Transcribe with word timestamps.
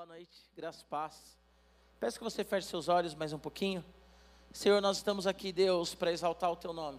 Boa 0.00 0.16
noite, 0.16 0.40
graças 0.56 0.82
paz. 0.82 1.36
Peço 2.00 2.16
que 2.16 2.24
você 2.24 2.42
feche 2.42 2.66
seus 2.66 2.88
olhos 2.88 3.14
mais 3.14 3.34
um 3.34 3.38
pouquinho. 3.38 3.84
Senhor, 4.50 4.80
nós 4.80 4.96
estamos 4.96 5.26
aqui, 5.26 5.52
Deus, 5.52 5.94
para 5.94 6.10
exaltar 6.10 6.50
o 6.50 6.56
teu 6.56 6.72
nome, 6.72 6.98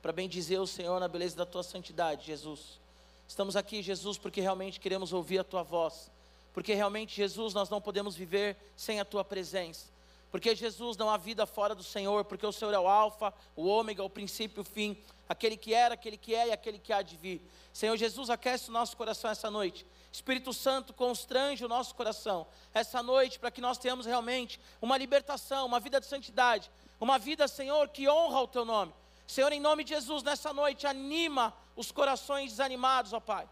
para 0.00 0.12
bendizer 0.12 0.60
o 0.60 0.66
Senhor 0.66 1.00
na 1.00 1.08
beleza 1.08 1.36
da 1.36 1.44
tua 1.44 1.64
santidade, 1.64 2.24
Jesus. 2.24 2.80
Estamos 3.26 3.56
aqui, 3.56 3.82
Jesus, 3.82 4.16
porque 4.16 4.40
realmente 4.40 4.78
queremos 4.78 5.12
ouvir 5.12 5.40
a 5.40 5.42
tua 5.42 5.64
voz. 5.64 6.08
Porque 6.54 6.72
realmente, 6.72 7.16
Jesus, 7.16 7.52
nós 7.52 7.68
não 7.68 7.80
podemos 7.80 8.14
viver 8.14 8.56
sem 8.76 9.00
a 9.00 9.04
tua 9.04 9.24
presença. 9.24 9.88
Porque 10.30 10.54
Jesus 10.54 10.96
não 10.96 11.08
há 11.08 11.16
vida 11.16 11.46
fora 11.46 11.74
do 11.74 11.82
Senhor, 11.82 12.24
porque 12.24 12.46
o 12.46 12.52
Senhor 12.52 12.74
é 12.74 12.78
o 12.78 12.88
alfa, 12.88 13.32
o 13.54 13.66
ômega, 13.66 14.02
o 14.02 14.10
princípio 14.10 14.60
e 14.60 14.62
o 14.62 14.64
fim, 14.64 14.96
aquele 15.28 15.56
que 15.56 15.72
era, 15.72 15.94
aquele 15.94 16.16
que 16.16 16.34
é 16.34 16.48
e 16.48 16.52
aquele 16.52 16.78
que 16.78 16.92
há 16.92 17.00
de 17.00 17.16
vir. 17.16 17.40
Senhor 17.72 17.96
Jesus, 17.96 18.28
aquece 18.28 18.68
o 18.68 18.72
nosso 18.72 18.96
coração 18.96 19.30
essa 19.30 19.50
noite. 19.50 19.86
Espírito 20.12 20.52
Santo, 20.52 20.92
constrange 20.92 21.64
o 21.64 21.68
nosso 21.68 21.94
coração 21.94 22.46
essa 22.72 23.02
noite 23.02 23.38
para 23.38 23.50
que 23.50 23.60
nós 23.60 23.78
tenhamos 23.78 24.06
realmente 24.06 24.60
uma 24.80 24.96
libertação, 24.96 25.66
uma 25.66 25.78
vida 25.78 26.00
de 26.00 26.06
santidade, 26.06 26.70
uma 27.00 27.18
vida, 27.18 27.46
Senhor, 27.46 27.88
que 27.88 28.08
honra 28.08 28.40
o 28.40 28.48
teu 28.48 28.64
nome. 28.64 28.92
Senhor, 29.26 29.52
em 29.52 29.60
nome 29.60 29.84
de 29.84 29.90
Jesus, 29.90 30.22
nessa 30.22 30.52
noite, 30.52 30.86
anima 30.86 31.54
os 31.74 31.92
corações 31.92 32.50
desanimados, 32.50 33.12
ó 33.12 33.20
Pai. 33.20 33.48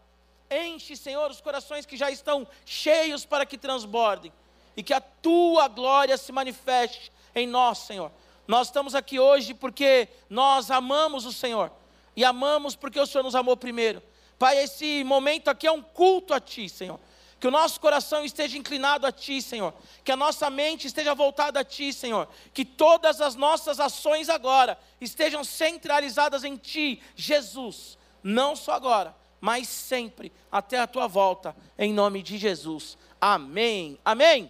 Enche, 0.49 0.95
Senhor, 0.95 1.29
os 1.29 1.41
corações 1.41 1.85
que 1.85 1.97
já 1.97 2.09
estão 2.09 2.47
cheios 2.65 3.25
para 3.25 3.45
que 3.45 3.57
transbordem 3.57 4.31
e 4.75 4.83
que 4.83 4.93
a 4.93 5.01
tua 5.01 5.67
glória 5.67 6.17
se 6.17 6.31
manifeste 6.31 7.11
em 7.33 7.47
nós, 7.47 7.79
Senhor. 7.79 8.11
Nós 8.47 8.67
estamos 8.67 8.93
aqui 8.93 9.19
hoje 9.19 9.53
porque 9.53 10.07
nós 10.29 10.69
amamos 10.69 11.25
o 11.25 11.33
Senhor 11.33 11.71
e 12.15 12.23
amamos 12.23 12.75
porque 12.75 12.99
o 12.99 13.05
Senhor 13.05 13.23
nos 13.23 13.35
amou 13.35 13.57
primeiro. 13.57 14.01
Pai, 14.37 14.57
esse 14.61 15.03
momento 15.03 15.49
aqui 15.49 15.65
é 15.65 15.71
um 15.71 15.81
culto 15.81 16.33
a 16.33 16.39
Ti, 16.39 16.69
Senhor. 16.69 16.99
Que 17.39 17.47
o 17.47 17.51
nosso 17.51 17.79
coração 17.79 18.23
esteja 18.23 18.57
inclinado 18.57 19.05
a 19.05 19.11
Ti, 19.11 19.41
Senhor. 19.41 19.73
Que 20.03 20.11
a 20.11 20.15
nossa 20.15 20.49
mente 20.49 20.87
esteja 20.87 21.13
voltada 21.13 21.59
a 21.59 21.63
Ti, 21.63 21.91
Senhor. 21.91 22.27
Que 22.53 22.63
todas 22.63 23.21
as 23.21 23.35
nossas 23.35 23.79
ações 23.79 24.29
agora 24.29 24.77
estejam 24.99 25.43
centralizadas 25.43 26.43
em 26.43 26.55
Ti, 26.55 27.01
Jesus. 27.15 27.97
Não 28.23 28.55
só 28.55 28.73
agora, 28.73 29.15
mas 29.39 29.67
sempre, 29.67 30.31
até 30.51 30.79
a 30.79 30.87
Tua 30.87 31.07
volta, 31.07 31.55
em 31.77 31.93
nome 31.93 32.23
de 32.23 32.37
Jesus. 32.37 32.97
Amém. 33.19 33.99
Amém. 34.03 34.49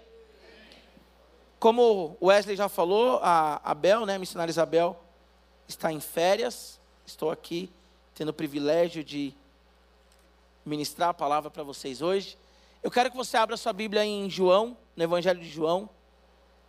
Como 1.65 2.15
o 2.21 2.27
Wesley 2.27 2.55
já 2.55 2.69
falou, 2.69 3.19
a 3.23 3.59
Abel, 3.63 4.05
né, 4.05 4.19
missionária 4.19 4.51
Isabel, 4.51 4.95
está 5.67 5.91
em 5.91 5.99
férias. 5.99 6.79
Estou 7.07 7.31
aqui 7.31 7.71
tendo 8.13 8.29
o 8.29 8.33
privilégio 8.33 9.03
de 9.03 9.33
ministrar 10.63 11.09
a 11.09 11.13
palavra 11.15 11.49
para 11.49 11.63
vocês 11.63 12.03
hoje. 12.03 12.37
Eu 12.83 12.91
quero 12.91 13.09
que 13.09 13.17
você 13.17 13.35
abra 13.35 13.57
sua 13.57 13.73
Bíblia 13.73 14.05
em 14.05 14.29
João, 14.29 14.77
no 14.95 15.03
Evangelho 15.03 15.39
de 15.39 15.49
João, 15.49 15.89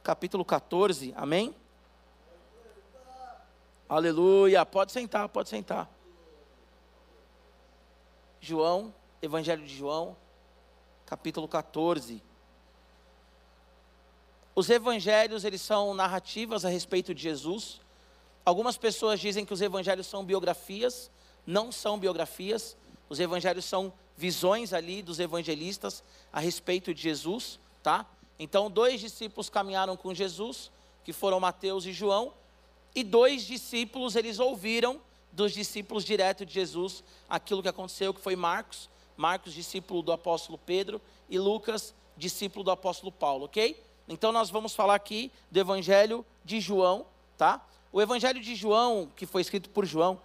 capítulo 0.02 0.46
14, 0.46 1.12
amém? 1.14 1.54
Aleluia, 3.86 4.64
pode 4.64 4.92
sentar, 4.92 5.28
pode 5.28 5.50
sentar. 5.50 5.90
João, 8.40 8.94
Evangelho 9.20 9.62
de 9.62 9.76
João, 9.76 10.16
capítulo 11.04 11.46
14. 11.46 12.22
Os 14.58 14.70
evangelhos, 14.70 15.44
eles 15.44 15.60
são 15.60 15.92
narrativas 15.92 16.64
a 16.64 16.70
respeito 16.70 17.14
de 17.14 17.22
Jesus. 17.22 17.78
Algumas 18.42 18.78
pessoas 18.78 19.20
dizem 19.20 19.44
que 19.44 19.52
os 19.52 19.60
evangelhos 19.60 20.06
são 20.06 20.24
biografias, 20.24 21.10
não 21.46 21.70
são 21.70 21.98
biografias. 21.98 22.74
Os 23.06 23.20
evangelhos 23.20 23.66
são 23.66 23.92
visões 24.16 24.72
ali 24.72 25.02
dos 25.02 25.20
evangelistas 25.20 26.02
a 26.32 26.40
respeito 26.40 26.94
de 26.94 27.02
Jesus, 27.02 27.60
tá? 27.82 28.06
Então, 28.38 28.70
dois 28.70 28.98
discípulos 28.98 29.50
caminharam 29.50 29.94
com 29.94 30.14
Jesus, 30.14 30.70
que 31.04 31.12
foram 31.12 31.38
Mateus 31.38 31.84
e 31.84 31.92
João, 31.92 32.32
e 32.94 33.04
dois 33.04 33.44
discípulos, 33.44 34.16
eles 34.16 34.38
ouviram 34.38 34.98
dos 35.32 35.52
discípulos 35.52 36.02
direto 36.02 36.46
de 36.46 36.54
Jesus 36.54 37.04
aquilo 37.28 37.60
que 37.60 37.68
aconteceu, 37.68 38.14
que 38.14 38.22
foi 38.22 38.34
Marcos, 38.34 38.88
Marcos, 39.18 39.52
discípulo 39.52 40.00
do 40.00 40.12
apóstolo 40.12 40.56
Pedro, 40.56 40.98
e 41.28 41.38
Lucas, 41.38 41.92
discípulo 42.16 42.64
do 42.64 42.70
apóstolo 42.70 43.12
Paulo, 43.12 43.44
ok? 43.44 43.84
Então, 44.08 44.30
nós 44.32 44.50
vamos 44.50 44.74
falar 44.74 44.94
aqui 44.94 45.32
do 45.50 45.58
evangelho 45.58 46.24
de 46.44 46.60
João, 46.60 47.06
tá? 47.36 47.64
O 47.92 48.00
evangelho 48.00 48.40
de 48.40 48.54
João, 48.54 49.10
que 49.16 49.26
foi 49.26 49.42
escrito 49.42 49.70
por 49.70 49.84
João, 49.84 50.20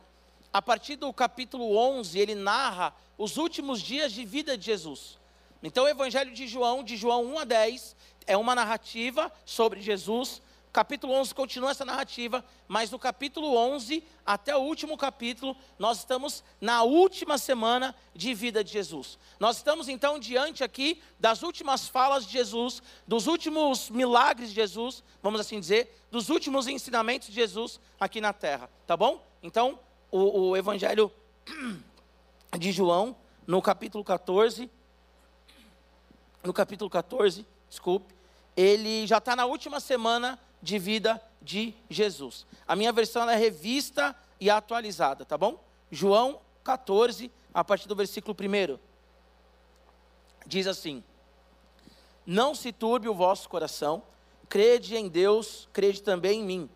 a 0.54 0.62
partir 0.62 0.98
do 0.98 1.12
capítulo 1.14 1.78
11, 1.78 2.20
ele 2.20 2.36
narra 2.36 2.94
os 3.18 3.38
últimos 3.38 3.82
dias 3.82 4.12
de 4.12 4.26
vida 4.26 4.58
de 4.58 4.66
Jesus. 4.66 5.18
Então, 5.64 5.86
o 5.86 5.88
Evangelho 5.88 6.34
de 6.34 6.48
João, 6.48 6.84
de 6.84 6.98
João 6.98 7.24
1 7.26 7.40
a 7.40 7.44
10, 7.44 7.96
é 8.26 8.36
uma 8.36 8.56
narrativa 8.56 9.32
sobre 9.46 9.80
Jesus. 9.80 10.42
Capítulo 10.72 11.12
11 11.14 11.36
continua 11.36 11.72
essa 11.72 11.84
narrativa, 11.84 12.46
mas 12.66 12.90
do 12.90 12.98
capítulo 12.98 13.58
11 13.58 14.02
até 14.26 14.56
o 14.56 14.62
último 14.62 14.98
capítulo, 14.98 15.54
nós 15.78 15.98
estamos 15.98 16.46
na 16.62 16.84
última 16.84 17.38
semana 17.38 17.94
de 18.16 18.34
vida 18.34 18.64
de 18.64 18.72
Jesus. 18.72 19.20
Nós 19.38 19.58
estamos 19.58 19.90
então 19.90 20.18
diante 20.18 20.64
aqui 20.64 21.04
das 21.20 21.44
últimas 21.44 21.90
falas 21.90 22.26
de 22.26 22.32
Jesus, 22.32 22.82
dos 23.06 23.28
últimos 23.28 23.90
milagres 23.90 24.48
de 24.48 24.56
Jesus, 24.56 25.04
vamos 25.22 25.42
assim 25.42 25.60
dizer, 25.60 25.94
dos 26.10 26.30
últimos 26.30 26.68
ensinamentos 26.68 27.28
de 27.28 27.34
Jesus 27.34 27.78
aqui 28.00 28.22
na 28.22 28.32
terra, 28.32 28.70
tá 28.88 28.96
bom? 28.96 29.22
Então, 29.44 29.78
o, 30.10 30.52
o 30.52 30.58
Evangelho 30.58 31.12
de 32.58 32.72
João, 32.72 33.14
no 33.46 33.62
capítulo 33.62 34.06
14, 34.06 34.72
no 36.42 36.54
capítulo 36.54 36.90
14, 36.90 37.46
desculpe, 37.70 38.16
ele 38.56 39.06
já 39.06 39.18
está 39.18 39.36
na 39.36 39.46
última 39.46 39.82
semana 39.82 40.40
de 40.62 40.78
vida 40.78 41.22
de 41.42 41.74
Jesus. 41.90 42.46
A 42.68 42.76
minha 42.76 42.92
versão 42.92 43.30
é 43.30 43.36
revista 43.36 44.16
e 44.40 44.50
atualizada, 44.50 45.26
tá 45.26 45.38
bom? 45.38 45.60
João 45.90 46.40
14, 46.64 47.32
a 47.54 47.64
partir 47.64 47.88
do 47.88 47.96
versículo 47.96 48.36
1. 48.40 48.80
Diz 50.46 50.68
assim: 50.68 51.04
Não 52.26 52.54
se 52.54 52.72
turbe 52.72 53.10
o 53.10 53.14
vosso 53.14 53.50
coração, 53.50 54.04
crede 54.48 54.96
em 54.96 55.08
Deus, 55.08 55.68
crede 55.74 56.02
também 56.02 56.42
em 56.42 56.46
mim. 56.46 56.70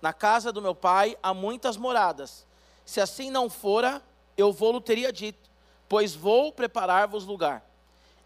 Na 0.00 0.12
casa 0.12 0.52
do 0.52 0.62
meu 0.62 0.74
pai 0.74 1.16
há 1.22 1.32
muitas 1.32 1.76
moradas. 1.76 2.46
Se 2.84 3.00
assim 3.00 3.30
não 3.30 3.48
fora, 3.48 4.02
eu 4.36 4.52
vou-lo 4.52 4.80
teria 4.80 5.12
dito, 5.12 5.50
pois 5.88 6.14
vou 6.14 6.52
preparar-vos 6.52 7.24
lugar. 7.24 7.64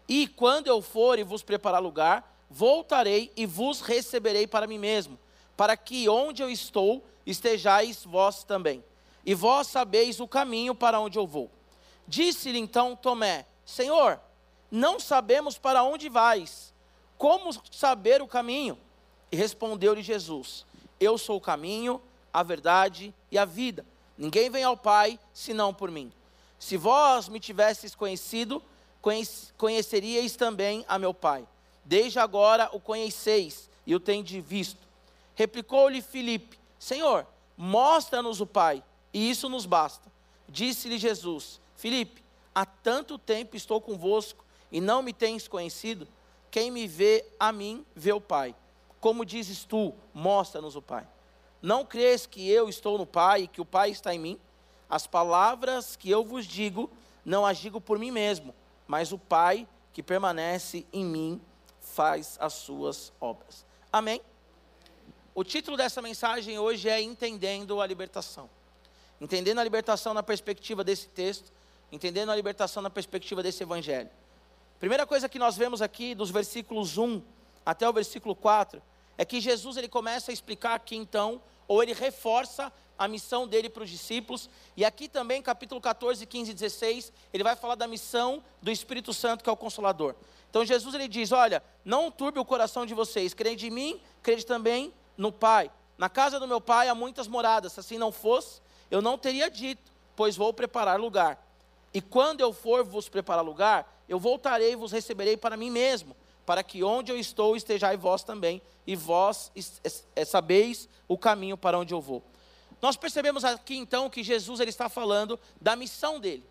E 0.07 0.27
quando 0.27 0.67
eu 0.67 0.81
for 0.81 1.19
e 1.19 1.23
vos 1.23 1.43
preparar 1.43 1.81
lugar, 1.81 2.38
voltarei 2.49 3.31
e 3.35 3.45
vos 3.45 3.81
receberei 3.81 4.47
para 4.47 4.67
mim 4.67 4.77
mesmo, 4.77 5.19
para 5.55 5.77
que 5.77 6.09
onde 6.09 6.41
eu 6.41 6.49
estou 6.49 7.03
estejais 7.25 8.03
vós 8.03 8.43
também. 8.43 8.83
E 9.25 9.35
vós 9.35 9.67
sabeis 9.67 10.19
o 10.19 10.27
caminho 10.27 10.73
para 10.73 10.99
onde 10.99 11.19
eu 11.19 11.27
vou. 11.27 11.51
Disse-lhe 12.07 12.57
então 12.57 12.95
Tomé: 12.95 13.45
Senhor, 13.65 14.19
não 14.71 14.99
sabemos 14.99 15.57
para 15.57 15.83
onde 15.83 16.09
vais. 16.09 16.73
Como 17.17 17.51
saber 17.69 18.21
o 18.21 18.27
caminho? 18.27 18.77
E 19.31 19.35
respondeu-lhe 19.35 20.01
Jesus: 20.01 20.65
Eu 20.99 21.17
sou 21.17 21.37
o 21.37 21.41
caminho, 21.41 22.01
a 22.33 22.41
verdade 22.41 23.13
e 23.31 23.37
a 23.37 23.45
vida. 23.45 23.85
Ninguém 24.17 24.49
vem 24.49 24.63
ao 24.63 24.75
Pai 24.75 25.19
senão 25.33 25.73
por 25.73 25.91
mim. 25.91 26.11
Se 26.57 26.75
vós 26.75 27.29
me 27.29 27.39
tivesseis 27.39 27.95
conhecido, 27.95 28.61
conheceríeis 29.57 30.35
também 30.35 30.83
a 30.87 30.99
meu 30.99 31.13
Pai. 31.13 31.47
Desde 31.89 32.19
agora 32.19 32.69
o 32.71 32.79
conheceis 32.79 33.67
e 33.83 33.95
o 33.95 33.99
tendes 33.99 34.45
visto. 34.45 34.87
Replicou-lhe 35.33 36.03
Filipe: 36.03 36.59
Senhor, 36.77 37.25
mostra-nos 37.57 38.39
o 38.39 38.45
Pai, 38.45 38.83
e 39.11 39.27
isso 39.27 39.49
nos 39.49 39.65
basta. 39.65 40.07
Disse-lhe 40.47 40.99
Jesus: 40.99 41.59
Filipe, 41.75 42.23
há 42.53 42.63
tanto 42.63 43.17
tempo 43.17 43.55
estou 43.55 43.81
convosco 43.81 44.45
e 44.71 44.79
não 44.79 45.01
me 45.01 45.11
tens 45.11 45.47
conhecido? 45.47 46.07
Quem 46.51 46.69
me 46.69 46.85
vê 46.85 47.25
a 47.39 47.51
mim, 47.51 47.83
vê 47.95 48.13
o 48.13 48.21
Pai. 48.21 48.55
Como 48.99 49.25
dizes 49.25 49.63
tu, 49.63 49.95
mostra-nos 50.13 50.75
o 50.75 50.83
Pai. 50.83 51.07
Não 51.59 51.83
crês 51.83 52.27
que 52.27 52.47
eu 52.47 52.69
estou 52.69 52.99
no 52.99 53.05
Pai 53.07 53.41
e 53.41 53.47
que 53.47 53.61
o 53.61 53.65
Pai 53.65 53.89
está 53.89 54.13
em 54.13 54.19
mim? 54.19 54.39
As 54.87 55.07
palavras 55.07 55.95
que 55.95 56.07
eu 56.07 56.23
vos 56.23 56.45
digo, 56.45 56.87
não 57.25 57.47
as 57.47 57.57
digo 57.57 57.81
por 57.81 57.97
mim 57.97 58.11
mesmo, 58.11 58.53
mas 58.87 59.11
o 59.11 59.17
Pai 59.17 59.67
que 59.91 60.03
permanece 60.03 60.85
em 60.93 61.03
mim 61.03 61.41
faz 61.93 62.37
as 62.39 62.53
suas 62.53 63.11
obras. 63.19 63.65
Amém? 63.91 64.21
O 65.33 65.43
título 65.43 65.77
dessa 65.77 66.01
mensagem 66.01 66.57
hoje 66.59 66.89
é 66.89 67.01
Entendendo 67.01 67.81
a 67.81 67.87
Libertação. 67.87 68.49
Entendendo 69.19 69.59
a 69.59 69.63
libertação 69.63 70.13
na 70.13 70.23
perspectiva 70.23 70.83
desse 70.83 71.09
texto, 71.09 71.51
entendendo 71.91 72.31
a 72.31 72.35
libertação 72.35 72.81
na 72.81 72.89
perspectiva 72.89 73.43
desse 73.43 73.63
evangelho. 73.63 74.09
Primeira 74.79 75.05
coisa 75.05 75.27
que 75.27 75.37
nós 75.37 75.57
vemos 75.57 75.81
aqui 75.81 76.15
dos 76.15 76.29
versículos 76.29 76.97
1 76.97 77.21
até 77.65 77.87
o 77.87 77.91
versículo 77.91 78.33
4 78.33 78.81
é 79.17 79.25
que 79.25 79.41
Jesus 79.41 79.75
ele 79.75 79.89
começa 79.89 80.31
a 80.31 80.33
explicar 80.33 80.75
aqui 80.75 80.95
então, 80.95 81.41
ou 81.67 81.83
ele 81.83 81.93
reforça 81.93 82.71
a 82.99 83.07
missão 83.07 83.47
dele 83.47 83.69
para 83.69 83.83
os 83.83 83.89
discípulos. 83.89 84.49
E 84.75 84.83
aqui 84.83 85.07
também, 85.07 85.41
capítulo 85.41 85.79
14, 85.79 86.25
15 86.25 86.51
e 86.51 86.53
16, 86.53 87.13
ele 87.33 87.43
vai 87.43 87.55
falar 87.55 87.75
da 87.75 87.87
missão 87.87 88.43
do 88.61 88.69
Espírito 88.69 89.13
Santo, 89.13 89.41
que 89.41 89.49
é 89.49 89.53
o 89.53 89.57
Consolador. 89.57 90.13
Então 90.49 90.65
Jesus 90.65 90.93
ele 90.93 91.07
diz: 91.07 91.31
Olha, 91.31 91.63
não 91.85 92.11
turbe 92.11 92.39
o 92.39 92.45
coração 92.45 92.85
de 92.85 92.93
vocês, 92.93 93.33
crede 93.33 93.67
em 93.67 93.71
mim, 93.71 94.01
crede 94.21 94.45
também 94.45 94.93
no 95.17 95.31
Pai. 95.31 95.71
Na 95.97 96.09
casa 96.09 96.39
do 96.39 96.47
meu 96.47 96.59
Pai 96.59 96.89
há 96.89 96.95
muitas 96.95 97.27
moradas, 97.27 97.73
se 97.73 97.79
assim 97.79 97.97
não 97.97 98.11
fosse, 98.11 98.61
eu 98.91 99.01
não 99.01 99.17
teria 99.17 99.49
dito, 99.49 99.91
pois 100.15 100.35
vou 100.35 100.53
preparar 100.53 100.99
lugar. 100.99 101.41
E 101.93 102.01
quando 102.01 102.41
eu 102.41 102.51
for 102.51 102.83
vos 102.83 103.07
preparar 103.07 103.43
lugar, 103.43 104.03
eu 104.07 104.19
voltarei 104.19 104.73
e 104.73 104.75
vos 104.75 104.91
receberei 104.91 105.37
para 105.37 105.55
mim 105.55 105.69
mesmo, 105.69 106.15
para 106.45 106.63
que 106.63 106.83
onde 106.83 107.11
eu 107.11 107.17
estou 107.17 107.55
estejais 107.55 107.99
vós 107.99 108.23
também, 108.23 108.61
e 108.85 108.95
vós 108.95 109.51
sabeis 110.25 110.89
o 111.07 111.17
caminho 111.17 111.57
para 111.57 111.77
onde 111.77 111.93
eu 111.93 112.01
vou. 112.01 112.23
Nós 112.81 112.95
percebemos 112.95 113.43
aqui 113.43 113.75
então 113.75 114.09
que 114.09 114.23
Jesus 114.23 114.59
ele 114.59 114.69
está 114.69 114.87
falando 114.87 115.39
da 115.59 115.75
missão 115.75 116.19
dele, 116.19 116.45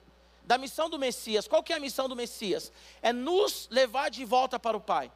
da 0.44 0.58
missão 0.58 0.90
do 0.90 0.98
Messias. 0.98 1.48
Qual 1.48 1.62
que 1.62 1.72
é 1.72 1.76
a 1.76 1.80
missão 1.80 2.08
do 2.08 2.16
Messias? 2.16 2.72
É 3.00 3.12
nos 3.12 3.68
levar 3.70 4.10
de 4.10 4.24
volta 4.24 4.58
para 4.58 4.76
o 4.76 4.80
Pai. 4.80 5.10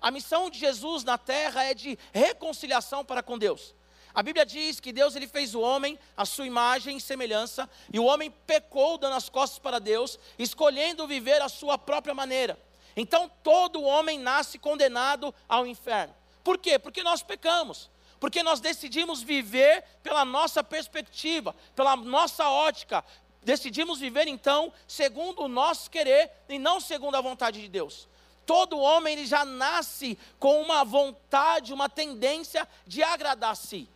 A 0.00 0.10
missão 0.10 0.50
de 0.50 0.58
Jesus 0.58 1.04
na 1.04 1.16
terra 1.16 1.64
é 1.64 1.74
de 1.74 1.98
reconciliação 2.12 3.04
para 3.04 3.22
com 3.22 3.38
Deus. 3.38 3.74
A 4.14 4.22
Bíblia 4.22 4.46
diz 4.46 4.78
que 4.78 4.92
Deus 4.92 5.16
ele 5.16 5.26
fez 5.26 5.54
o 5.54 5.60
homem 5.60 5.98
à 6.16 6.24
sua 6.24 6.46
imagem 6.46 6.96
e 6.96 7.00
semelhança, 7.00 7.68
e 7.92 7.98
o 7.98 8.04
homem 8.04 8.30
pecou 8.30 8.96
dando 8.96 9.16
as 9.16 9.28
costas 9.28 9.58
para 9.58 9.80
Deus, 9.80 10.18
escolhendo 10.38 11.06
viver 11.06 11.42
a 11.42 11.48
sua 11.48 11.76
própria 11.76 12.14
maneira. 12.14 12.56
Então 12.96 13.28
todo 13.42 13.82
homem 13.82 14.18
nasce 14.18 14.56
condenado 14.56 15.34
ao 15.48 15.66
inferno. 15.66 16.14
Por 16.44 16.58
quê? 16.58 16.78
Porque 16.78 17.02
nós 17.02 17.22
pecamos. 17.22 17.90
Porque 18.24 18.42
nós 18.42 18.58
decidimos 18.58 19.22
viver 19.22 19.84
pela 20.02 20.24
nossa 20.24 20.64
perspectiva, 20.64 21.54
pela 21.76 21.94
nossa 21.94 22.48
ótica. 22.48 23.04
Decidimos 23.42 23.98
viver 23.98 24.26
então 24.26 24.72
segundo 24.88 25.42
o 25.42 25.46
nosso 25.46 25.90
querer 25.90 26.30
e 26.48 26.58
não 26.58 26.80
segundo 26.80 27.16
a 27.16 27.20
vontade 27.20 27.60
de 27.60 27.68
Deus. 27.68 28.08
Todo 28.46 28.80
homem 28.80 29.12
ele 29.12 29.26
já 29.26 29.44
nasce 29.44 30.18
com 30.38 30.62
uma 30.62 30.84
vontade, 30.84 31.74
uma 31.74 31.86
tendência 31.86 32.66
de 32.86 33.02
agradar 33.02 33.50
a 33.50 33.54
si. 33.54 33.86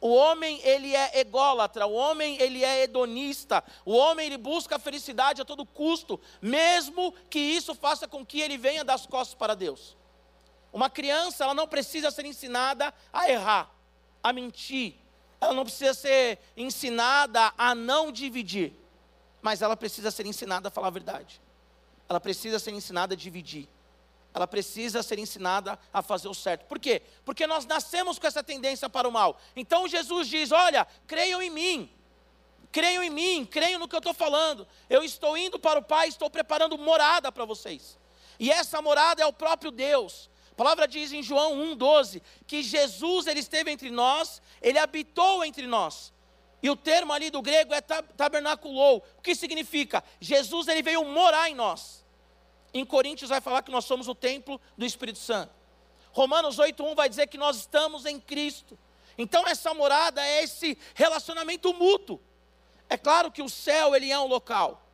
O 0.00 0.12
homem 0.12 0.60
ele 0.64 0.96
é 0.96 1.20
ególatra, 1.20 1.86
o 1.86 1.92
homem 1.92 2.42
ele 2.42 2.64
é 2.64 2.82
hedonista, 2.82 3.62
o 3.84 3.92
homem 3.92 4.26
ele 4.26 4.36
busca 4.36 4.74
a 4.74 4.80
felicidade 4.80 5.42
a 5.42 5.44
todo 5.44 5.64
custo, 5.64 6.20
mesmo 6.42 7.14
que 7.30 7.38
isso 7.38 7.72
faça 7.72 8.08
com 8.08 8.26
que 8.26 8.40
ele 8.40 8.58
venha 8.58 8.82
das 8.82 9.06
costas 9.06 9.36
para 9.36 9.54
Deus. 9.54 9.99
Uma 10.72 10.88
criança, 10.88 11.44
ela 11.44 11.54
não 11.54 11.66
precisa 11.66 12.10
ser 12.10 12.24
ensinada 12.24 12.94
a 13.12 13.28
errar, 13.28 13.70
a 14.22 14.32
mentir. 14.32 14.94
Ela 15.40 15.52
não 15.52 15.64
precisa 15.64 15.94
ser 15.94 16.38
ensinada 16.56 17.52
a 17.56 17.74
não 17.74 18.12
dividir. 18.12 18.72
Mas 19.42 19.62
ela 19.62 19.76
precisa 19.76 20.10
ser 20.10 20.26
ensinada 20.26 20.68
a 20.68 20.70
falar 20.70 20.88
a 20.88 20.90
verdade. 20.90 21.40
Ela 22.08 22.20
precisa 22.20 22.58
ser 22.58 22.72
ensinada 22.72 23.14
a 23.14 23.16
dividir. 23.16 23.68
Ela 24.32 24.46
precisa 24.46 25.02
ser 25.02 25.18
ensinada 25.18 25.78
a 25.92 26.02
fazer 26.02 26.28
o 26.28 26.34
certo. 26.34 26.66
Por 26.66 26.78
quê? 26.78 27.02
Porque 27.24 27.46
nós 27.46 27.66
nascemos 27.66 28.18
com 28.18 28.26
essa 28.26 28.44
tendência 28.44 28.88
para 28.88 29.08
o 29.08 29.12
mal. 29.12 29.40
Então 29.56 29.88
Jesus 29.88 30.28
diz: 30.28 30.52
Olha, 30.52 30.86
creiam 31.06 31.42
em 31.42 31.50
mim. 31.50 31.90
Creiam 32.70 33.02
em 33.02 33.10
mim, 33.10 33.44
creiam 33.44 33.80
no 33.80 33.88
que 33.88 33.96
eu 33.96 33.98
estou 33.98 34.14
falando. 34.14 34.68
Eu 34.88 35.02
estou 35.02 35.36
indo 35.36 35.58
para 35.58 35.80
o 35.80 35.82
Pai, 35.82 36.06
estou 36.06 36.30
preparando 36.30 36.78
morada 36.78 37.32
para 37.32 37.44
vocês. 37.44 37.98
E 38.38 38.52
essa 38.52 38.80
morada 38.80 39.20
é 39.20 39.26
o 39.26 39.32
próprio 39.32 39.72
Deus 39.72 40.29
palavra 40.60 40.86
diz 40.86 41.10
em 41.10 41.22
João 41.22 41.56
1,12 41.74 42.20
que 42.46 42.62
Jesus 42.62 43.26
ele 43.26 43.40
esteve 43.40 43.70
entre 43.70 43.90
nós, 43.90 44.42
ele 44.60 44.78
habitou 44.78 45.42
entre 45.42 45.66
nós. 45.66 46.12
E 46.62 46.68
o 46.68 46.76
termo 46.76 47.14
ali 47.14 47.30
do 47.30 47.40
grego 47.40 47.72
é 47.72 47.80
tabernaculou. 47.80 49.02
O 49.16 49.22
que 49.22 49.34
significa? 49.34 50.04
Jesus 50.20 50.68
ele 50.68 50.82
veio 50.82 51.02
morar 51.02 51.48
em 51.48 51.54
nós. 51.54 52.04
Em 52.74 52.84
Coríntios 52.84 53.30
vai 53.30 53.40
falar 53.40 53.62
que 53.62 53.70
nós 53.70 53.86
somos 53.86 54.06
o 54.06 54.14
templo 54.14 54.60
do 54.76 54.84
Espírito 54.84 55.18
Santo. 55.18 55.50
Romanos 56.12 56.58
8:1 56.58 56.94
vai 56.94 57.08
dizer 57.08 57.28
que 57.28 57.38
nós 57.38 57.56
estamos 57.56 58.04
em 58.04 58.20
Cristo. 58.20 58.78
Então 59.16 59.48
essa 59.48 59.72
morada 59.72 60.22
é 60.22 60.42
esse 60.42 60.76
relacionamento 60.94 61.72
mútuo. 61.72 62.20
É 62.86 62.98
claro 62.98 63.32
que 63.32 63.40
o 63.40 63.48
céu 63.48 63.96
ele 63.96 64.12
é 64.12 64.20
um 64.20 64.26
local. 64.26 64.86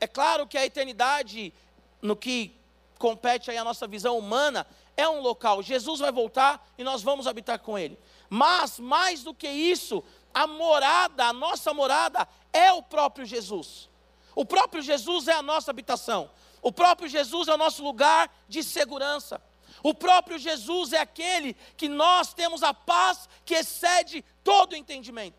É 0.00 0.08
claro 0.08 0.48
que 0.48 0.58
a 0.58 0.66
eternidade 0.66 1.54
no 2.02 2.16
que 2.16 2.56
compete 2.98 3.50
aí 3.50 3.56
a 3.56 3.64
nossa 3.64 3.86
visão 3.86 4.18
humana, 4.18 4.66
é 4.96 5.08
um 5.08 5.20
local. 5.20 5.62
Jesus 5.62 6.00
vai 6.00 6.10
voltar 6.10 6.66
e 6.78 6.84
nós 6.84 7.02
vamos 7.02 7.26
habitar 7.26 7.58
com 7.58 7.78
Ele. 7.78 7.98
Mas, 8.28 8.78
mais 8.78 9.22
do 9.22 9.34
que 9.34 9.48
isso, 9.48 10.02
a 10.32 10.46
morada, 10.46 11.26
a 11.26 11.32
nossa 11.32 11.72
morada, 11.74 12.26
é 12.52 12.72
o 12.72 12.82
próprio 12.82 13.24
Jesus. 13.24 13.88
O 14.34 14.44
próprio 14.44 14.82
Jesus 14.82 15.28
é 15.28 15.32
a 15.32 15.42
nossa 15.42 15.70
habitação. 15.70 16.30
O 16.62 16.72
próprio 16.72 17.08
Jesus 17.08 17.48
é 17.48 17.54
o 17.54 17.58
nosso 17.58 17.82
lugar 17.82 18.30
de 18.48 18.62
segurança. 18.62 19.40
O 19.82 19.94
próprio 19.94 20.38
Jesus 20.38 20.92
é 20.92 20.98
aquele 20.98 21.54
que 21.76 21.88
nós 21.88 22.34
temos 22.34 22.62
a 22.62 22.74
paz 22.74 23.28
que 23.44 23.54
excede 23.54 24.24
todo 24.42 24.72
o 24.72 24.76
entendimento. 24.76 25.36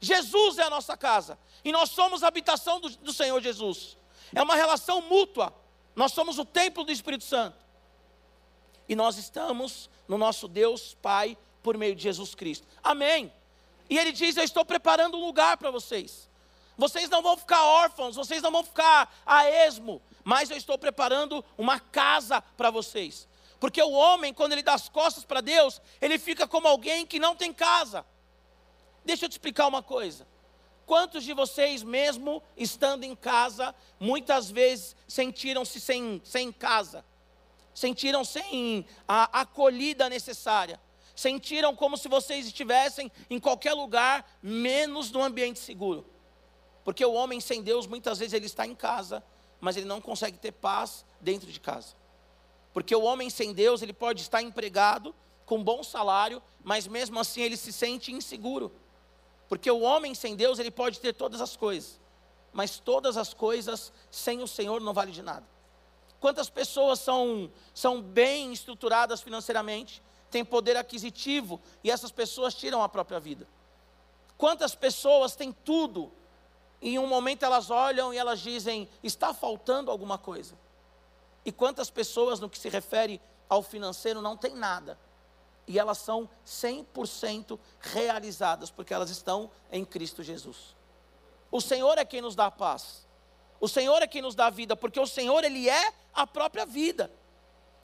Jesus 0.00 0.58
é 0.58 0.64
a 0.64 0.70
nossa 0.70 0.96
casa 0.96 1.38
e 1.64 1.72
nós 1.72 1.90
somos 1.90 2.22
a 2.22 2.28
habitação 2.28 2.80
do, 2.80 2.90
do 2.90 3.12
Senhor 3.12 3.40
Jesus. 3.40 3.96
É 4.34 4.42
uma 4.42 4.56
relação 4.56 5.00
mútua. 5.02 5.54
Nós 5.94 6.12
somos 6.12 6.38
o 6.38 6.44
templo 6.44 6.84
do 6.84 6.92
Espírito 6.92 7.24
Santo. 7.24 7.63
E 8.88 8.94
nós 8.94 9.16
estamos 9.16 9.88
no 10.06 10.18
nosso 10.18 10.46
Deus 10.46 10.94
Pai 11.00 11.36
por 11.62 11.76
meio 11.76 11.94
de 11.94 12.02
Jesus 12.02 12.34
Cristo. 12.34 12.66
Amém. 12.82 13.32
E 13.88 13.98
ele 13.98 14.12
diz: 14.12 14.36
Eu 14.36 14.44
estou 14.44 14.64
preparando 14.64 15.16
um 15.16 15.24
lugar 15.24 15.56
para 15.56 15.70
vocês. 15.70 16.28
Vocês 16.76 17.08
não 17.08 17.22
vão 17.22 17.36
ficar 17.36 17.64
órfãos, 17.64 18.16
vocês 18.16 18.42
não 18.42 18.50
vão 18.50 18.64
ficar 18.64 19.22
a 19.24 19.48
esmo, 19.48 20.02
mas 20.24 20.50
eu 20.50 20.56
estou 20.56 20.76
preparando 20.76 21.44
uma 21.56 21.78
casa 21.78 22.40
para 22.40 22.70
vocês. 22.70 23.28
Porque 23.60 23.80
o 23.80 23.92
homem, 23.92 24.34
quando 24.34 24.52
ele 24.52 24.62
dá 24.62 24.74
as 24.74 24.88
costas 24.88 25.24
para 25.24 25.40
Deus, 25.40 25.80
ele 26.00 26.18
fica 26.18 26.46
como 26.48 26.66
alguém 26.66 27.06
que 27.06 27.20
não 27.20 27.36
tem 27.36 27.52
casa. 27.52 28.04
Deixa 29.04 29.24
eu 29.24 29.28
te 29.28 29.32
explicar 29.32 29.68
uma 29.68 29.82
coisa. 29.82 30.26
Quantos 30.84 31.24
de 31.24 31.32
vocês, 31.32 31.82
mesmo 31.82 32.42
estando 32.56 33.04
em 33.04 33.14
casa, 33.14 33.74
muitas 33.98 34.50
vezes 34.50 34.94
sentiram-se 35.06 35.80
sem, 35.80 36.20
sem 36.24 36.52
casa? 36.52 37.04
Sentiram 37.74 38.24
sem 38.24 38.86
a 39.06 39.40
acolhida 39.40 40.08
necessária, 40.08 40.80
sentiram 41.14 41.74
como 41.74 41.96
se 41.96 42.08
vocês 42.08 42.46
estivessem 42.46 43.10
em 43.28 43.38
qualquer 43.40 43.74
lugar, 43.74 44.38
menos 44.42 45.10
no 45.10 45.22
ambiente 45.22 45.58
seguro. 45.58 46.06
Porque 46.84 47.04
o 47.04 47.12
homem 47.12 47.40
sem 47.40 47.62
Deus, 47.62 47.86
muitas 47.86 48.18
vezes, 48.18 48.32
ele 48.32 48.46
está 48.46 48.66
em 48.66 48.74
casa, 48.74 49.24
mas 49.60 49.76
ele 49.76 49.86
não 49.86 50.00
consegue 50.00 50.38
ter 50.38 50.52
paz 50.52 51.04
dentro 51.20 51.50
de 51.50 51.58
casa. 51.58 51.94
Porque 52.72 52.94
o 52.94 53.02
homem 53.02 53.30
sem 53.30 53.52
Deus, 53.52 53.82
ele 53.82 53.92
pode 53.92 54.22
estar 54.22 54.42
empregado, 54.42 55.14
com 55.46 55.62
bom 55.62 55.82
salário, 55.82 56.42
mas 56.62 56.86
mesmo 56.86 57.18
assim 57.18 57.42
ele 57.42 57.56
se 57.56 57.72
sente 57.72 58.12
inseguro. 58.12 58.72
Porque 59.48 59.70
o 59.70 59.80
homem 59.80 60.14
sem 60.14 60.34
Deus, 60.34 60.58
ele 60.58 60.70
pode 60.70 61.00
ter 61.00 61.12
todas 61.12 61.40
as 61.40 61.56
coisas, 61.56 62.00
mas 62.52 62.78
todas 62.78 63.16
as 63.16 63.34
coisas 63.34 63.92
sem 64.10 64.42
o 64.42 64.46
Senhor 64.46 64.80
não 64.80 64.92
vale 64.92 65.12
de 65.12 65.22
nada. 65.22 65.46
Quantas 66.24 66.48
pessoas 66.48 67.00
são, 67.00 67.52
são 67.74 68.00
bem 68.00 68.50
estruturadas 68.50 69.20
financeiramente, 69.20 70.02
têm 70.30 70.42
poder 70.42 70.74
aquisitivo 70.74 71.60
e 71.82 71.90
essas 71.90 72.10
pessoas 72.10 72.54
tiram 72.54 72.82
a 72.82 72.88
própria 72.88 73.20
vida? 73.20 73.46
Quantas 74.38 74.74
pessoas 74.74 75.36
têm 75.36 75.52
tudo 75.52 76.10
e 76.80 76.94
em 76.94 76.98
um 76.98 77.06
momento 77.06 77.42
elas 77.42 77.70
olham 77.70 78.14
e 78.14 78.16
elas 78.16 78.40
dizem: 78.40 78.88
está 79.02 79.34
faltando 79.34 79.90
alguma 79.90 80.16
coisa? 80.16 80.54
E 81.44 81.52
quantas 81.52 81.90
pessoas, 81.90 82.40
no 82.40 82.48
que 82.48 82.58
se 82.58 82.70
refere 82.70 83.20
ao 83.46 83.62
financeiro, 83.62 84.22
não 84.22 84.34
têm 84.34 84.54
nada? 84.54 84.98
E 85.68 85.78
elas 85.78 85.98
são 85.98 86.26
100% 86.46 87.58
realizadas, 87.80 88.70
porque 88.70 88.94
elas 88.94 89.10
estão 89.10 89.50
em 89.70 89.84
Cristo 89.84 90.22
Jesus. 90.22 90.74
O 91.50 91.60
Senhor 91.60 91.98
é 91.98 92.04
quem 92.06 92.22
nos 92.22 92.34
dá 92.34 92.50
paz. 92.50 93.06
O 93.60 93.68
Senhor 93.68 94.02
é 94.02 94.06
quem 94.06 94.22
nos 94.22 94.34
dá 94.34 94.50
vida, 94.50 94.76
porque 94.76 94.98
o 94.98 95.06
Senhor, 95.06 95.44
Ele 95.44 95.68
é 95.68 95.92
a 96.12 96.26
própria 96.26 96.66
vida. 96.66 97.10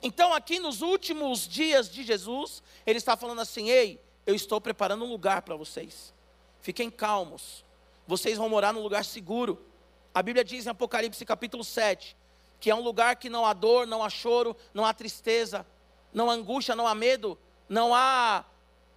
Então, 0.03 0.33
aqui 0.33 0.59
nos 0.59 0.83
últimos 0.83 1.47
dias 1.47 1.91
de 1.91 2.03
Jesus, 2.03 2.63
Ele 2.87 2.99
está 2.99 3.17
falando 3.17 3.41
assim: 3.41 3.69
Ei, 3.69 4.03
eu 4.27 4.35
estou 4.35 4.61
preparando 4.61 5.05
um 5.05 5.09
lugar 5.09 5.43
para 5.43 5.57
vocês. 5.57 6.15
Fiquem 6.61 6.91
calmos. 6.91 7.65
Vocês 8.07 8.37
vão 8.37 8.49
morar 8.49 8.73
num 8.73 8.83
lugar 8.83 9.05
seguro. 9.05 9.65
A 10.13 10.23
Bíblia 10.23 10.45
diz 10.45 10.67
em 10.67 10.71
Apocalipse 10.71 11.25
capítulo 11.25 11.63
7 11.63 12.17
que 12.61 12.71
é 12.71 12.75
um 12.75 12.83
lugar 12.83 13.17
que 13.17 13.31
não 13.31 13.47
há 13.47 13.55
dor, 13.55 13.87
não 13.87 14.05
há 14.05 14.11
choro, 14.11 14.55
não 14.75 14.85
há 14.85 14.93
tristeza, 14.93 15.67
não 16.13 16.31
há 16.31 16.35
angústia, 16.35 16.77
não 16.77 16.87
há 16.87 16.95
medo, 16.95 17.39
não 17.67 17.95
há 17.95 18.45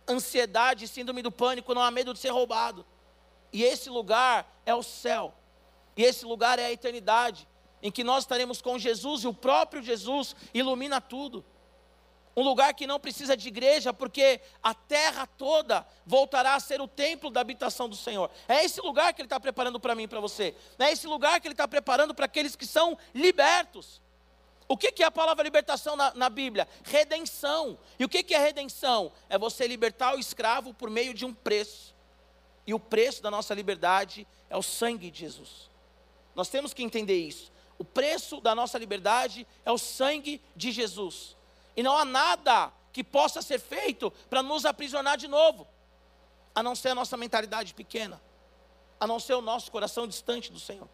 ansiedade, 0.08 0.88
síndrome 0.88 1.22
do 1.22 1.32
pânico, 1.32 1.74
não 1.74 1.82
há 1.82 1.90
medo 1.90 2.14
de 2.14 2.20
ser 2.20 2.30
roubado. 2.30 2.86
E 3.54 3.64
esse 3.64 3.90
lugar 3.90 4.62
é 4.66 4.76
o 4.76 4.84
céu. 4.84 5.34
E 5.96 6.04
esse 6.04 6.26
lugar 6.26 6.60
é 6.60 6.66
a 6.66 6.72
eternidade, 6.72 7.48
em 7.82 7.92
que 7.92 8.04
nós 8.04 8.24
estaremos 8.24 8.62
com 8.62 8.80
Jesus 8.80 9.24
e 9.24 9.28
o 9.28 9.34
próprio 9.34 9.84
Jesus 9.84 10.36
ilumina 10.54 11.00
tudo. 11.02 11.46
Um 12.36 12.42
lugar 12.42 12.74
que 12.74 12.88
não 12.88 13.00
precisa 13.00 13.38
de 13.38 13.48
igreja, 13.48 13.94
porque 13.94 14.42
a 14.62 14.74
terra 14.74 15.28
toda 15.28 15.86
voltará 16.04 16.56
a 16.56 16.60
ser 16.60 16.82
o 16.82 16.88
templo 16.88 17.30
da 17.30 17.42
habitação 17.42 17.88
do 17.88 17.96
Senhor. 17.96 18.32
É 18.48 18.66
esse 18.66 18.82
lugar 18.82 19.14
que 19.14 19.22
Ele 19.22 19.28
está 19.28 19.40
preparando 19.40 19.80
para 19.80 19.94
mim 19.94 20.04
e 20.04 20.08
para 20.08 20.20
você. 20.20 20.56
É 20.80 20.92
esse 20.92 21.06
lugar 21.06 21.40
que 21.40 21.48
Ele 21.48 21.54
está 21.54 21.68
preparando 21.68 22.16
para 22.16 22.26
aqueles 22.26 22.56
que 22.56 22.66
são 22.66 22.98
libertos. 23.14 24.02
O 24.68 24.76
que, 24.76 24.92
que 24.92 25.04
é 25.04 25.06
a 25.06 25.12
palavra 25.12 25.44
libertação 25.44 25.96
na, 25.96 26.14
na, 26.16 26.30
Bíblia? 26.30 26.68
Redenção. 26.84 27.78
E 28.00 28.06
o 28.06 28.10
que, 28.10 28.24
que 28.24 28.34
é 28.34 28.40
redenção? 28.40 29.12
É 29.30 29.38
você 29.38 29.68
libertar 29.68 30.16
o 30.16 30.20
escravo 30.20 30.74
por 30.74 30.90
meio 30.90 31.14
de 31.14 31.26
um 31.26 31.34
preço. 31.34 31.94
E 32.66 32.74
o 32.74 32.80
preço 32.80 33.22
da 33.22 33.30
nossa 33.30 33.54
liberdade 33.54 34.26
é 34.50 34.58
o 34.58 34.64
sangue 34.64 35.12
de 35.12 35.20
Jesus. 35.20 35.70
Nós 36.36 36.50
temos 36.50 36.74
que 36.74 36.84
entender 36.84 37.18
isso. 37.18 37.52
O 37.78 37.84
preço 37.84 38.40
da 38.40 38.54
nossa 38.54 38.78
liberdade 38.78 39.48
é 39.66 39.72
o 39.72 39.78
sangue 39.78 40.42
de 40.56 40.72
Jesus. 40.72 41.36
E 41.76 41.84
não 41.84 41.98
há 41.98 42.06
nada 42.06 42.72
que 42.92 43.04
possa 43.04 43.42
ser 43.42 43.60
feito 43.60 44.12
para 44.30 44.44
nos 44.44 44.66
aprisionar 44.66 45.18
de 45.18 45.28
novo, 45.28 45.68
a 46.54 46.62
não 46.62 46.76
ser 46.76 46.90
a 46.90 46.96
nossa 46.96 47.18
mentalidade 47.18 47.74
pequena, 47.74 48.22
a 49.00 49.08
não 49.08 49.20
ser 49.20 49.34
o 49.34 49.42
nosso 49.42 49.72
coração 49.72 50.08
distante 50.08 50.52
do 50.52 50.60
Senhor. 50.60 50.88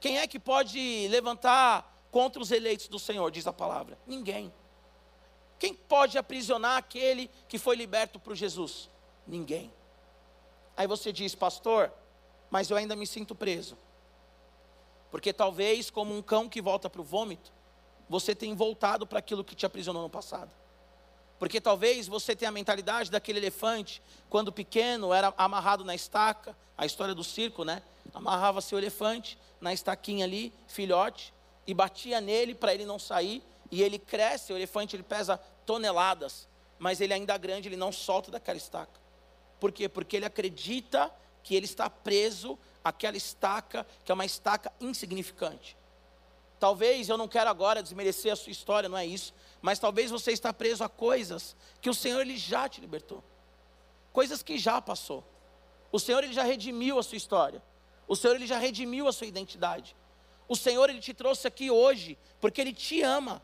Quem 0.00 0.18
é 0.18 0.26
que 0.26 0.38
pode 0.38 1.06
levantar 1.08 2.06
contra 2.10 2.42
os 2.42 2.50
eleitos 2.50 2.88
do 2.88 2.98
Senhor, 2.98 3.30
diz 3.30 3.46
a 3.46 3.52
palavra? 3.52 3.96
Ninguém. 4.04 4.52
Quem 5.60 5.72
pode 5.72 6.18
aprisionar 6.18 6.76
aquele 6.76 7.30
que 7.48 7.56
foi 7.56 7.76
liberto 7.76 8.18
por 8.18 8.34
Jesus? 8.34 8.90
Ninguém. 9.24 9.72
Aí 10.76 10.88
você 10.88 11.12
diz, 11.12 11.36
pastor, 11.36 11.92
mas 12.50 12.68
eu 12.68 12.76
ainda 12.76 12.96
me 12.96 13.06
sinto 13.06 13.32
preso. 13.32 13.78
Porque 15.12 15.30
talvez, 15.30 15.90
como 15.90 16.16
um 16.16 16.22
cão 16.22 16.48
que 16.48 16.62
volta 16.62 16.88
para 16.88 17.02
o 17.02 17.04
vômito, 17.04 17.52
você 18.08 18.34
tem 18.34 18.54
voltado 18.54 19.06
para 19.06 19.18
aquilo 19.18 19.44
que 19.44 19.54
te 19.54 19.66
aprisionou 19.66 20.02
no 20.02 20.08
passado. 20.08 20.50
Porque 21.38 21.60
talvez 21.60 22.08
você 22.08 22.34
tenha 22.34 22.48
a 22.48 22.52
mentalidade 22.52 23.10
daquele 23.10 23.38
elefante, 23.38 24.02
quando 24.30 24.50
pequeno, 24.50 25.12
era 25.12 25.34
amarrado 25.36 25.84
na 25.84 25.94
estaca, 25.94 26.56
a 26.78 26.86
história 26.86 27.14
do 27.14 27.22
circo, 27.22 27.62
né? 27.62 27.82
Amarrava 28.14 28.62
seu 28.62 28.78
elefante 28.78 29.38
na 29.60 29.74
estaquinha 29.74 30.24
ali, 30.24 30.50
filhote, 30.66 31.34
e 31.66 31.74
batia 31.74 32.18
nele 32.18 32.54
para 32.54 32.72
ele 32.72 32.86
não 32.86 32.98
sair, 32.98 33.42
e 33.70 33.82
ele 33.82 33.98
cresce, 33.98 34.52
o 34.52 34.56
elefante 34.56 34.96
ele 34.96 35.02
pesa 35.02 35.36
toneladas, 35.66 36.48
mas 36.78 37.02
ele 37.02 37.12
ainda 37.12 37.36
grande, 37.36 37.68
ele 37.68 37.76
não 37.76 37.92
solta 37.92 38.30
daquela 38.30 38.56
estaca. 38.56 38.98
Por 39.60 39.72
quê? 39.72 39.90
Porque 39.90 40.16
ele 40.16 40.24
acredita 40.24 41.12
que 41.42 41.54
ele 41.54 41.66
está 41.66 41.90
preso 41.90 42.58
àquela 42.84 43.16
estaca, 43.16 43.86
que 44.04 44.10
é 44.10 44.14
uma 44.14 44.24
estaca 44.24 44.72
insignificante. 44.80 45.76
Talvez 46.58 47.08
eu 47.08 47.16
não 47.16 47.26
quero 47.26 47.50
agora 47.50 47.82
desmerecer 47.82 48.32
a 48.32 48.36
sua 48.36 48.52
história, 48.52 48.88
não 48.88 48.96
é 48.96 49.04
isso, 49.04 49.34
mas 49.60 49.78
talvez 49.80 50.10
você 50.10 50.30
está 50.30 50.52
preso 50.52 50.84
a 50.84 50.88
coisas 50.88 51.56
que 51.80 51.90
o 51.90 51.94
Senhor 51.94 52.20
ele 52.20 52.36
já 52.36 52.68
te 52.68 52.80
libertou. 52.80 53.22
Coisas 54.12 54.42
que 54.42 54.56
já 54.58 54.80
passou. 54.80 55.24
O 55.90 55.98
Senhor 55.98 56.22
ele 56.22 56.32
já 56.32 56.44
redimiu 56.44 56.98
a 56.98 57.02
sua 57.02 57.16
história. 57.16 57.62
O 58.06 58.14
Senhor 58.14 58.36
ele 58.36 58.46
já 58.46 58.58
redimiu 58.58 59.08
a 59.08 59.12
sua 59.12 59.26
identidade. 59.26 59.96
O 60.48 60.54
Senhor 60.54 60.88
ele 60.88 61.00
te 61.00 61.12
trouxe 61.12 61.48
aqui 61.48 61.70
hoje 61.70 62.16
porque 62.40 62.60
ele 62.60 62.72
te 62.72 63.02
ama. 63.02 63.42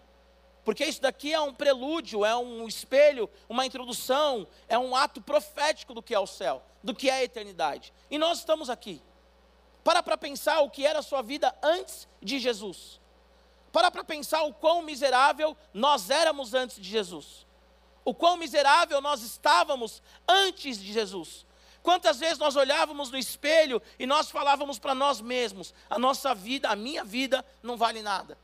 Porque 0.64 0.85
isso 0.85 1.00
daqui 1.00 1.33
é 1.33 1.40
um 1.40 1.54
prelúdio, 1.54 2.25
é 2.25 2.37
um 2.37 2.68
espelho, 2.68 3.30
uma 3.49 3.64
introdução, 3.64 4.47
é 4.68 4.78
um 4.78 4.95
ato 4.95 5.21
profético 5.21 5.95
do 5.95 6.02
que 6.02 6.14
é 6.14 6.18
o 6.21 6.26
céu, 6.26 6.62
do 6.85 6.95
que 6.95 7.09
é 7.09 7.14
a 7.14 7.25
eternidade. 7.25 7.92
E 8.11 8.18
nós 8.18 8.38
estamos 8.40 8.68
aqui. 8.68 9.00
Para 9.88 10.02
para 10.02 10.18
pensar 10.18 10.61
o 10.61 10.68
que 10.68 10.85
era 10.85 10.99
a 10.99 11.02
sua 11.02 11.23
vida 11.23 11.57
antes 11.62 12.07
de 12.23 12.38
Jesus. 12.38 13.00
Para 13.73 13.90
para 13.90 14.04
pensar 14.04 14.42
o 14.42 14.52
quão 14.52 14.83
miserável 14.83 15.57
nós 15.73 16.11
éramos 16.11 16.52
antes 16.52 16.76
de 16.76 16.87
Jesus. 16.87 17.47
O 18.04 18.12
quão 18.12 18.37
miserável 18.37 19.00
nós 19.00 19.23
estávamos 19.23 20.02
antes 20.28 20.76
de 20.78 20.92
Jesus. 20.92 21.47
Quantas 21.83 22.18
vezes 22.18 22.37
nós 22.37 22.54
olhávamos 22.54 23.11
no 23.11 23.16
espelho 23.16 23.80
e 23.99 24.04
nós 24.04 24.30
falávamos 24.30 24.78
para 24.78 24.95
nós 24.95 25.23
mesmos: 25.23 25.73
a 25.88 25.99
nossa 25.99 26.35
vida, 26.35 26.68
a 26.68 26.76
minha 26.76 27.02
vida, 27.02 27.42
não 27.62 27.78
vale 27.78 28.02
nada, 28.02 28.37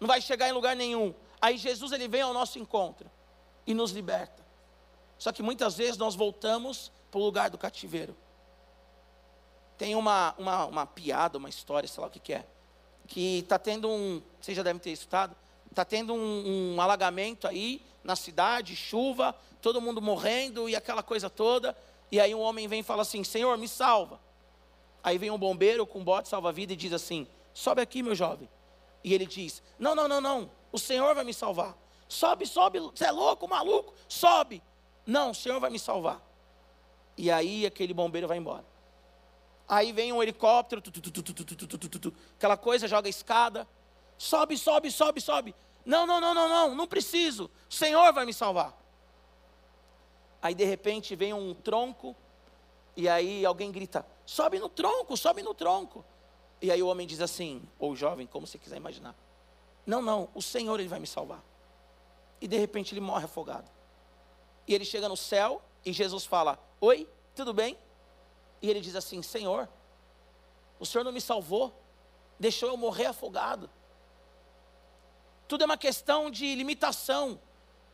não 0.00 0.08
vai 0.08 0.22
chegar 0.22 0.48
em 0.48 0.52
lugar 0.52 0.74
nenhum. 0.74 1.14
Aí 1.38 1.58
Jesus 1.58 1.92
ele 1.92 2.08
vem 2.08 2.22
ao 2.22 2.32
nosso 2.32 2.58
encontro 2.58 3.10
e 3.66 3.74
nos 3.74 3.90
liberta. 3.90 4.42
Só 5.18 5.32
que 5.32 5.42
muitas 5.42 5.76
vezes 5.76 5.98
nós 5.98 6.14
voltamos 6.14 6.90
para 7.10 7.20
o 7.20 7.24
lugar 7.24 7.50
do 7.50 7.58
cativeiro. 7.58 8.16
Tem 9.76 9.94
uma, 9.94 10.34
uma, 10.38 10.66
uma 10.66 10.86
piada, 10.86 11.38
uma 11.38 11.48
história, 11.48 11.88
sei 11.88 12.00
lá 12.00 12.06
o 12.06 12.10
que, 12.10 12.20
que 12.20 12.32
é 12.32 12.44
que 13.06 13.38
está 13.38 13.58
tendo 13.58 13.88
um, 13.88 14.22
vocês 14.40 14.56
já 14.56 14.62
devem 14.62 14.80
ter 14.80 14.90
escutado, 14.90 15.34
está 15.70 15.84
tendo 15.84 16.14
um, 16.14 16.74
um, 16.74 16.80
alagamento 16.80 17.46
aí 17.46 17.82
na 18.02 18.16
cidade, 18.16 18.76
chuva, 18.76 19.34
todo 19.60 19.80
mundo 19.80 20.00
morrendo 20.00 20.68
e 20.68 20.76
aquela 20.76 21.02
coisa 21.02 21.28
toda. 21.28 21.76
E 22.10 22.20
aí 22.20 22.34
um 22.34 22.40
homem 22.40 22.68
vem 22.68 22.80
e 22.80 22.82
fala 22.82 23.02
assim: 23.02 23.24
Senhor, 23.24 23.56
me 23.58 23.68
salva. 23.68 24.20
Aí 25.02 25.18
vem 25.18 25.30
um 25.30 25.38
bombeiro 25.38 25.86
com 25.86 26.00
um 26.00 26.04
bote 26.04 26.28
salva-vida 26.28 26.72
e 26.72 26.76
diz 26.76 26.92
assim: 26.92 27.26
Sobe 27.52 27.80
aqui, 27.80 28.02
meu 28.02 28.14
jovem. 28.14 28.48
E 29.02 29.12
ele 29.12 29.26
diz: 29.26 29.62
Não, 29.78 29.94
não, 29.94 30.08
não, 30.08 30.20
não, 30.20 30.50
o 30.72 30.78
Senhor 30.78 31.14
vai 31.14 31.24
me 31.24 31.34
salvar. 31.34 31.76
Sobe, 32.08 32.46
sobe, 32.46 32.78
você 32.78 33.06
é 33.06 33.10
louco, 33.10 33.48
maluco? 33.48 33.92
Sobe. 34.08 34.62
Não, 35.06 35.30
o 35.30 35.34
Senhor 35.34 35.58
vai 35.58 35.70
me 35.70 35.78
salvar. 35.78 36.22
E 37.16 37.30
aí 37.30 37.66
aquele 37.66 37.92
bombeiro 37.92 38.28
vai 38.28 38.38
embora. 38.38 38.64
Aí 39.68 39.92
vem 39.92 40.12
um 40.12 40.22
helicóptero, 40.22 40.82
aquela 42.36 42.56
coisa, 42.56 42.86
joga 42.86 43.08
a 43.08 43.10
escada. 43.10 43.66
Sobe, 44.18 44.56
sobe, 44.58 44.90
sobe, 44.90 45.20
sobe. 45.20 45.54
Não, 45.84 46.06
não, 46.06 46.20
não, 46.20 46.34
não, 46.34 46.48
não, 46.48 46.74
não 46.74 46.86
preciso. 46.86 47.50
O 47.68 47.74
Senhor 47.74 48.12
vai 48.12 48.24
me 48.24 48.32
salvar. 48.32 48.74
Aí 50.40 50.54
de 50.54 50.64
repente 50.64 51.16
vem 51.16 51.32
um 51.32 51.54
tronco, 51.54 52.14
e 52.96 53.08
aí 53.08 53.44
alguém 53.44 53.72
grita: 53.72 54.06
sobe 54.26 54.58
no 54.58 54.68
tronco, 54.68 55.16
sobe 55.16 55.42
no 55.42 55.54
tronco. 55.54 56.04
E 56.60 56.70
aí 56.70 56.82
o 56.82 56.88
homem 56.88 57.06
diz 57.06 57.20
assim, 57.20 57.62
ou 57.78 57.96
jovem, 57.96 58.26
como 58.26 58.46
você 58.46 58.58
quiser 58.58 58.76
imaginar: 58.76 59.14
não, 59.86 60.02
não, 60.02 60.28
o 60.34 60.42
Senhor 60.42 60.78
ele 60.78 60.88
vai 60.88 61.00
me 61.00 61.06
salvar. 61.06 61.42
E 62.40 62.48
de 62.48 62.58
repente 62.58 62.92
ele 62.92 63.00
morre 63.00 63.24
afogado. 63.24 63.70
E 64.66 64.74
ele 64.74 64.84
chega 64.84 65.08
no 65.08 65.16
céu 65.16 65.62
e 65.84 65.92
Jesus 65.92 66.24
fala: 66.24 66.58
Oi, 66.80 67.08
tudo 67.34 67.52
bem? 67.52 67.78
E 68.64 68.70
ele 68.70 68.80
diz 68.80 68.96
assim: 68.96 69.20
Senhor, 69.20 69.68
o 70.80 70.86
Senhor 70.86 71.04
não 71.04 71.12
me 71.12 71.20
salvou, 71.20 71.78
deixou 72.40 72.70
eu 72.70 72.78
morrer 72.78 73.04
afogado. 73.04 73.68
Tudo 75.46 75.64
é 75.64 75.64
uma 75.66 75.76
questão 75.76 76.30
de 76.30 76.54
limitação, 76.54 77.38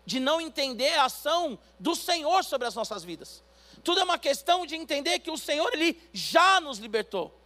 de 0.06 0.20
não 0.20 0.40
entender 0.40 0.94
a 0.94 1.06
ação 1.06 1.58
do 1.76 1.96
Senhor 1.96 2.44
sobre 2.44 2.68
as 2.68 2.76
nossas 2.76 3.02
vidas. 3.02 3.42
Tudo 3.82 3.98
é 3.98 4.04
uma 4.04 4.16
questão 4.16 4.64
de 4.64 4.76
entender 4.76 5.18
que 5.18 5.32
o 5.32 5.36
Senhor, 5.36 5.74
Ele 5.74 6.00
já 6.12 6.60
nos 6.60 6.78
libertou, 6.78 7.36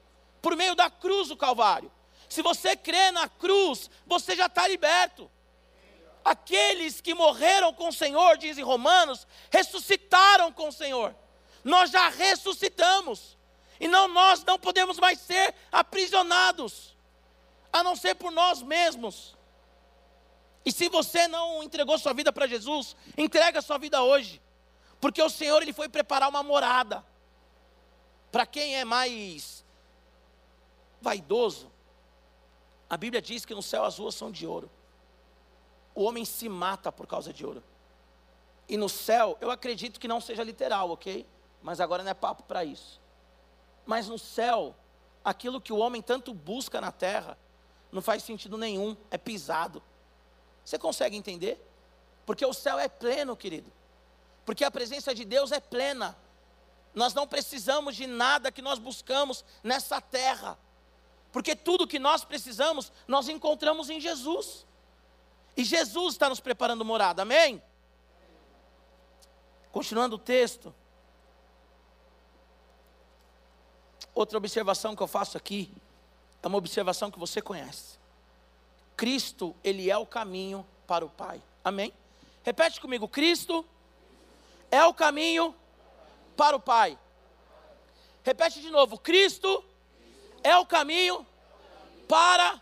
por 0.43 0.54
meio 0.54 0.75
da 0.75 0.90
cruz 0.90 1.28
do 1.28 1.37
Calvário. 1.37 1.90
Se 2.28 2.43
você 2.43 2.76
crê 2.76 3.11
na 3.11 3.26
cruz, 3.26 3.88
você 4.04 4.37
já 4.37 4.47
está 4.47 4.69
liberto. 4.69 5.31
Aqueles 6.23 7.00
que 7.00 7.14
morreram 7.14 7.73
com 7.73 7.88
o 7.88 7.93
Senhor, 7.93 8.37
dizem 8.37 8.62
Romanos, 8.62 9.26
ressuscitaram 9.50 10.52
com 10.52 10.69
o 10.69 10.73
Senhor 10.73 11.16
nós 11.64 11.90
já 11.90 12.09
ressuscitamos. 12.11 13.37
E 13.80 13.88
não 13.88 14.06
nós 14.06 14.44
não 14.44 14.59
podemos 14.59 14.99
mais 14.99 15.18
ser 15.18 15.54
aprisionados, 15.73 16.97
a 17.73 17.83
não 17.83 17.97
ser 17.97 18.14
por 18.14 18.30
nós 18.30 18.62
mesmos. 18.62 19.37
E 20.64 20.71
se 20.71 20.88
você 20.88 21.26
não 21.26 21.62
entregou 21.62 21.99
sua 21.99 22.12
vida 22.12 22.33
para 22.33 22.47
Jesus, 22.47 22.97
entrega 23.18 23.61
sua 23.61 23.78
vida 23.78 24.02
hoje. 24.02 24.40
Porque 25.00 25.21
o 25.21 25.28
Senhor 25.28 25.61
ele 25.61 25.73
foi 25.73 25.88
preparar 25.88 26.28
uma 26.28 26.42
morada. 26.42 27.04
Para 28.30 28.47
quem 28.47 28.76
é 28.76 28.85
mais 28.85 29.64
vaidoso, 31.00 31.71
a 32.88 32.97
Bíblia 32.97 33.21
diz 33.21 33.44
que 33.44 33.54
no 33.54 33.62
céu 33.62 33.85
as 33.85 33.99
ruas 33.99 34.14
são 34.14 34.30
de 34.30 34.47
ouro. 34.47 34.71
O 35.94 36.04
homem 36.04 36.25
se 36.25 36.49
mata 36.49 36.90
por 36.90 37.06
causa 37.06 37.33
de 37.33 37.44
ouro. 37.44 37.62
E 38.68 38.76
no 38.76 38.88
céu, 38.88 39.37
eu 39.40 39.50
acredito 39.50 40.00
que 40.00 40.09
não 40.09 40.21
seja 40.21 40.42
literal, 40.42 40.90
ok? 40.90 41.26
Mas 41.64 41.80
agora 41.80 42.02
não 42.02 42.11
é 42.11 42.14
papo 42.14 42.42
para 42.42 42.62
isso. 42.62 43.00
Mas 43.87 44.06
no 44.06 44.18
céu, 44.18 44.76
aquilo 45.25 45.62
que 45.62 45.73
o 45.73 45.78
homem 45.78 46.02
tanto 46.02 46.35
busca 46.35 46.78
na 46.78 46.92
terra, 46.92 47.38
não 47.90 48.02
faz 48.02 48.23
sentido 48.23 48.59
nenhum, 48.59 48.94
é 49.11 49.16
pisado. 49.16 49.83
Você 50.62 50.78
consegue 50.78 51.16
entender? 51.16 51.59
Porque 52.26 52.44
o 52.44 52.52
céu 52.52 52.78
é 52.78 52.87
pleno, 52.87 53.35
querido. 53.35 53.73
Porque 54.44 54.62
a 54.62 54.71
presença 54.71 55.14
de 55.14 55.25
Deus 55.25 55.52
é 55.52 55.59
plena. 55.59 56.14
Nós 56.94 57.14
não 57.14 57.26
precisamos 57.26 57.97
de 57.97 58.06
nada 58.06 58.52
que 58.52 58.61
nós 58.61 58.78
buscamos 58.78 59.42
nessa 59.62 60.02
terra. 60.02 60.59
Porque 61.33 61.56
tudo 61.56 61.88
que 61.88 61.99
nós 61.99 62.26
precisamos, 62.26 62.92
nós 63.09 63.26
encontramos 63.26 63.88
em 63.88 63.99
Jesus. 63.99 64.66
E 65.56 65.64
Jesus 65.64 66.12
está 66.14 66.28
nos 66.28 66.40
preparando 66.40 66.85
morada, 66.85 67.23
amém? 67.23 67.62
Continuando 69.73 70.16
o 70.16 70.18
texto. 70.18 70.75
Outra 74.14 74.38
observação 74.38 74.94
que 74.94 75.02
eu 75.02 75.09
faço 75.09 75.37
aqui 75.37 75.71
é 76.42 76.47
uma 76.47 76.59
observação 76.59 77.11
que 77.11 77.18
você 77.18 77.42
conhece. 77.42 77.99
Cristo, 78.97 79.56
ele 79.64 79.90
é 79.90 79.97
o 79.97 80.06
caminho 80.06 80.64
para 80.87 81.04
o 81.04 81.09
Pai. 81.09 81.42
Amém? 81.64 81.92
Repete 82.42 82.80
comigo: 82.80 83.09
Cristo 83.09 83.64
é 84.71 84.85
o 84.85 84.94
caminho 84.94 85.54
para 86.37 86.54
o 86.54 86.61
Pai. 86.61 86.99
Repete 88.23 88.61
de 88.61 88.71
novo: 88.71 88.99
Cristo 88.99 89.64
é 90.42 90.56
o 90.56 90.66
caminho 90.66 91.26
para 92.06 92.61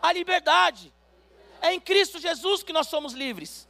a 0.00 0.12
liberdade. 0.12 0.92
É 1.60 1.72
em 1.72 1.80
Cristo 1.80 2.18
Jesus 2.18 2.62
que 2.62 2.72
nós 2.72 2.88
somos 2.88 3.12
livres. 3.12 3.68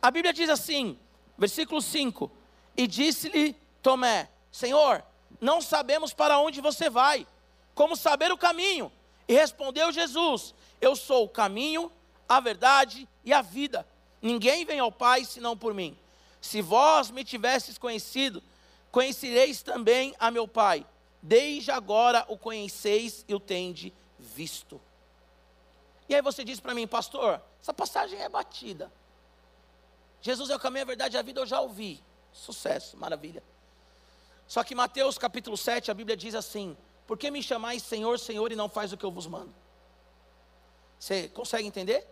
A 0.00 0.10
Bíblia 0.10 0.32
diz 0.32 0.48
assim, 0.48 0.98
versículo 1.36 1.82
5: 1.82 2.30
E 2.76 2.86
disse-lhe 2.86 3.56
Tomé: 3.82 4.30
Senhor, 4.52 5.04
não 5.40 5.60
sabemos 5.60 6.12
para 6.12 6.38
onde 6.38 6.60
você 6.60 6.88
vai, 6.88 7.26
como 7.74 7.96
saber 7.96 8.30
o 8.32 8.38
caminho? 8.38 8.90
E 9.26 9.34
respondeu 9.34 9.92
Jesus: 9.92 10.54
Eu 10.80 10.94
sou 10.94 11.24
o 11.24 11.28
caminho, 11.28 11.90
a 12.28 12.40
verdade 12.40 13.08
e 13.24 13.32
a 13.32 13.42
vida. 13.42 13.86
Ninguém 14.20 14.64
vem 14.64 14.78
ao 14.78 14.92
Pai 14.92 15.24
senão 15.24 15.56
por 15.56 15.74
mim. 15.74 15.96
Se 16.40 16.62
vós 16.62 17.10
me 17.10 17.24
tivesses 17.24 17.78
conhecido, 17.78 18.42
conhecereis 18.90 19.62
também 19.62 20.14
a 20.18 20.30
meu 20.30 20.46
Pai. 20.46 20.86
Desde 21.22 21.70
agora 21.70 22.24
o 22.28 22.36
conheceis 22.36 23.24
e 23.26 23.34
o 23.34 23.40
tende 23.40 23.92
visto. 24.18 24.80
E 26.08 26.14
aí 26.14 26.20
você 26.20 26.44
diz 26.44 26.60
para 26.60 26.74
mim, 26.74 26.86
pastor, 26.86 27.40
essa 27.60 27.72
passagem 27.72 28.20
é 28.20 28.28
batida. 28.28 28.92
Jesus 30.20 30.50
é 30.50 30.56
o 30.56 30.60
caminho, 30.60 30.82
a 30.82 30.86
verdade 30.86 31.16
e 31.16 31.18
a 31.18 31.22
vida, 31.22 31.40
eu 31.40 31.46
já 31.46 31.60
ouvi. 31.60 32.02
Sucesso, 32.32 32.96
maravilha. 32.96 33.42
Só 34.46 34.62
que 34.62 34.74
Mateus 34.74 35.18
capítulo 35.18 35.56
7, 35.56 35.90
a 35.90 35.94
Bíblia 35.94 36.16
diz 36.16 36.34
assim: 36.34 36.76
Por 37.06 37.18
que 37.18 37.30
me 37.30 37.42
chamais 37.42 37.82
Senhor, 37.82 38.18
Senhor 38.18 38.52
e 38.52 38.56
não 38.56 38.68
faz 38.68 38.92
o 38.92 38.96
que 38.96 39.04
eu 39.04 39.10
vos 39.10 39.26
mando? 39.26 39.54
Você 40.98 41.28
consegue 41.28 41.66
entender? 41.66 42.06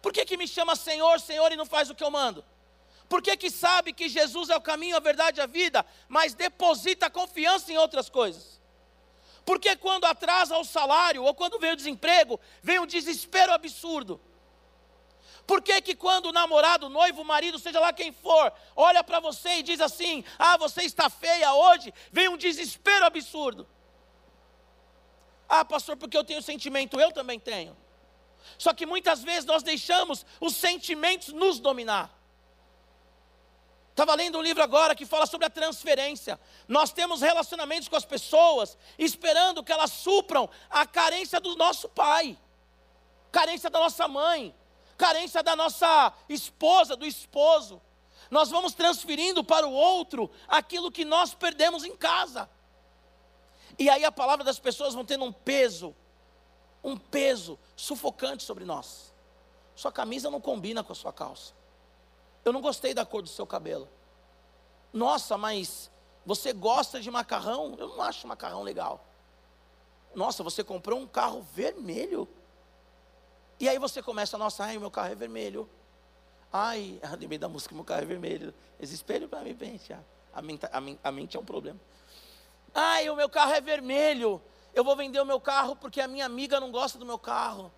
Por 0.00 0.12
que, 0.12 0.24
que 0.24 0.36
me 0.36 0.46
chama 0.46 0.76
Senhor, 0.76 1.20
Senhor 1.20 1.50
e 1.52 1.56
não 1.56 1.66
faz 1.66 1.90
o 1.90 1.94
que 1.94 2.04
eu 2.04 2.10
mando? 2.10 2.44
Por 3.08 3.22
que, 3.22 3.36
que 3.36 3.50
sabe 3.50 3.92
que 3.92 4.08
Jesus 4.08 4.50
é 4.50 4.56
o 4.56 4.60
caminho, 4.60 4.96
a 4.96 5.00
verdade 5.00 5.40
e 5.40 5.42
a 5.42 5.46
vida, 5.46 5.84
mas 6.08 6.34
deposita 6.34 7.08
confiança 7.08 7.72
em 7.72 7.78
outras 7.78 8.08
coisas? 8.08 8.60
Porque 9.44 9.76
quando 9.76 10.04
atrasa 10.06 10.58
o 10.58 10.64
salário, 10.64 11.22
ou 11.22 11.32
quando 11.32 11.58
vem 11.60 11.72
o 11.72 11.76
desemprego, 11.76 12.40
vem 12.62 12.80
um 12.80 12.86
desespero 12.86 13.52
absurdo. 13.52 14.20
Por 15.46 15.62
que, 15.62 15.80
que 15.80 15.94
quando 15.94 16.26
o 16.26 16.32
namorado, 16.32 16.86
o 16.86 16.90
noivo, 16.90 17.22
o 17.22 17.24
marido, 17.24 17.58
seja 17.58 17.78
lá 17.78 17.92
quem 17.92 18.12
for, 18.12 18.52
olha 18.74 19.04
para 19.04 19.20
você 19.20 19.58
e 19.58 19.62
diz 19.62 19.80
assim: 19.80 20.24
Ah, 20.38 20.56
você 20.56 20.82
está 20.82 21.08
feia 21.08 21.54
hoje, 21.54 21.94
vem 22.10 22.28
um 22.28 22.36
desespero 22.36 23.04
absurdo. 23.04 23.68
Ah, 25.48 25.64
pastor, 25.64 25.96
porque 25.96 26.16
eu 26.16 26.24
tenho 26.24 26.42
sentimento, 26.42 26.98
eu 26.98 27.12
também 27.12 27.38
tenho. 27.38 27.76
Só 28.58 28.74
que 28.74 28.84
muitas 28.84 29.22
vezes 29.22 29.44
nós 29.44 29.62
deixamos 29.62 30.26
os 30.40 30.56
sentimentos 30.56 31.28
nos 31.28 31.60
dominar. 31.60 32.10
Estava 33.90 34.14
lendo 34.14 34.38
um 34.38 34.42
livro 34.42 34.62
agora 34.62 34.94
que 34.94 35.06
fala 35.06 35.26
sobre 35.26 35.46
a 35.46 35.50
transferência. 35.50 36.38
Nós 36.68 36.92
temos 36.92 37.22
relacionamentos 37.22 37.88
com 37.88 37.96
as 37.96 38.04
pessoas, 38.04 38.76
esperando 38.98 39.62
que 39.64 39.72
elas 39.72 39.90
supram 39.90 40.50
a 40.68 40.84
carência 40.84 41.40
do 41.40 41.56
nosso 41.56 41.88
pai, 41.88 42.36
carência 43.32 43.70
da 43.70 43.78
nossa 43.78 44.06
mãe, 44.06 44.54
carência 44.96 45.42
da 45.42 45.54
nossa 45.54 46.12
esposa, 46.28 46.96
do 46.96 47.06
esposo. 47.06 47.80
Nós 48.30 48.50
vamos 48.50 48.74
transferindo 48.74 49.44
para 49.44 49.66
o 49.66 49.72
outro 49.72 50.30
aquilo 50.48 50.90
que 50.90 51.04
nós 51.04 51.34
perdemos 51.34 51.84
em 51.84 51.96
casa. 51.96 52.48
E 53.78 53.88
aí 53.90 54.04
a 54.04 54.12
palavra 54.12 54.44
das 54.44 54.58
pessoas 54.58 54.94
vão 54.94 55.04
tendo 55.04 55.24
um 55.24 55.32
peso, 55.32 55.94
um 56.82 56.96
peso 56.96 57.58
sufocante 57.76 58.42
sobre 58.42 58.64
nós. 58.64 59.12
Sua 59.74 59.92
camisa 59.92 60.30
não 60.30 60.40
combina 60.40 60.82
com 60.82 60.92
a 60.92 60.96
sua 60.96 61.12
calça. 61.12 61.52
Eu 62.44 62.52
não 62.52 62.60
gostei 62.60 62.94
da 62.94 63.04
cor 63.04 63.22
do 63.22 63.28
seu 63.28 63.46
cabelo. 63.46 63.88
Nossa, 64.92 65.36
mas 65.36 65.90
você 66.24 66.52
gosta 66.52 67.00
de 67.00 67.10
macarrão? 67.10 67.76
Eu 67.78 67.88
não 67.88 68.02
acho 68.02 68.26
macarrão 68.26 68.62
legal. 68.62 69.04
Nossa, 70.14 70.42
você 70.42 70.64
comprou 70.64 70.98
um 70.98 71.06
carro 71.06 71.42
vermelho. 71.52 72.26
E 73.58 73.68
aí 73.68 73.78
você 73.78 74.02
começa, 74.02 74.36
nossa, 74.36 74.64
ai, 74.64 74.78
meu 74.78 74.90
carro 74.90 75.12
é 75.12 75.14
vermelho. 75.14 75.68
Ai, 76.52 77.00
lembrei 77.18 77.38
da 77.38 77.48
música, 77.48 77.74
meu 77.74 77.84
carro 77.84 78.02
é 78.02 78.04
vermelho. 78.04 78.54
Esse 78.78 78.94
espelho 78.94 79.28
para 79.28 79.40
mim, 79.40 79.56
gente, 79.58 79.94
a 80.32 80.42
mente, 80.42 80.66
a, 80.70 80.80
mente, 80.80 81.00
a 81.02 81.12
mente 81.12 81.36
é 81.36 81.40
um 81.40 81.44
problema. 81.44 81.80
Ai, 82.74 83.08
o 83.08 83.16
meu 83.16 83.28
carro 83.28 83.52
é 83.52 83.60
vermelho. 83.60 84.40
Eu 84.74 84.84
vou 84.84 84.94
vender 84.94 85.18
o 85.20 85.24
meu 85.24 85.40
carro 85.40 85.74
porque 85.74 86.00
a 86.00 86.06
minha 86.06 86.26
amiga 86.26 86.60
não 86.60 86.70
gosta 86.70 86.98
do 86.98 87.06
meu 87.06 87.18
carro. 87.18 87.72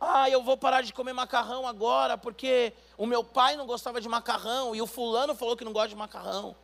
Ah, 0.00 0.28
eu 0.28 0.42
vou 0.42 0.56
parar 0.56 0.82
de 0.82 0.92
comer 0.92 1.12
macarrão 1.12 1.64
agora 1.64 2.18
porque 2.18 2.72
o 2.98 3.06
meu 3.06 3.22
pai 3.22 3.54
não 3.54 3.64
gostava 3.64 4.00
de 4.00 4.08
macarrão 4.08 4.74
e 4.74 4.82
o 4.82 4.86
fulano 4.86 5.32
falou 5.32 5.56
que 5.56 5.64
não 5.64 5.72
gosta 5.72 5.90
de 5.90 5.94
macarrão. 5.94 6.56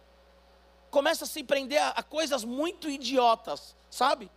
Começa 0.90 1.24
a 1.24 1.28
se 1.28 1.44
prender 1.44 1.80
a 1.80 2.02
coisas 2.02 2.42
muito 2.42 2.90
idiotas, 2.90 3.76
sabe? 3.88 4.28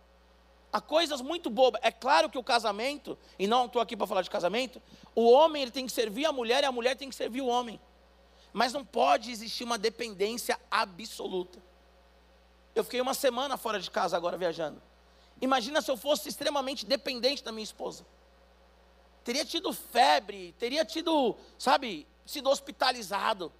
A 0.72 0.80
coisas 0.80 1.20
muito 1.20 1.50
bobas. 1.50 1.80
É 1.84 1.90
claro 1.90 2.30
que 2.30 2.38
o 2.38 2.42
casamento, 2.42 3.18
e 3.38 3.46
não 3.46 3.66
estou 3.66 3.82
aqui 3.82 3.96
para 3.96 4.06
falar 4.06 4.22
de 4.22 4.30
casamento, 4.30 4.80
o 5.14 5.30
homem 5.30 5.62
ele 5.62 5.70
tem 5.70 5.86
que 5.86 5.92
servir 5.92 6.24
a 6.24 6.32
mulher 6.32 6.62
e 6.62 6.66
a 6.66 6.72
mulher 6.72 6.96
tem 6.96 7.08
que 7.08 7.14
servir 7.14 7.42
o 7.42 7.46
homem. 7.46 7.80
Mas 8.52 8.72
não 8.72 8.84
pode 8.84 9.30
existir 9.30 9.64
uma 9.64 9.78
dependência 9.78 10.58
absoluta. 10.70 11.62
Eu 12.74 12.84
fiquei 12.84 13.00
uma 13.00 13.14
semana 13.14 13.56
fora 13.56 13.78
de 13.78 13.90
casa 13.90 14.16
agora 14.16 14.38
viajando. 14.38 14.82
Imagina 15.40 15.82
se 15.82 15.90
eu 15.90 15.96
fosse 15.96 16.28
extremamente 16.28 16.86
dependente 16.86 17.44
da 17.44 17.52
minha 17.52 17.64
esposa 17.64 18.06
teria 19.22 19.44
tido 19.44 19.72
febre, 19.72 20.54
teria 20.58 20.84
tido, 20.84 21.36
sabe, 21.58 22.06
sido 22.26 22.50
hospitalizado. 22.50 23.52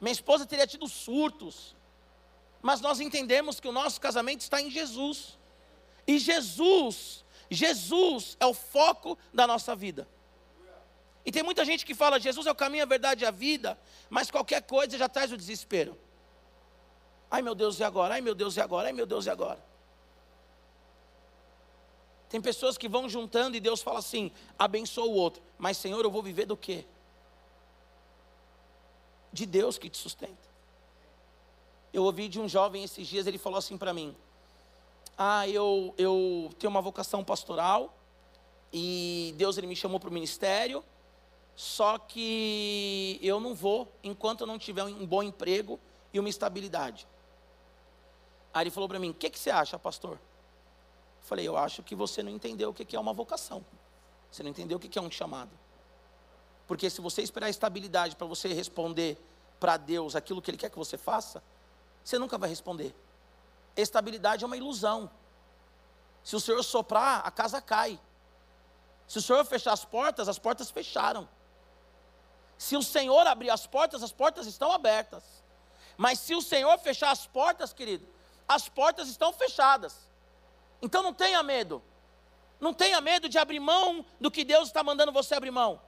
Minha 0.00 0.12
esposa 0.12 0.46
teria 0.46 0.66
tido 0.66 0.86
surtos. 0.88 1.76
Mas 2.60 2.80
nós 2.80 3.00
entendemos 3.00 3.60
que 3.60 3.68
o 3.68 3.72
nosso 3.72 4.00
casamento 4.00 4.40
está 4.40 4.60
em 4.60 4.70
Jesus. 4.70 5.38
E 6.08 6.18
Jesus, 6.18 7.22
Jesus 7.50 8.34
é 8.40 8.46
o 8.46 8.54
foco 8.54 9.18
da 9.32 9.46
nossa 9.46 9.76
vida. 9.76 10.08
E 11.22 11.30
tem 11.30 11.42
muita 11.42 11.66
gente 11.66 11.84
que 11.84 11.94
fala, 11.94 12.18
Jesus 12.18 12.46
é 12.46 12.50
o 12.50 12.54
caminho, 12.54 12.82
a 12.82 12.86
verdade 12.86 13.24
e 13.24 13.26
a 13.26 13.30
vida, 13.30 13.78
mas 14.08 14.30
qualquer 14.30 14.62
coisa 14.62 14.96
já 14.96 15.06
traz 15.06 15.30
o 15.30 15.36
desespero. 15.36 15.98
Ai 17.30 17.42
meu 17.42 17.54
Deus, 17.54 17.78
e 17.78 17.84
agora? 17.84 18.14
Ai 18.14 18.22
meu 18.22 18.34
Deus, 18.34 18.56
e 18.56 18.60
agora? 18.62 18.88
Ai 18.88 18.92
meu 18.94 19.04
Deus, 19.04 19.26
e 19.26 19.30
agora? 19.30 19.62
Tem 22.30 22.40
pessoas 22.40 22.78
que 22.78 22.88
vão 22.88 23.06
juntando 23.06 23.54
e 23.54 23.60
Deus 23.60 23.82
fala 23.82 23.98
assim: 23.98 24.32
abençoa 24.58 25.04
o 25.04 25.12
outro. 25.12 25.42
Mas, 25.58 25.76
Senhor, 25.76 26.02
eu 26.02 26.10
vou 26.10 26.22
viver 26.22 26.46
do 26.46 26.56
quê? 26.56 26.86
De 29.30 29.44
Deus 29.44 29.76
que 29.76 29.90
te 29.90 29.98
sustenta. 29.98 30.48
Eu 31.92 32.04
ouvi 32.04 32.28
de 32.28 32.40
um 32.40 32.48
jovem 32.48 32.82
esses 32.82 33.06
dias, 33.06 33.26
ele 33.26 33.38
falou 33.38 33.58
assim 33.58 33.76
para 33.76 33.92
mim: 33.92 34.16
Ah, 35.20 35.48
eu, 35.48 35.92
eu 35.98 36.48
tenho 36.60 36.70
uma 36.70 36.80
vocação 36.80 37.24
pastoral 37.24 37.92
e 38.72 39.34
Deus 39.36 39.58
ele 39.58 39.66
me 39.66 39.74
chamou 39.74 39.98
para 39.98 40.08
o 40.08 40.12
ministério, 40.12 40.84
só 41.56 41.98
que 41.98 43.18
eu 43.20 43.40
não 43.40 43.52
vou 43.52 43.92
enquanto 44.04 44.42
eu 44.42 44.46
não 44.46 44.60
tiver 44.60 44.84
um 44.84 45.04
bom 45.04 45.24
emprego 45.24 45.80
e 46.12 46.20
uma 46.20 46.28
estabilidade. 46.28 47.04
Aí 48.54 48.62
ele 48.62 48.70
falou 48.70 48.88
para 48.88 49.00
mim: 49.00 49.10
O 49.10 49.14
que, 49.14 49.28
que 49.28 49.38
você 49.38 49.50
acha, 49.50 49.76
pastor? 49.76 50.20
Falei, 51.20 51.46
eu 51.46 51.56
acho 51.56 51.82
que 51.82 51.96
você 51.96 52.22
não 52.22 52.30
entendeu 52.30 52.70
o 52.70 52.72
que 52.72 52.96
é 52.96 53.00
uma 53.00 53.12
vocação. 53.12 53.64
Você 54.30 54.42
não 54.42 54.50
entendeu 54.50 54.78
o 54.78 54.80
que 54.80 54.98
é 54.98 55.02
um 55.02 55.10
chamado. 55.10 55.50
Porque 56.66 56.88
se 56.88 57.00
você 57.00 57.22
esperar 57.22 57.50
estabilidade 57.50 58.14
para 58.14 58.26
você 58.26 58.52
responder 58.54 59.18
para 59.58 59.76
Deus 59.76 60.14
aquilo 60.14 60.40
que 60.40 60.50
Ele 60.50 60.56
quer 60.56 60.70
que 60.70 60.78
você 60.78 60.96
faça, 60.96 61.42
você 62.04 62.18
nunca 62.18 62.38
vai 62.38 62.48
responder. 62.48 62.94
Estabilidade 63.82 64.42
é 64.42 64.46
uma 64.46 64.56
ilusão. 64.56 65.10
Se 66.24 66.34
o 66.34 66.40
Senhor 66.40 66.62
soprar, 66.64 67.22
a 67.24 67.30
casa 67.30 67.62
cai. 67.62 67.98
Se 69.06 69.18
o 69.18 69.22
Senhor 69.22 69.44
fechar 69.44 69.72
as 69.72 69.84
portas, 69.84 70.28
as 70.28 70.38
portas 70.38 70.70
fecharam. 70.70 71.28
Se 72.58 72.76
o 72.76 72.82
Senhor 72.82 73.24
abrir 73.26 73.50
as 73.50 73.66
portas, 73.66 74.02
as 74.02 74.10
portas 74.10 74.46
estão 74.46 74.72
abertas. 74.72 75.22
Mas 75.96 76.18
se 76.18 76.34
o 76.34 76.42
Senhor 76.42 76.76
fechar 76.78 77.12
as 77.12 77.26
portas, 77.26 77.72
querido, 77.72 78.06
as 78.48 78.68
portas 78.68 79.08
estão 79.08 79.32
fechadas. 79.32 79.96
Então 80.82 81.02
não 81.02 81.14
tenha 81.14 81.40
medo. 81.42 81.82
Não 82.60 82.74
tenha 82.74 83.00
medo 83.00 83.28
de 83.28 83.38
abrir 83.38 83.60
mão 83.60 84.04
do 84.20 84.30
que 84.30 84.44
Deus 84.44 84.68
está 84.68 84.82
mandando 84.82 85.12
você 85.12 85.36
abrir 85.36 85.52
mão. 85.52 85.80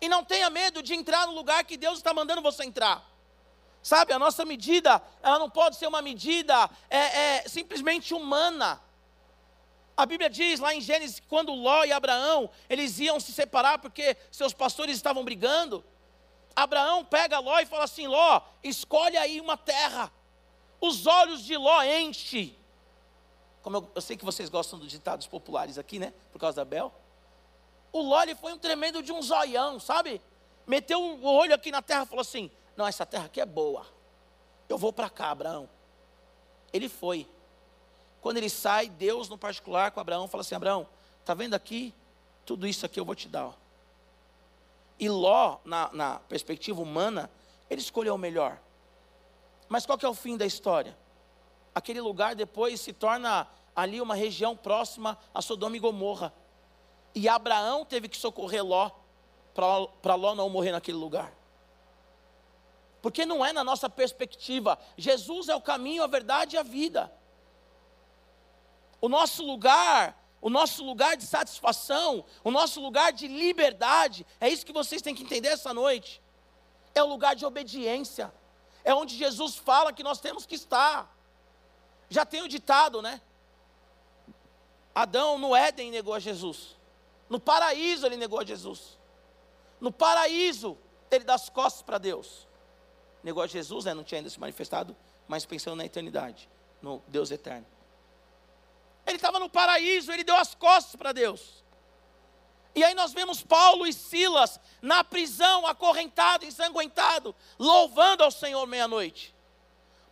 E 0.00 0.08
não 0.08 0.24
tenha 0.24 0.48
medo 0.48 0.80
de 0.80 0.94
entrar 0.94 1.26
no 1.26 1.32
lugar 1.32 1.64
que 1.64 1.76
Deus 1.76 1.98
está 1.98 2.14
mandando 2.14 2.40
você 2.40 2.64
entrar. 2.64 3.04
Sabe, 3.84 4.12
a 4.12 4.18
nossa 4.18 4.44
medida, 4.44 5.00
ela 5.22 5.38
não 5.38 5.48
pode 5.48 5.76
ser 5.76 5.86
uma 5.86 6.02
medida 6.02 6.68
é, 6.90 6.96
é, 6.98 7.48
simplesmente 7.48 8.12
humana. 8.12 8.80
A 9.96 10.04
Bíblia 10.04 10.28
diz 10.28 10.58
lá 10.58 10.74
em 10.74 10.80
Gênesis 10.80 11.20
que 11.20 11.28
quando 11.28 11.54
Ló 11.54 11.84
e 11.84 11.92
Abraão, 11.92 12.50
eles 12.68 12.98
iam 12.98 13.20
se 13.20 13.30
separar 13.32 13.78
porque 13.78 14.16
seus 14.32 14.52
pastores 14.52 14.96
estavam 14.96 15.22
brigando. 15.22 15.84
Abraão 16.56 17.04
pega 17.04 17.38
Ló 17.38 17.60
e 17.60 17.66
fala 17.66 17.84
assim: 17.84 18.08
Ló, 18.08 18.40
escolhe 18.62 19.16
aí 19.16 19.40
uma 19.40 19.56
terra. 19.56 20.10
Os 20.80 21.06
olhos 21.06 21.44
de 21.44 21.56
Ló 21.56 21.82
enchem 21.84 22.56
como 23.64 23.78
eu, 23.78 23.90
eu 23.94 24.02
sei 24.02 24.14
que 24.14 24.26
vocês 24.26 24.50
gostam 24.50 24.78
dos 24.78 24.90
ditados 24.90 25.26
populares 25.26 25.78
aqui, 25.78 25.98
né? 25.98 26.12
Por 26.30 26.38
causa 26.38 26.56
da 26.56 26.66
Bel. 26.66 26.92
o 27.90 28.02
Ló 28.02 28.22
ele 28.22 28.34
foi 28.34 28.52
um 28.52 28.58
tremendo 28.58 29.02
de 29.02 29.10
um 29.10 29.22
zoião, 29.22 29.80
sabe? 29.80 30.20
Meteu 30.66 31.00
o 31.00 31.24
olho 31.24 31.54
aqui 31.54 31.70
na 31.72 31.80
terra 31.80 32.02
e 32.02 32.06
falou 32.06 32.20
assim: 32.20 32.50
Não, 32.76 32.86
essa 32.86 33.06
terra 33.06 33.26
aqui 33.26 33.40
é 33.40 33.46
boa. 33.46 33.86
Eu 34.68 34.78
vou 34.78 34.92
para 34.92 35.08
cá, 35.08 35.30
Abraão. 35.30 35.68
Ele 36.72 36.88
foi. 36.88 37.28
Quando 38.20 38.38
ele 38.38 38.48
sai, 38.48 38.88
Deus 38.88 39.28
no 39.28 39.38
particular 39.38 39.90
com 39.90 40.00
Abraão 40.00 40.26
fala 40.26 40.40
assim: 40.40 40.54
Abraão, 40.54 40.88
tá 41.24 41.34
vendo 41.34 41.54
aqui? 41.54 41.94
Tudo 42.44 42.66
isso 42.66 42.84
aqui 42.84 42.98
eu 42.98 43.04
vou 43.04 43.14
te 43.14 43.28
dar. 43.28 43.46
Ó. 43.46 43.52
E 44.98 45.08
Ló, 45.08 45.58
na, 45.64 45.90
na 45.92 46.18
perspectiva 46.20 46.80
humana, 46.80 47.30
ele 47.68 47.80
escolheu 47.80 48.14
o 48.14 48.18
melhor. 48.18 48.58
Mas 49.68 49.86
qual 49.86 49.98
que 49.98 50.06
é 50.06 50.08
o 50.08 50.14
fim 50.14 50.36
da 50.36 50.46
história? 50.46 50.96
Aquele 51.74 52.00
lugar 52.00 52.34
depois 52.34 52.80
se 52.80 52.92
torna 52.92 53.48
ali 53.74 54.00
uma 54.00 54.14
região 54.14 54.56
próxima 54.56 55.18
a 55.32 55.42
Sodoma 55.42 55.76
e 55.76 55.80
Gomorra. 55.80 56.32
E 57.14 57.28
Abraão 57.28 57.84
teve 57.84 58.08
que 58.08 58.16
socorrer 58.16 58.64
Ló, 58.64 58.90
para 59.54 60.14
Ló 60.14 60.34
não 60.34 60.48
morrer 60.48 60.72
naquele 60.72 60.98
lugar. 60.98 61.32
Porque 63.04 63.26
não 63.26 63.44
é 63.44 63.52
na 63.52 63.62
nossa 63.62 63.90
perspectiva. 63.90 64.78
Jesus 64.96 65.50
é 65.50 65.54
o 65.54 65.60
caminho, 65.60 66.02
a 66.02 66.06
verdade 66.06 66.56
e 66.56 66.58
a 66.58 66.62
vida. 66.62 67.12
O 68.98 69.10
nosso 69.10 69.44
lugar, 69.44 70.18
o 70.40 70.48
nosso 70.48 70.82
lugar 70.82 71.14
de 71.14 71.26
satisfação, 71.26 72.24
o 72.42 72.50
nosso 72.50 72.80
lugar 72.80 73.12
de 73.12 73.28
liberdade, 73.28 74.26
é 74.40 74.48
isso 74.48 74.64
que 74.64 74.72
vocês 74.72 75.02
têm 75.02 75.14
que 75.14 75.22
entender 75.22 75.48
essa 75.48 75.74
noite. 75.74 76.22
É 76.94 77.02
o 77.02 77.06
lugar 77.06 77.36
de 77.36 77.44
obediência. 77.44 78.32
É 78.82 78.94
onde 78.94 79.14
Jesus 79.18 79.54
fala 79.54 79.92
que 79.92 80.02
nós 80.02 80.18
temos 80.18 80.46
que 80.46 80.54
estar. 80.54 81.14
Já 82.08 82.24
tem 82.24 82.40
o 82.40 82.48
ditado, 82.48 83.02
né? 83.02 83.20
Adão 84.94 85.36
no 85.36 85.54
Éden 85.54 85.90
negou 85.90 86.14
a 86.14 86.18
Jesus. 86.18 86.74
No 87.28 87.38
paraíso 87.38 88.06
ele 88.06 88.16
negou 88.16 88.40
a 88.40 88.44
Jesus. 88.46 88.98
No 89.78 89.92
paraíso 89.92 90.78
ele 91.10 91.24
dá 91.24 91.34
as 91.34 91.50
costas 91.50 91.82
para 91.82 91.98
Deus. 91.98 92.48
Negou 93.24 93.42
a 93.42 93.46
Jesus, 93.46 93.86
né? 93.86 93.94
não 93.94 94.04
tinha 94.04 94.18
ainda 94.18 94.28
se 94.28 94.38
manifestado, 94.38 94.94
mas 95.26 95.46
pensando 95.46 95.76
na 95.76 95.84
eternidade, 95.86 96.46
no 96.82 97.02
Deus 97.08 97.30
eterno. 97.30 97.66
Ele 99.06 99.16
estava 99.16 99.38
no 99.38 99.48
paraíso, 99.48 100.12
ele 100.12 100.22
deu 100.22 100.36
as 100.36 100.54
costas 100.54 100.94
para 100.94 101.10
Deus. 101.10 101.64
E 102.74 102.84
aí 102.84 102.92
nós 102.92 103.14
vemos 103.14 103.42
Paulo 103.42 103.86
e 103.86 103.94
Silas 103.94 104.60
na 104.82 105.02
prisão, 105.02 105.66
acorrentado, 105.66 106.44
ensanguentado, 106.44 107.34
louvando 107.58 108.22
ao 108.22 108.30
Senhor 108.30 108.66
meia-noite. 108.66 109.34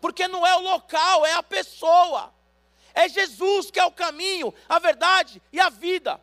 Porque 0.01 0.27
não 0.27 0.47
é 0.47 0.57
o 0.57 0.63
local, 0.63 1.27
é 1.27 1.35
a 1.35 1.43
pessoa. 1.43 2.33
É 2.95 3.11
Jesus 3.11 3.71
que 3.71 3.79
é 3.79 3.85
o 3.85 3.93
caminho, 3.93 4.55
a 4.67 4.79
verdade 4.79 5.43
e 5.53 5.61
a 5.61 5.69
vida. 5.69 6.19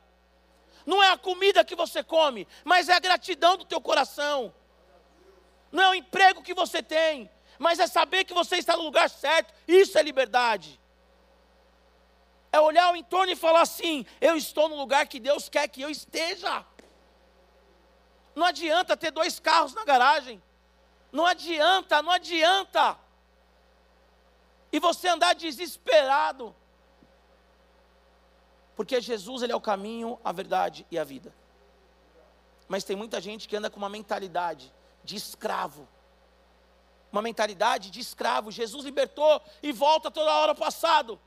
Não 0.88 1.04
é 1.04 1.12
a 1.12 1.18
comida 1.18 1.64
que 1.64 1.76
você 1.76 2.04
come, 2.04 2.48
mas 2.64 2.90
é 2.90 2.94
a 2.94 3.00
gratidão 3.00 3.58
do 3.58 3.66
teu 3.66 3.80
coração. 3.80 4.52
Não 5.72 5.84
é 5.84 5.90
o 5.90 5.96
emprego 5.96 6.42
que 6.42 6.54
você 6.54 6.82
tem, 6.82 7.30
mas 7.58 7.80
é 7.80 7.88
saber 7.88 8.24
que 8.24 8.34
você 8.34 8.58
está 8.58 8.76
no 8.76 8.84
lugar 8.84 9.10
certo. 9.10 9.54
Isso 9.68 9.98
é 9.98 10.02
liberdade. 10.02 10.80
É 12.52 12.60
olhar 12.60 12.86
ao 12.86 12.96
entorno 12.96 13.32
e 13.32 13.36
falar 13.36 13.62
assim: 13.62 14.06
eu 14.20 14.36
estou 14.36 14.68
no 14.68 14.76
lugar 14.76 15.08
que 15.08 15.20
Deus 15.20 15.50
quer 15.50 15.68
que 15.68 15.82
eu 15.82 15.90
esteja. 15.90 16.66
Não 18.36 18.46
adianta 18.46 18.98
ter 18.98 19.12
dois 19.12 19.40
carros 19.40 19.74
na 19.74 19.84
garagem. 19.84 20.42
Não 21.12 21.26
adianta, 21.26 22.02
não 22.02 22.12
adianta. 22.12 22.98
E 24.72 24.80
você 24.80 25.08
andar 25.08 25.34
desesperado. 25.34 26.56
Porque 28.76 29.02
Jesus 29.02 29.44
ele 29.44 29.52
é 29.52 29.56
o 29.56 29.62
caminho, 29.62 30.18
a 30.24 30.32
verdade 30.32 30.88
e 30.90 30.98
a 30.98 31.04
vida. 31.04 31.34
Mas 32.68 32.84
tem 32.84 32.96
muita 32.96 33.20
gente 33.20 33.48
que 33.48 33.56
anda 33.56 33.70
com 33.70 33.78
uma 33.78 33.90
mentalidade 33.90 34.72
de 35.10 35.16
escravo. 35.16 35.88
Uma 37.12 37.22
mentalidade 37.24 37.90
de 37.90 38.00
escravo. 38.00 38.52
Jesus 38.52 38.86
libertou 38.86 39.42
e 39.64 39.72
volta 39.72 40.12
toda 40.12 40.32
hora 40.32 40.52
ao 40.52 40.56
passado. 40.56 41.20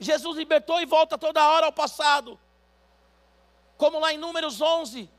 Jesus 0.00 0.38
libertou 0.38 0.80
e 0.80 0.86
volta 0.86 1.18
toda 1.18 1.46
hora 1.46 1.66
ao 1.66 1.72
passado. 1.72 2.40
Como 3.76 4.00
lá 4.00 4.10
em 4.10 4.16
Números 4.16 4.62
11, 4.62 5.10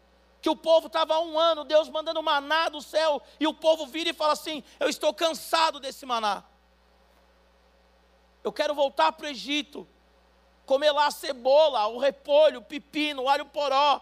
que 0.41 0.49
o 0.49 0.55
povo 0.55 0.87
estava 0.87 1.13
há 1.13 1.19
um 1.19 1.37
ano, 1.37 1.63
Deus 1.63 1.89
mandando 1.89 2.23
maná 2.23 2.69
do 2.69 2.81
céu, 2.81 3.21
e 3.39 3.45
o 3.45 3.53
povo 3.53 3.85
vira 3.85 4.09
e 4.09 4.13
fala 4.13 4.33
assim: 4.33 4.63
Eu 4.79 4.89
estou 4.89 5.13
cansado 5.13 5.79
desse 5.79 6.07
maná. 6.07 6.43
Eu 8.43 8.51
quero 8.51 8.73
voltar 8.73 9.11
para 9.11 9.27
o 9.27 9.29
Egito, 9.29 9.87
comer 10.65 10.91
lá 10.91 11.05
a 11.05 11.11
cebola, 11.11 11.85
o 11.85 11.99
repolho, 11.99 12.59
o 12.59 12.63
pepino, 12.63 13.23
o 13.23 13.29
alho 13.29 13.45
poró. 13.45 14.01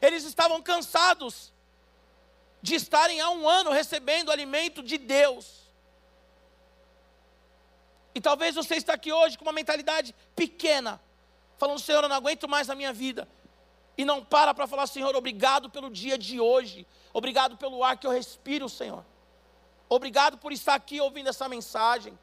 Eles 0.00 0.22
estavam 0.22 0.62
cansados 0.62 1.52
de 2.60 2.74
estarem 2.74 3.20
há 3.20 3.30
um 3.30 3.48
ano 3.48 3.70
recebendo 3.70 4.30
alimento 4.30 4.82
de 4.82 4.98
Deus. 4.98 5.68
E 8.14 8.20
talvez 8.20 8.54
você 8.54 8.74
está 8.74 8.94
aqui 8.94 9.12
hoje 9.12 9.38
com 9.38 9.44
uma 9.44 9.52
mentalidade 9.52 10.14
pequena, 10.34 11.00
falando, 11.56 11.78
Senhor, 11.78 12.02
eu 12.02 12.08
não 12.08 12.16
aguento 12.16 12.48
mais 12.48 12.68
a 12.68 12.74
minha 12.74 12.92
vida. 12.92 13.28
E 13.96 14.04
não 14.04 14.24
para 14.24 14.54
para 14.54 14.66
falar, 14.66 14.86
Senhor, 14.86 15.14
obrigado 15.14 15.70
pelo 15.70 15.90
dia 15.90 16.16
de 16.16 16.40
hoje. 16.40 16.86
Obrigado 17.12 17.56
pelo 17.56 17.82
ar 17.82 17.96
que 17.96 18.06
eu 18.06 18.10
respiro, 18.10 18.68
Senhor. 18.68 19.04
Obrigado 19.88 20.38
por 20.38 20.52
estar 20.52 20.74
aqui 20.74 21.00
ouvindo 21.00 21.28
essa 21.28 21.48
mensagem. 21.48 22.16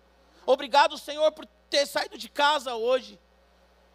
Obrigado, 0.45 0.98
Senhor, 0.98 1.32
por 1.32 1.45
ter 1.69 1.86
saído 1.86 2.17
de 2.17 2.30
casa 2.30 2.76
hoje. 2.76 3.19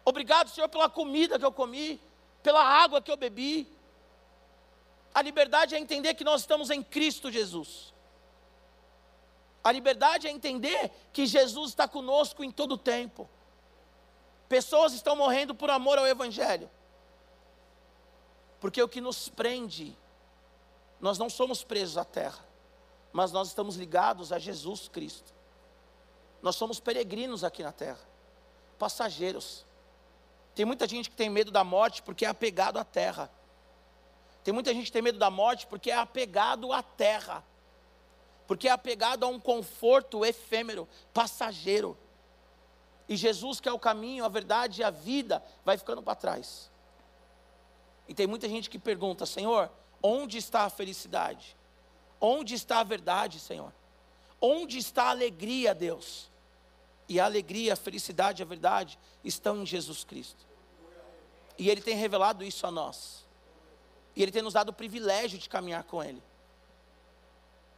Obrigado, 0.03 0.49
Senhor, 0.49 0.67
pela 0.67 0.89
comida 0.89 1.39
que 1.39 1.45
eu 1.45 1.51
comi, 1.51 1.99
pela 2.43 2.63
água 2.63 3.01
que 3.01 3.11
eu 3.11 3.17
bebi. 3.17 3.67
A 5.13 5.21
liberdade 5.21 5.75
é 5.75 5.79
entender 5.79 6.13
que 6.13 6.23
nós 6.23 6.41
estamos 6.41 6.69
em 6.69 6.81
Cristo 6.81 7.31
Jesus. 7.31 7.93
A 9.63 9.71
liberdade 9.71 10.27
é 10.27 10.31
entender 10.31 10.91
que 11.13 11.25
Jesus 11.25 11.69
está 11.69 11.87
conosco 11.87 12.43
em 12.43 12.51
todo 12.51 12.73
o 12.73 12.77
tempo. 12.77 13.29
Pessoas 14.49 14.93
estão 14.93 15.15
morrendo 15.15 15.53
por 15.53 15.69
amor 15.69 15.97
ao 15.97 16.07
Evangelho. 16.07 16.69
Porque 18.59 18.81
o 18.81 18.87
que 18.87 19.01
nos 19.01 19.29
prende, 19.29 19.97
nós 20.99 21.17
não 21.17 21.29
somos 21.29 21.63
presos 21.63 21.97
à 21.97 22.05
terra, 22.05 22.45
mas 23.11 23.31
nós 23.31 23.49
estamos 23.49 23.75
ligados 23.75 24.31
a 24.31 24.39
Jesus 24.39 24.87
Cristo. 24.87 25.33
Nós 26.41 26.55
somos 26.55 26.79
peregrinos 26.79 27.43
aqui 27.43 27.61
na 27.61 27.71
terra, 27.71 27.99
passageiros. 28.79 29.65
Tem 30.55 30.65
muita 30.65 30.87
gente 30.87 31.09
que 31.09 31.15
tem 31.15 31.29
medo 31.29 31.51
da 31.51 31.63
morte 31.63 32.01
porque 32.01 32.25
é 32.25 32.29
apegado 32.29 32.77
à 32.77 32.83
terra. 32.83 33.31
Tem 34.43 34.53
muita 34.53 34.73
gente 34.73 34.85
que 34.85 34.91
tem 34.91 35.01
medo 35.01 35.19
da 35.19 35.29
morte 35.29 35.67
porque 35.67 35.91
é 35.91 35.95
apegado 35.95 36.71
à 36.73 36.81
terra 36.81 37.43
porque 38.51 38.67
é 38.67 38.71
apegado 38.71 39.23
a 39.23 39.27
um 39.27 39.39
conforto 39.39 40.25
efêmero, 40.25 40.85
passageiro. 41.13 41.97
E 43.07 43.15
Jesus, 43.15 43.61
que 43.61 43.69
é 43.69 43.71
o 43.71 43.79
caminho, 43.79 44.25
a 44.25 44.27
verdade 44.27 44.81
e 44.81 44.83
a 44.83 44.89
vida, 44.89 45.41
vai 45.63 45.77
ficando 45.77 46.03
para 46.03 46.15
trás. 46.15 46.69
E 48.09 48.13
tem 48.13 48.27
muita 48.27 48.49
gente 48.49 48.69
que 48.69 48.77
pergunta: 48.77 49.25
Senhor, 49.25 49.71
onde 50.03 50.37
está 50.37 50.63
a 50.63 50.69
felicidade? 50.69 51.55
Onde 52.19 52.53
está 52.53 52.81
a 52.81 52.83
verdade, 52.83 53.39
Senhor? 53.39 53.71
Onde 54.41 54.79
está 54.79 55.03
a 55.03 55.11
alegria, 55.11 55.73
Deus? 55.73 56.29
E 57.07 57.21
a 57.21 57.25
alegria, 57.25 57.71
a 57.71 57.77
felicidade, 57.77 58.43
a 58.43 58.45
verdade 58.45 58.99
estão 59.23 59.61
em 59.61 59.65
Jesus 59.65 60.03
Cristo. 60.03 60.45
E 61.57 61.69
Ele 61.69 61.79
tem 61.81 61.95
revelado 61.95 62.43
isso 62.43 62.67
a 62.67 62.71
nós. 62.71 63.20
E 64.15 64.21
Ele 64.21 64.31
tem 64.31 64.41
nos 64.41 64.53
dado 64.53 64.69
o 64.69 64.73
privilégio 64.73 65.37
de 65.37 65.47
caminhar 65.47 65.83
com 65.83 66.03
Ele. 66.03 66.21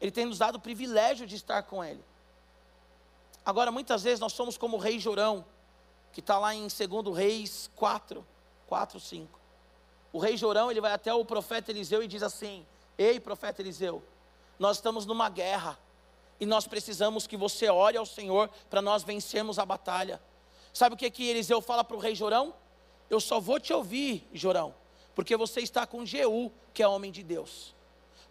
Ele 0.01 0.11
tem 0.11 0.25
nos 0.25 0.37
dado 0.37 0.55
o 0.55 0.59
privilégio 0.59 1.25
de 1.25 1.35
estar 1.35 1.63
com 1.63 1.83
Ele. 1.83 2.03
Agora, 3.45 3.71
muitas 3.71 4.03
vezes 4.03 4.19
nós 4.19 4.33
somos 4.33 4.57
como 4.57 4.77
o 4.77 4.79
rei 4.79 4.99
Jorão, 4.99 5.45
que 6.11 6.19
está 6.19 6.37
lá 6.37 6.53
em 6.53 6.67
2 6.67 7.15
Reis 7.15 7.69
4, 7.75 8.25
4, 8.67 8.99
5. 8.99 9.39
O 10.13 10.19
rei 10.19 10.37
Jorão, 10.37 10.69
ele 10.69 10.79
vai 10.79 10.93
até 10.93 11.13
o 11.13 11.25
profeta 11.25 11.71
Eliseu 11.71 12.03
e 12.03 12.07
diz 12.07 12.23
assim: 12.23 12.65
Ei, 12.97 13.19
profeta 13.19 13.61
Eliseu, 13.61 14.03
nós 14.59 14.77
estamos 14.77 15.05
numa 15.05 15.27
guerra 15.27 15.77
e 16.39 16.45
nós 16.45 16.67
precisamos 16.67 17.25
que 17.25 17.35
você 17.35 17.69
ore 17.69 17.97
ao 17.97 18.05
Senhor 18.05 18.49
para 18.69 18.81
nós 18.81 19.03
vencermos 19.03 19.57
a 19.57 19.65
batalha. 19.65 20.21
Sabe 20.71 20.95
o 20.95 20.97
que, 20.97 21.09
que 21.09 21.27
Eliseu 21.27 21.61
fala 21.61 21.83
para 21.83 21.97
o 21.97 21.99
rei 21.99 22.15
Jorão? 22.15 22.53
Eu 23.09 23.19
só 23.19 23.39
vou 23.39 23.59
te 23.59 23.73
ouvir, 23.73 24.27
Jorão, 24.33 24.73
porque 25.15 25.37
você 25.37 25.61
está 25.61 25.85
com 25.85 26.05
Jeú, 26.05 26.51
que 26.73 26.81
é 26.83 26.87
homem 26.87 27.11
de 27.11 27.23
Deus 27.23 27.73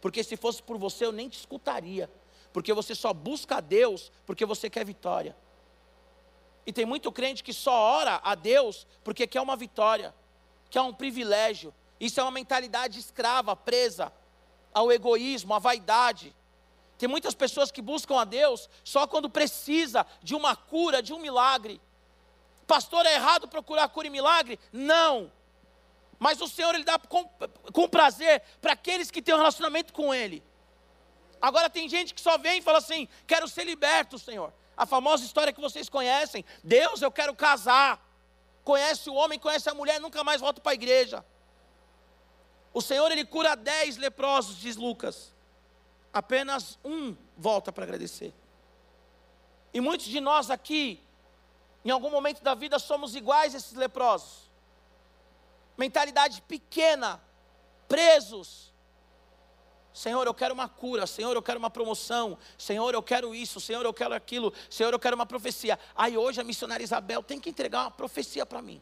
porque 0.02 0.24
se 0.24 0.36
fosse 0.36 0.60
por 0.60 0.76
você 0.76 1.06
eu 1.06 1.12
nem 1.12 1.28
te 1.28 1.38
escutaria, 1.38 2.10
porque 2.52 2.74
você 2.74 2.92
só 2.92 3.14
busca 3.14 3.58
a 3.58 3.60
Deus 3.60 4.10
porque 4.26 4.44
você 4.44 4.68
quer 4.68 4.84
vitória. 4.84 5.34
E 6.66 6.72
tem 6.72 6.84
muito 6.84 7.10
crente 7.12 7.42
que 7.44 7.52
só 7.52 7.72
ora 7.72 8.20
a 8.24 8.34
Deus 8.34 8.84
porque 9.04 9.28
quer 9.28 9.40
uma 9.40 9.54
vitória, 9.54 10.12
quer 10.68 10.80
um 10.80 10.92
privilégio. 10.92 11.72
Isso 12.00 12.18
é 12.18 12.22
uma 12.22 12.32
mentalidade 12.32 12.98
escrava, 12.98 13.54
presa 13.54 14.12
ao 14.74 14.90
egoísmo, 14.90 15.54
à 15.54 15.60
vaidade. 15.60 16.34
Tem 16.98 17.08
muitas 17.08 17.34
pessoas 17.34 17.70
que 17.70 17.80
buscam 17.80 18.16
a 18.18 18.24
Deus 18.24 18.68
só 18.82 19.06
quando 19.06 19.30
precisa 19.30 20.04
de 20.20 20.34
uma 20.34 20.56
cura, 20.56 21.00
de 21.00 21.12
um 21.12 21.20
milagre. 21.20 21.80
Pastor, 22.66 23.06
é 23.06 23.14
errado 23.14 23.46
procurar 23.46 23.88
cura 23.88 24.08
e 24.08 24.10
milagre? 24.10 24.58
Não. 24.72 25.30
Mas 26.22 26.40
o 26.40 26.46
Senhor 26.46 26.72
ele 26.72 26.84
dá 26.84 26.96
com, 27.00 27.28
com 27.72 27.88
prazer 27.88 28.40
para 28.60 28.74
aqueles 28.74 29.10
que 29.10 29.20
têm 29.20 29.34
um 29.34 29.38
relacionamento 29.38 29.92
com 29.92 30.14
Ele. 30.14 30.40
Agora 31.40 31.68
tem 31.68 31.88
gente 31.88 32.14
que 32.14 32.20
só 32.20 32.38
vem 32.38 32.58
e 32.60 32.62
fala 32.62 32.78
assim: 32.78 33.08
quero 33.26 33.48
ser 33.48 33.64
liberto, 33.64 34.20
Senhor. 34.20 34.52
A 34.76 34.86
famosa 34.86 35.24
história 35.24 35.52
que 35.52 35.60
vocês 35.60 35.88
conhecem: 35.88 36.44
Deus, 36.62 37.02
eu 37.02 37.10
quero 37.10 37.34
casar. 37.34 38.00
Conhece 38.62 39.10
o 39.10 39.14
homem, 39.14 39.36
conhece 39.36 39.68
a 39.68 39.74
mulher, 39.74 40.00
nunca 40.00 40.22
mais 40.22 40.40
volta 40.40 40.60
para 40.60 40.70
a 40.70 40.74
igreja. 40.74 41.24
O 42.72 42.80
Senhor 42.80 43.10
ele 43.10 43.24
cura 43.24 43.56
dez 43.56 43.96
leprosos, 43.96 44.58
diz 44.58 44.76
Lucas. 44.76 45.34
Apenas 46.12 46.78
um 46.84 47.16
volta 47.36 47.72
para 47.72 47.82
agradecer. 47.82 48.32
E 49.74 49.80
muitos 49.80 50.06
de 50.06 50.20
nós 50.20 50.50
aqui, 50.50 51.02
em 51.84 51.90
algum 51.90 52.10
momento 52.10 52.44
da 52.44 52.54
vida, 52.54 52.78
somos 52.78 53.16
iguais 53.16 53.56
a 53.56 53.58
esses 53.58 53.72
leprosos. 53.72 54.51
Mentalidade 55.76 56.42
pequena, 56.42 57.20
presos, 57.88 58.72
Senhor, 59.92 60.26
eu 60.26 60.32
quero 60.32 60.54
uma 60.54 60.68
cura. 60.68 61.06
Senhor, 61.06 61.34
eu 61.34 61.42
quero 61.42 61.58
uma 61.58 61.70
promoção. 61.70 62.38
Senhor, 62.56 62.94
eu 62.94 63.02
quero 63.02 63.34
isso. 63.34 63.60
Senhor, 63.60 63.84
eu 63.84 63.92
quero 63.92 64.14
aquilo. 64.14 64.52
Senhor, 64.70 64.92
eu 64.92 64.98
quero 64.98 65.14
uma 65.14 65.26
profecia. 65.26 65.78
Aí 65.94 66.16
hoje 66.16 66.40
a 66.40 66.44
missionária 66.44 66.82
Isabel 66.82 67.22
tem 67.22 67.38
que 67.38 67.50
entregar 67.50 67.82
uma 67.82 67.90
profecia 67.90 68.46
para 68.46 68.62
mim. 68.62 68.80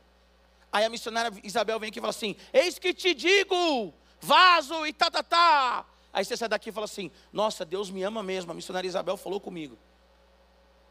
Aí 0.72 0.84
a 0.84 0.88
missionária 0.88 1.32
Isabel 1.42 1.80
vem 1.80 1.88
aqui 1.88 1.98
e 1.98 2.00
fala 2.00 2.10
assim: 2.10 2.36
Eis 2.52 2.78
que 2.78 2.94
te 2.94 3.12
digo, 3.12 3.92
vaso 4.20 4.86
e 4.86 4.92
tá, 4.92 5.10
tá, 5.10 5.22
tá. 5.22 5.86
Aí 6.12 6.24
você 6.24 6.36
sai 6.36 6.48
daqui 6.48 6.68
e 6.68 6.72
fala 6.72 6.84
assim: 6.84 7.10
Nossa, 7.32 7.64
Deus 7.64 7.90
me 7.90 8.04
ama 8.04 8.22
mesmo. 8.22 8.52
A 8.52 8.54
missionária 8.54 8.86
Isabel 8.86 9.16
falou 9.16 9.40
comigo. 9.40 9.76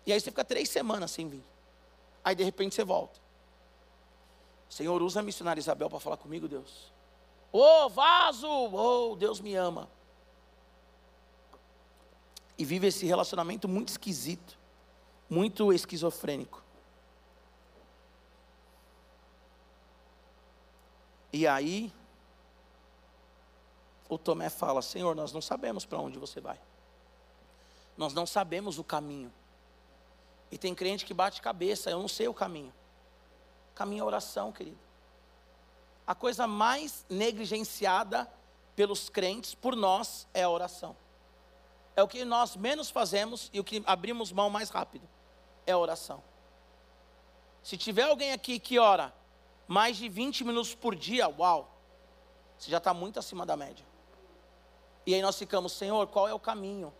E 0.06 0.12
aí 0.12 0.20
você 0.20 0.30
fica 0.30 0.44
três 0.44 0.68
semanas 0.70 1.12
sem 1.12 1.30
vir. 1.30 1.44
Aí 2.24 2.36
de 2.36 2.44
repente 2.44 2.76
você 2.76 2.84
volta. 2.84 3.22
Senhor, 4.70 5.02
usa 5.02 5.20
a 5.20 5.24
missionária 5.24 5.60
Isabel 5.60 5.90
para 5.90 6.00
falar 6.00 6.18
comigo, 6.18 6.48
Deus. 6.48 6.94
Ô 7.52 7.60
oh, 7.60 7.90
vaso, 7.90 8.48
oh, 8.48 9.16
Deus 9.16 9.42
me 9.42 9.56
ama 9.56 9.90
e 12.60 12.64
vive 12.64 12.88
esse 12.88 13.06
relacionamento 13.06 13.68
muito 13.68 13.88
esquisito, 13.88 14.60
muito 15.30 15.74
esquizofrênico. 15.74 16.62
E 21.32 21.48
aí, 21.48 21.92
o 24.10 24.18
Tomé 24.18 24.50
fala: 24.50 24.82
Senhor, 24.82 25.16
nós 25.16 25.32
não 25.32 25.42
sabemos 25.42 25.86
para 25.86 26.00
onde 26.00 26.20
você 26.20 26.42
vai, 26.42 26.60
nós 27.98 28.14
não 28.14 28.28
sabemos 28.28 28.78
o 28.78 28.84
caminho. 28.84 29.34
E 30.52 30.58
tem 30.58 30.76
crente 30.76 31.06
que 31.06 31.14
bate 31.14 31.42
cabeça, 31.42 31.90
eu 31.90 32.00
não 32.00 32.08
sei 32.08 32.28
o 32.28 32.34
caminho. 32.34 32.74
O 33.80 33.84
caminho 33.84 34.02
é 34.02 34.06
oração, 34.06 34.52
querido. 34.52 34.80
A 36.06 36.14
coisa 36.14 36.46
mais 36.46 37.06
negligenciada 37.10 38.30
pelos 38.76 39.10
crentes, 39.10 39.56
por 39.56 39.76
nós, 39.76 40.28
é 40.34 40.44
a 40.44 40.50
oração 40.50 40.96
é 42.00 42.04
o 42.04 42.08
que 42.08 42.24
nós 42.24 42.56
menos 42.56 42.90
fazemos 42.90 43.50
e 43.54 43.60
o 43.60 43.64
que 43.64 43.84
abrimos 43.86 44.32
mão 44.32 44.50
mais 44.50 44.70
rápido 44.70 45.08
é 45.68 45.74
a 45.74 45.78
oração. 45.78 46.24
Se 47.62 47.78
tiver 47.78 48.04
alguém 48.04 48.32
aqui 48.32 48.58
que 48.58 48.80
ora 48.80 49.14
mais 49.68 49.98
de 49.98 50.08
20 50.08 50.46
minutos 50.46 50.74
por 50.74 50.96
dia, 50.96 51.28
uau, 51.28 51.70
você 52.58 52.72
já 52.72 52.78
está 52.78 52.94
muito 52.94 53.20
acima 53.20 53.46
da 53.46 53.56
média. 53.56 53.86
E 55.06 55.14
aí 55.14 55.22
nós 55.22 55.38
ficamos, 55.38 55.74
Senhor, 55.74 56.08
qual 56.08 56.28
é 56.28 56.34
o 56.34 56.40
caminho? 56.40 56.94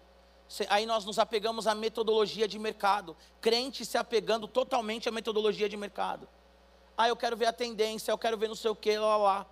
Aí 0.70 0.86
nós 0.86 1.06
nos 1.06 1.18
apegamos 1.18 1.66
à 1.66 1.74
metodologia 1.74 2.48
de 2.48 2.60
mercado, 2.60 3.16
crente 3.40 3.86
se 3.86 3.98
apegando 3.98 4.48
totalmente 4.48 5.08
à 5.08 5.12
metodologia 5.12 5.70
de 5.70 5.78
mercado. 5.78 6.28
Ah, 7.02 7.08
eu 7.08 7.16
quero 7.16 7.38
ver 7.38 7.46
a 7.46 7.54
tendência, 7.54 8.12
eu 8.12 8.18
quero 8.18 8.38
ver 8.38 8.50
não 8.50 8.56
sei 8.56 8.70
o 8.70 8.76
que, 8.76 8.98
lá, 8.98 9.16
lá. 9.16 9.48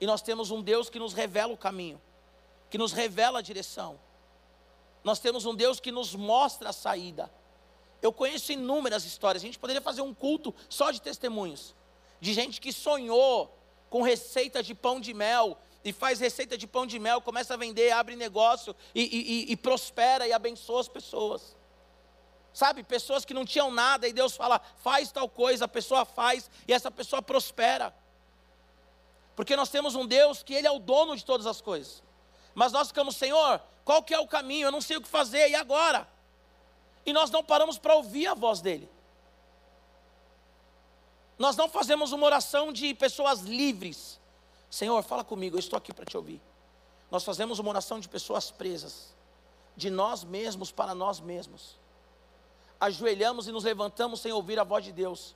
E 0.00 0.06
nós 0.06 0.22
temos 0.22 0.52
um 0.52 0.62
Deus 0.62 0.88
que 0.88 1.00
nos 1.00 1.12
revela 1.12 1.52
o 1.52 1.56
caminho, 1.56 2.00
que 2.70 2.78
nos 2.78 2.92
revela 2.92 3.40
a 3.40 3.42
direção. 3.42 3.98
Nós 5.02 5.18
temos 5.18 5.44
um 5.44 5.56
Deus 5.56 5.80
que 5.80 5.90
nos 5.90 6.14
mostra 6.14 6.68
a 6.68 6.72
saída. 6.72 7.28
Eu 8.00 8.12
conheço 8.12 8.52
inúmeras 8.52 9.04
histórias. 9.04 9.42
A 9.42 9.46
gente 9.46 9.58
poderia 9.58 9.82
fazer 9.82 10.02
um 10.02 10.14
culto 10.14 10.54
só 10.68 10.92
de 10.92 11.02
testemunhos. 11.02 11.74
De 12.20 12.32
gente 12.32 12.60
que 12.60 12.72
sonhou 12.72 13.52
com 13.90 14.00
receita 14.00 14.62
de 14.62 14.72
pão 14.72 15.00
de 15.00 15.12
mel 15.12 15.58
e 15.84 15.92
faz 15.92 16.20
receita 16.20 16.56
de 16.56 16.68
pão 16.68 16.86
de 16.86 17.00
mel, 17.00 17.20
começa 17.20 17.54
a 17.54 17.56
vender, 17.56 17.90
abre 17.90 18.14
negócio 18.14 18.74
e, 18.94 19.02
e, 19.02 19.52
e, 19.52 19.56
prospera 19.56 20.28
e 20.28 20.32
abençoa 20.32 20.82
as 20.82 20.88
pessoas. 20.88 21.56
Sabe, 22.54 22.84
pessoas 22.84 23.24
que 23.24 23.34
não 23.34 23.44
tinham 23.44 23.72
nada 23.72 24.06
e 24.06 24.12
Deus 24.12 24.36
fala, 24.36 24.60
faz 24.76 25.10
tal 25.10 25.28
coisa, 25.28 25.64
a 25.64 25.68
pessoa 25.68 26.04
faz 26.04 26.48
e 26.68 26.72
essa 26.72 26.88
pessoa 26.88 27.20
prospera. 27.20 27.92
Porque 29.34 29.56
nós 29.56 29.68
temos 29.70 29.96
um 29.96 30.06
Deus 30.06 30.44
que 30.44 30.54
Ele 30.54 30.68
é 30.68 30.70
o 30.70 30.78
dono 30.78 31.16
de 31.16 31.24
todas 31.24 31.48
as 31.48 31.60
coisas. 31.60 32.00
Mas 32.54 32.70
nós 32.70 32.88
ficamos, 32.88 33.16
Senhor, 33.16 33.60
qual 33.84 34.04
que 34.04 34.14
é 34.14 34.20
o 34.20 34.28
caminho? 34.28 34.68
Eu 34.68 34.70
não 34.70 34.80
sei 34.80 34.96
o 34.96 35.02
que 35.02 35.08
fazer, 35.08 35.50
e 35.50 35.56
agora? 35.56 36.08
E 37.04 37.12
nós 37.12 37.28
não 37.28 37.42
paramos 37.42 37.76
para 37.76 37.96
ouvir 37.96 38.28
a 38.28 38.34
voz 38.34 38.60
dele. 38.60 38.88
Nós 41.36 41.56
não 41.56 41.68
fazemos 41.68 42.12
uma 42.12 42.24
oração 42.24 42.72
de 42.72 42.94
pessoas 42.94 43.40
livres. 43.40 44.20
Senhor, 44.70 45.02
fala 45.02 45.24
comigo, 45.24 45.56
eu 45.56 45.60
estou 45.60 45.76
aqui 45.76 45.92
para 45.92 46.04
te 46.04 46.16
ouvir. 46.16 46.40
Nós 47.10 47.24
fazemos 47.24 47.58
uma 47.58 47.70
oração 47.70 47.98
de 47.98 48.08
pessoas 48.08 48.52
presas, 48.52 49.12
de 49.76 49.90
nós 49.90 50.22
mesmos 50.22 50.70
para 50.70 50.94
nós 50.94 51.18
mesmos. 51.18 51.82
Ajoelhamos 52.84 53.48
e 53.48 53.52
nos 53.52 53.64
levantamos 53.64 54.20
sem 54.20 54.30
ouvir 54.30 54.58
a 54.58 54.64
voz 54.64 54.84
de 54.84 54.92
Deus. 54.92 55.34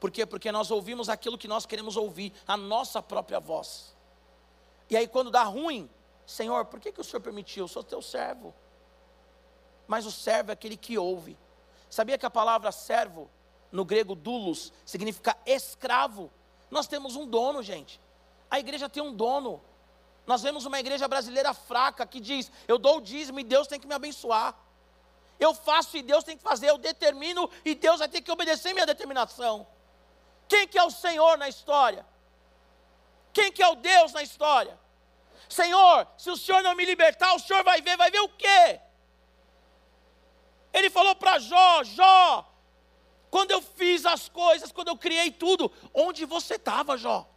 Por 0.00 0.10
quê? 0.10 0.26
Porque 0.26 0.50
nós 0.50 0.72
ouvimos 0.72 1.08
aquilo 1.08 1.38
que 1.38 1.46
nós 1.46 1.66
queremos 1.66 1.96
ouvir, 1.96 2.32
a 2.46 2.56
nossa 2.56 3.00
própria 3.00 3.38
voz. 3.38 3.96
E 4.90 4.96
aí, 4.96 5.06
quando 5.06 5.30
dá 5.30 5.44
ruim, 5.44 5.88
Senhor, 6.26 6.64
por 6.64 6.80
que, 6.80 6.90
que 6.90 7.00
o 7.00 7.04
Senhor 7.04 7.20
permitiu? 7.20 7.64
Eu 7.64 7.68
sou 7.68 7.84
teu 7.84 8.02
servo. 8.02 8.52
Mas 9.86 10.04
o 10.04 10.10
servo 10.10 10.50
é 10.50 10.54
aquele 10.54 10.76
que 10.76 10.98
ouve. 10.98 11.38
Sabia 11.88 12.18
que 12.18 12.26
a 12.26 12.30
palavra 12.30 12.72
servo, 12.72 13.30
no 13.70 13.84
grego 13.84 14.16
dulos, 14.16 14.72
significa 14.84 15.36
escravo? 15.46 16.28
Nós 16.72 16.88
temos 16.88 17.14
um 17.14 17.24
dono, 17.24 17.62
gente. 17.62 18.00
A 18.50 18.58
igreja 18.58 18.88
tem 18.88 19.02
um 19.02 19.14
dono. 19.14 19.62
Nós 20.26 20.42
vemos 20.42 20.66
uma 20.66 20.80
igreja 20.80 21.06
brasileira 21.06 21.54
fraca 21.54 22.04
que 22.04 22.18
diz: 22.18 22.50
eu 22.66 22.78
dou 22.78 22.98
o 22.98 23.00
dízimo 23.00 23.38
e 23.38 23.44
Deus 23.44 23.68
tem 23.68 23.78
que 23.78 23.86
me 23.86 23.94
abençoar. 23.94 24.54
Eu 25.38 25.54
faço 25.54 25.96
e 25.96 26.02
Deus 26.02 26.24
tem 26.24 26.36
que 26.36 26.42
fazer, 26.42 26.68
eu 26.68 26.78
determino 26.78 27.48
e 27.64 27.74
Deus 27.74 28.00
vai 28.00 28.08
ter 28.08 28.20
que 28.20 28.30
obedecer 28.30 28.72
minha 28.72 28.86
determinação. 28.86 29.66
Quem 30.48 30.66
que 30.66 30.78
é 30.78 30.84
o 30.84 30.90
Senhor 30.90 31.38
na 31.38 31.48
história? 31.48 32.04
Quem 33.32 33.52
que 33.52 33.62
é 33.62 33.68
o 33.68 33.76
Deus 33.76 34.12
na 34.12 34.22
história? 34.22 34.78
Senhor, 35.48 36.06
se 36.16 36.30
o 36.30 36.36
Senhor 36.36 36.62
não 36.62 36.74
me 36.74 36.84
libertar, 36.84 37.34
o 37.34 37.38
Senhor 37.38 37.62
vai 37.62 37.80
ver, 37.80 37.96
vai 37.96 38.10
ver 38.10 38.20
o 38.20 38.28
quê? 38.28 38.80
Ele 40.72 40.90
falou 40.90 41.14
para 41.14 41.38
Jó, 41.38 41.84
Jó, 41.84 42.52
quando 43.30 43.50
eu 43.50 43.62
fiz 43.62 44.04
as 44.04 44.28
coisas, 44.28 44.72
quando 44.72 44.88
eu 44.88 44.96
criei 44.96 45.30
tudo, 45.30 45.70
onde 45.94 46.24
você 46.24 46.54
estava, 46.54 46.96
Jó? 46.96 47.28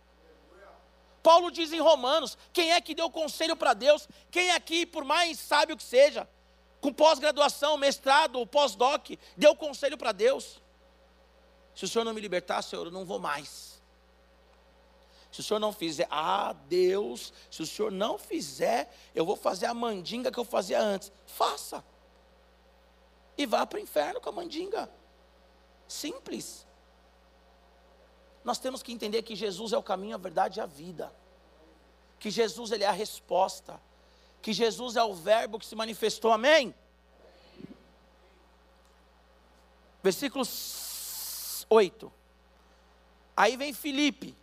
Paulo 1.21 1.51
diz 1.51 1.71
em 1.71 1.79
Romanos: 1.79 2.37
quem 2.51 2.71
é 2.71 2.81
que 2.81 2.95
deu 2.95 3.09
conselho 3.09 3.55
para 3.55 3.73
Deus? 3.73 4.07
Quem 4.29 4.51
aqui, 4.51 4.85
por 4.85 5.03
mais 5.03 5.39
sábio 5.39 5.77
que 5.77 5.83
seja, 5.83 6.27
com 6.81 6.91
pós-graduação, 6.91 7.77
mestrado, 7.77 8.45
pós-doc, 8.47 9.11
deu 9.37 9.55
conselho 9.55 9.97
para 9.97 10.11
Deus? 10.11 10.59
Se 11.75 11.85
o 11.85 11.87
Senhor 11.87 12.03
não 12.03 12.13
me 12.13 12.19
libertar, 12.19 12.61
Senhor, 12.63 12.87
eu 12.87 12.91
não 12.91 13.05
vou 13.05 13.19
mais. 13.19 13.71
Se 15.31 15.39
o 15.39 15.43
senhor 15.43 15.59
não 15.59 15.71
fizer, 15.71 16.07
ah, 16.11 16.53
Deus, 16.67 17.31
se 17.49 17.61
o 17.61 17.65
senhor 17.65 17.89
não 17.89 18.17
fizer, 18.17 18.93
eu 19.15 19.25
vou 19.25 19.37
fazer 19.37 19.65
a 19.65 19.73
mandinga 19.73 20.29
que 20.29 20.37
eu 20.37 20.43
fazia 20.43 20.81
antes. 20.81 21.09
Faça. 21.25 21.83
E 23.37 23.45
vá 23.45 23.65
para 23.65 23.77
o 23.77 23.81
inferno 23.81 24.19
com 24.19 24.27
a 24.27 24.33
mandinga. 24.33 24.91
Simples. 25.87 26.67
Nós 28.43 28.59
temos 28.59 28.83
que 28.83 28.91
entender 28.91 29.21
que 29.21 29.35
Jesus 29.35 29.71
é 29.71 29.77
o 29.77 29.83
caminho, 29.83 30.15
a 30.15 30.17
verdade 30.17 30.59
e 30.59 30.61
a 30.61 30.65
vida. 30.65 31.13
Que 32.19 32.29
Jesus 32.29 32.71
ele 32.71 32.83
é 32.83 32.87
a 32.87 32.91
resposta. 32.91 33.79
Que 34.41 34.53
Jesus 34.53 34.95
é 34.95 35.03
o 35.03 35.13
verbo 35.13 35.59
que 35.59 35.65
se 35.65 35.75
manifestou. 35.75 36.31
Amém? 36.31 36.73
Versículo 40.03 40.43
8. 41.69 42.11
Aí 43.35 43.55
vem 43.55 43.73
Filipe. 43.73 44.35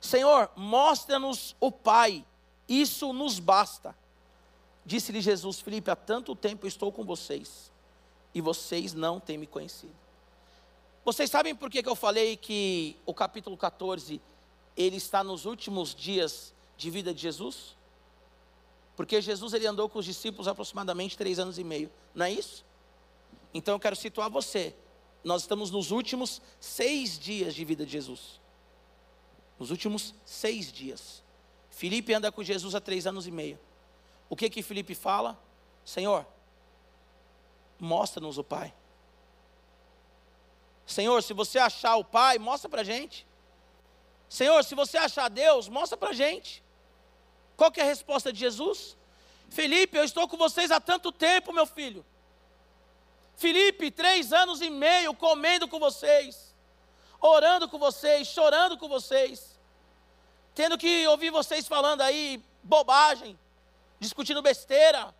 Senhor, 0.00 0.50
mostra-nos 0.54 1.56
o 1.58 1.72
Pai, 1.72 2.24
isso 2.68 3.12
nos 3.12 3.38
basta. 3.38 3.96
Disse-lhe 4.84 5.20
Jesus, 5.20 5.60
Filipe, 5.60 5.90
há 5.90 5.96
tanto 5.96 6.36
tempo 6.36 6.66
estou 6.66 6.92
com 6.92 7.04
vocês, 7.04 7.72
e 8.34 8.40
vocês 8.40 8.92
não 8.92 9.18
têm 9.18 9.38
me 9.38 9.46
conhecido. 9.46 9.94
Vocês 11.04 11.30
sabem 11.30 11.54
por 11.54 11.70
que, 11.70 11.82
que 11.82 11.88
eu 11.88 11.96
falei 11.96 12.36
que 12.36 12.96
o 13.06 13.14
capítulo 13.14 13.56
14, 13.56 14.20
ele 14.76 14.96
está 14.96 15.24
nos 15.24 15.46
últimos 15.46 15.94
dias 15.94 16.54
de 16.76 16.90
vida 16.90 17.14
de 17.14 17.22
Jesus? 17.22 17.74
Porque 18.96 19.20
Jesus 19.20 19.52
ele 19.52 19.66
andou 19.66 19.88
com 19.88 19.98
os 19.98 20.04
discípulos 20.04 20.46
aproximadamente 20.46 21.16
três 21.16 21.38
anos 21.38 21.58
e 21.58 21.64
meio, 21.64 21.90
não 22.14 22.26
é 22.26 22.30
isso? 22.30 22.64
Então 23.52 23.74
eu 23.74 23.80
quero 23.80 23.96
situar 23.96 24.30
você. 24.30 24.74
Nós 25.22 25.42
estamos 25.42 25.70
nos 25.70 25.90
últimos 25.90 26.42
seis 26.60 27.18
dias 27.18 27.54
de 27.54 27.64
vida 27.64 27.84
de 27.86 27.92
Jesus. 27.92 28.40
Nos 29.58 29.70
últimos 29.70 30.14
seis 30.24 30.72
dias. 30.72 31.22
Felipe 31.70 32.12
anda 32.12 32.30
com 32.30 32.42
Jesus 32.42 32.74
há 32.74 32.80
três 32.80 33.06
anos 33.06 33.26
e 33.26 33.30
meio. 33.30 33.58
O 34.28 34.36
que 34.36 34.50
que 34.50 34.62
Felipe 34.62 34.94
fala? 34.94 35.38
Senhor, 35.84 36.26
mostra-nos 37.78 38.38
o 38.38 38.44
Pai. 38.44 38.74
Senhor, 40.86 41.22
se 41.22 41.32
você 41.32 41.58
achar 41.58 41.96
o 41.96 42.04
Pai, 42.04 42.38
mostra 42.38 42.68
para 42.68 42.80
a 42.80 42.84
gente. 42.84 43.26
Senhor, 44.28 44.64
se 44.64 44.74
você 44.74 44.98
achar 44.98 45.28
Deus, 45.28 45.68
mostra 45.68 45.96
para 45.96 46.10
a 46.10 46.14
gente. 46.14 46.63
Qual 47.56 47.70
que 47.70 47.80
é 47.80 47.82
a 47.84 47.86
resposta 47.86 48.32
de 48.32 48.38
Jesus? 48.38 48.96
Felipe, 49.48 49.96
eu 49.96 50.04
estou 50.04 50.26
com 50.26 50.36
vocês 50.36 50.70
há 50.70 50.80
tanto 50.80 51.12
tempo, 51.12 51.52
meu 51.52 51.66
filho. 51.66 52.04
Felipe, 53.36 53.90
três 53.90 54.32
anos 54.32 54.60
e 54.60 54.70
meio 54.70 55.14
comendo 55.14 55.66
com 55.66 55.78
vocês, 55.78 56.54
orando 57.20 57.68
com 57.68 57.78
vocês, 57.78 58.28
chorando 58.28 58.78
com 58.78 58.88
vocês, 58.88 59.58
tendo 60.54 60.78
que 60.78 61.06
ouvir 61.08 61.30
vocês 61.30 61.66
falando 61.66 62.00
aí 62.00 62.42
bobagem, 62.62 63.38
discutindo 63.98 64.40
besteira, 64.42 65.14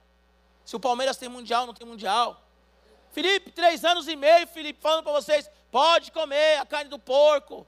se 0.65 0.77
o 0.77 0.81
Palmeiras 0.81 1.17
tem 1.17 1.29
mundial 1.29 1.67
não 1.67 1.75
tem 1.75 1.87
mundial. 1.87 2.41
Felipe, 3.13 3.51
três 3.51 3.85
anos 3.85 4.09
e 4.09 4.17
meio, 4.17 4.47
Felipe, 4.47 4.81
falando 4.81 5.05
para 5.05 5.13
vocês, 5.13 5.49
pode 5.71 6.11
comer 6.11 6.59
a 6.59 6.67
carne 6.67 6.91
do 6.91 6.99
porco. 6.99 7.67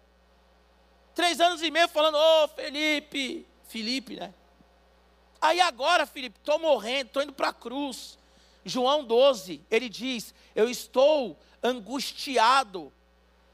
Três 1.14 1.40
anos 1.40 1.62
e 1.62 1.70
meio 1.70 1.88
falando, 1.88 2.16
ô 2.16 2.44
oh, 2.44 2.48
Felipe, 2.48 3.46
Felipe, 3.68 4.16
né? 4.16 4.34
Aí 5.46 5.60
agora, 5.60 6.06
Felipe, 6.06 6.40
estou 6.40 6.58
morrendo, 6.58 7.06
estou 7.06 7.22
indo 7.22 7.32
para 7.32 7.50
a 7.50 7.52
cruz. 7.52 8.18
João 8.64 9.04
12, 9.04 9.62
ele 9.70 9.88
diz: 9.88 10.34
Eu 10.56 10.68
estou 10.68 11.38
angustiado, 11.62 12.92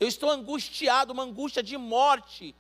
eu 0.00 0.09
estou 0.09 0.31
angustiado, 0.31 1.12
uma 1.12 1.24
angústia 1.24 1.62
de 1.62 1.76
morte. 1.76 2.55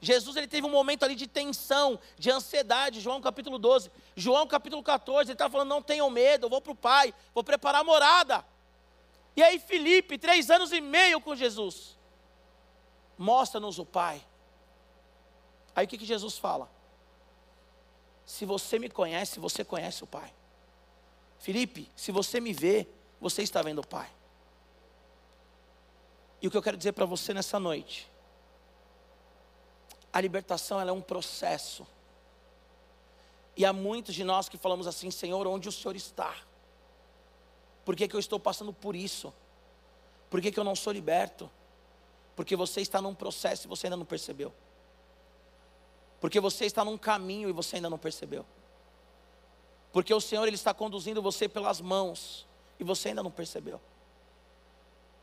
Jesus 0.00 0.36
ele 0.36 0.46
teve 0.46 0.64
um 0.64 0.70
momento 0.70 1.02
ali 1.02 1.16
de 1.16 1.26
tensão, 1.26 1.98
de 2.16 2.30
ansiedade, 2.30 3.00
João 3.00 3.20
capítulo 3.20 3.58
12. 3.58 3.90
João 4.14 4.46
capítulo 4.46 4.80
14, 4.80 5.30
ele 5.30 5.32
está 5.32 5.50
falando: 5.50 5.70
Não 5.70 5.82
tenham 5.82 6.08
medo, 6.08 6.46
eu 6.46 6.50
vou 6.50 6.60
para 6.60 6.72
o 6.72 6.76
Pai, 6.76 7.12
vou 7.34 7.42
preparar 7.42 7.80
a 7.80 7.84
morada. 7.84 8.46
E 9.34 9.42
aí, 9.42 9.58
Felipe, 9.58 10.18
três 10.18 10.52
anos 10.52 10.70
e 10.70 10.80
meio 10.80 11.20
com 11.20 11.34
Jesus, 11.34 11.98
mostra-nos 13.18 13.76
o 13.80 13.84
Pai. 13.84 14.24
Aí 15.74 15.84
o 15.84 15.88
que, 15.88 15.98
que 15.98 16.06
Jesus 16.06 16.38
fala? 16.38 16.77
Se 18.28 18.44
você 18.44 18.78
me 18.78 18.90
conhece, 18.90 19.40
você 19.40 19.64
conhece 19.64 20.04
o 20.04 20.06
Pai. 20.06 20.30
Felipe, 21.38 21.90
se 21.96 22.12
você 22.12 22.38
me 22.38 22.52
vê, 22.52 22.86
você 23.18 23.42
está 23.42 23.62
vendo 23.62 23.78
o 23.78 23.86
Pai. 23.86 24.06
E 26.42 26.46
o 26.46 26.50
que 26.50 26.56
eu 26.58 26.62
quero 26.62 26.76
dizer 26.76 26.92
para 26.92 27.06
você 27.06 27.32
nessa 27.32 27.58
noite, 27.58 28.06
a 30.12 30.20
libertação 30.20 30.78
é 30.78 30.92
um 30.92 31.00
processo. 31.00 31.86
E 33.56 33.64
há 33.64 33.72
muitos 33.72 34.14
de 34.14 34.22
nós 34.24 34.46
que 34.46 34.58
falamos 34.58 34.86
assim, 34.86 35.10
Senhor, 35.10 35.46
onde 35.46 35.70
o 35.70 35.72
Senhor 35.72 35.96
está? 35.96 36.36
Por 37.82 37.96
que, 37.96 38.06
que 38.06 38.14
eu 38.14 38.20
estou 38.20 38.38
passando 38.38 38.74
por 38.74 38.94
isso? 38.94 39.32
Por 40.28 40.42
que, 40.42 40.52
que 40.52 40.60
eu 40.60 40.64
não 40.64 40.76
sou 40.76 40.92
liberto? 40.92 41.50
Porque 42.36 42.54
você 42.54 42.82
está 42.82 43.00
num 43.00 43.14
processo 43.14 43.66
e 43.66 43.68
você 43.68 43.86
ainda 43.86 43.96
não 43.96 44.04
percebeu. 44.04 44.52
Porque 46.20 46.40
você 46.40 46.66
está 46.66 46.84
num 46.84 46.98
caminho 46.98 47.48
e 47.48 47.52
você 47.52 47.76
ainda 47.76 47.88
não 47.88 47.98
percebeu. 47.98 48.44
Porque 49.92 50.12
o 50.12 50.20
Senhor 50.20 50.46
ele 50.46 50.56
está 50.56 50.74
conduzindo 50.74 51.22
você 51.22 51.48
pelas 51.48 51.80
mãos 51.80 52.46
e 52.78 52.84
você 52.84 53.08
ainda 53.08 53.22
não 53.22 53.30
percebeu. 53.30 53.80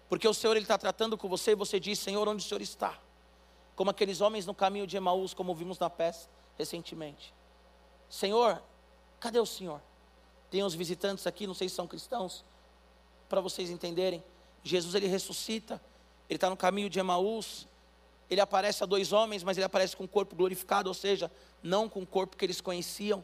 Porque 0.10 0.28
o 0.28 0.34
Senhor 0.34 0.54
ele 0.54 0.64
está 0.64 0.78
tratando 0.78 1.18
com 1.18 1.28
você 1.28 1.52
e 1.52 1.56
você 1.56 1.80
diz: 1.80 2.00
Senhor, 2.00 2.28
onde 2.28 2.44
o 2.44 2.48
Senhor 2.48 2.62
está? 2.62 2.98
Como 3.76 3.90
aqueles 3.90 4.22
homens 4.22 4.46
no 4.46 4.54
caminho 4.54 4.88
de 4.88 4.96
Emaús, 4.96 5.34
como 5.34 5.54
vimos 5.54 5.78
na 5.80 5.90
peça 5.90 6.30
recentemente. 6.58 7.34
Senhor, 8.10 8.62
cadê 9.20 9.40
o 9.40 9.46
Senhor? 9.46 9.82
Tem 10.50 10.64
uns 10.64 10.74
visitantes 10.74 11.28
aqui, 11.28 11.46
não 11.46 11.54
sei 11.54 11.68
se 11.68 11.76
são 11.76 11.88
cristãos 11.88 12.46
para 13.28 13.42
vocês 13.42 13.70
entenderem. 13.70 14.24
Jesus 14.64 14.96
ele 14.96 15.08
ressuscita, 15.08 15.82
ele 16.30 16.38
está 16.38 16.50
no 16.50 16.58
caminho 16.58 16.90
de 16.90 17.00
Emaús, 17.00 17.68
ele 18.30 18.42
aparece 18.42 18.84
a 18.84 18.86
dois 18.86 19.14
homens, 19.14 19.44
mas 19.44 19.58
ele 19.58 19.66
aparece 19.66 19.96
com 19.96 20.04
o 20.04 20.08
corpo 20.08 20.36
glorificado, 20.36 20.90
ou 20.90 20.94
seja, 20.94 21.32
não 21.62 21.88
com 21.88 22.02
o 22.02 22.08
corpo 22.08 22.36
que 22.36 22.46
eles 22.46 22.60
conheciam. 22.60 23.24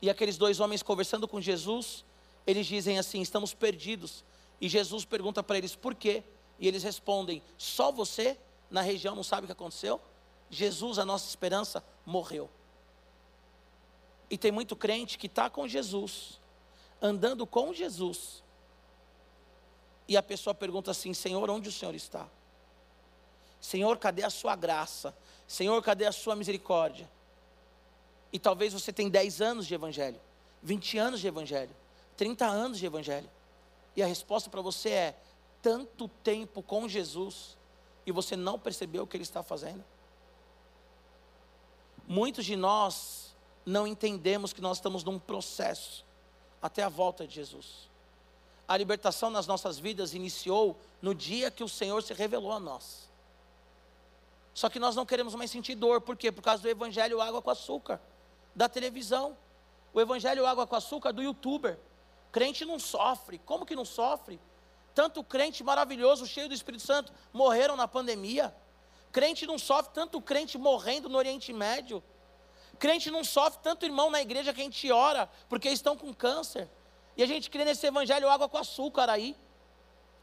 E 0.00 0.08
aqueles 0.08 0.36
dois 0.36 0.60
homens 0.60 0.82
conversando 0.82 1.26
com 1.26 1.40
Jesus, 1.40 2.04
eles 2.46 2.66
dizem 2.66 2.98
assim: 2.98 3.20
estamos 3.20 3.54
perdidos. 3.54 4.24
E 4.60 4.68
Jesus 4.68 5.04
pergunta 5.04 5.42
para 5.42 5.58
eles 5.58 5.74
por 5.74 5.94
quê? 5.94 6.22
E 6.58 6.68
eles 6.68 6.82
respondem: 6.82 7.42
só 7.58 7.90
você 7.90 8.38
na 8.70 8.80
região 8.80 9.14
não 9.14 9.24
sabe 9.24 9.44
o 9.44 9.46
que 9.46 9.52
aconteceu? 9.52 10.00
Jesus, 10.50 10.98
a 10.98 11.04
nossa 11.04 11.28
esperança, 11.28 11.84
morreu. 12.06 12.48
E 14.30 14.38
tem 14.38 14.52
muito 14.52 14.76
crente 14.76 15.18
que 15.18 15.26
está 15.26 15.50
com 15.50 15.66
Jesus, 15.66 16.40
andando 17.00 17.46
com 17.46 17.72
Jesus, 17.72 18.42
e 20.06 20.16
a 20.16 20.22
pessoa 20.22 20.54
pergunta 20.54 20.90
assim: 20.90 21.12
Senhor, 21.12 21.48
onde 21.50 21.68
o 21.68 21.72
Senhor 21.72 21.94
está? 21.94 22.28
Senhor, 23.62 23.96
cadê 23.96 24.22
a 24.22 24.28
sua 24.28 24.54
graça? 24.54 25.16
Senhor, 25.46 25.80
cadê 25.82 26.04
a 26.04 26.12
sua 26.12 26.36
misericórdia? 26.36 27.08
E 28.30 28.38
talvez 28.38 28.74
você 28.74 28.92
tenha 28.92 29.08
10 29.08 29.40
anos 29.40 29.66
de 29.66 29.74
evangelho, 29.74 30.20
20 30.62 30.98
anos 30.98 31.20
de 31.20 31.28
evangelho, 31.28 31.74
30 32.16 32.44
anos 32.44 32.78
de 32.78 32.84
evangelho. 32.84 33.30
E 33.96 34.02
a 34.02 34.06
resposta 34.06 34.50
para 34.50 34.60
você 34.60 34.90
é: 34.90 35.18
tanto 35.62 36.08
tempo 36.22 36.62
com 36.62 36.86
Jesus 36.86 37.56
e 38.04 38.12
você 38.12 38.36
não 38.36 38.58
percebeu 38.58 39.04
o 39.04 39.06
que 39.06 39.16
ele 39.16 39.24
está 39.24 39.42
fazendo? 39.42 39.82
Muitos 42.06 42.44
de 42.44 42.56
nós 42.56 43.34
não 43.64 43.86
entendemos 43.86 44.52
que 44.52 44.60
nós 44.60 44.78
estamos 44.78 45.04
num 45.04 45.18
processo 45.18 46.04
até 46.60 46.82
a 46.82 46.88
volta 46.90 47.26
de 47.26 47.34
Jesus 47.36 47.92
a 48.72 48.76
libertação 48.76 49.28
nas 49.28 49.46
nossas 49.46 49.78
vidas 49.78 50.14
iniciou 50.14 50.78
no 51.02 51.14
dia 51.14 51.50
que 51.50 51.62
o 51.62 51.68
Senhor 51.68 52.02
se 52.02 52.14
revelou 52.14 52.52
a 52.52 52.58
nós. 52.58 53.06
Só 54.54 54.68
que 54.68 54.78
nós 54.78 54.94
não 54.94 55.06
queremos 55.06 55.34
mais 55.34 55.50
sentir 55.50 55.74
dor, 55.74 56.00
por 56.00 56.16
quê? 56.16 56.30
Por 56.30 56.42
causa 56.42 56.62
do 56.62 56.68
evangelho 56.68 57.20
água 57.20 57.40
com 57.40 57.50
açúcar, 57.50 58.00
da 58.54 58.68
televisão, 58.68 59.36
o 59.92 60.00
evangelho 60.00 60.46
água 60.46 60.66
com 60.66 60.76
açúcar 60.76 61.12
do 61.12 61.22
youtuber. 61.22 61.78
Crente 62.30 62.64
não 62.64 62.78
sofre, 62.78 63.38
como 63.38 63.64
que 63.64 63.76
não 63.76 63.84
sofre? 63.84 64.40
Tanto 64.94 65.24
crente 65.24 65.64
maravilhoso, 65.64 66.26
cheio 66.26 66.48
do 66.48 66.54
Espírito 66.54 66.82
Santo, 66.82 67.12
morreram 67.32 67.76
na 67.76 67.88
pandemia. 67.88 68.54
Crente 69.10 69.46
não 69.46 69.58
sofre, 69.58 69.92
tanto 69.94 70.20
crente 70.20 70.56
morrendo 70.58 71.08
no 71.08 71.18
Oriente 71.18 71.52
Médio. 71.52 72.02
Crente 72.78 73.10
não 73.10 73.22
sofre, 73.22 73.60
tanto 73.62 73.86
irmão 73.86 74.10
na 74.10 74.20
igreja 74.20 74.52
que 74.52 74.60
a 74.60 74.64
gente 74.64 74.90
ora, 74.90 75.30
porque 75.48 75.68
estão 75.68 75.96
com 75.96 76.12
câncer. 76.12 76.68
E 77.16 77.22
a 77.22 77.26
gente 77.26 77.50
crê 77.50 77.64
nesse 77.64 77.86
evangelho 77.86 78.28
água 78.28 78.48
com 78.48 78.56
açúcar 78.58 79.08
aí. 79.08 79.36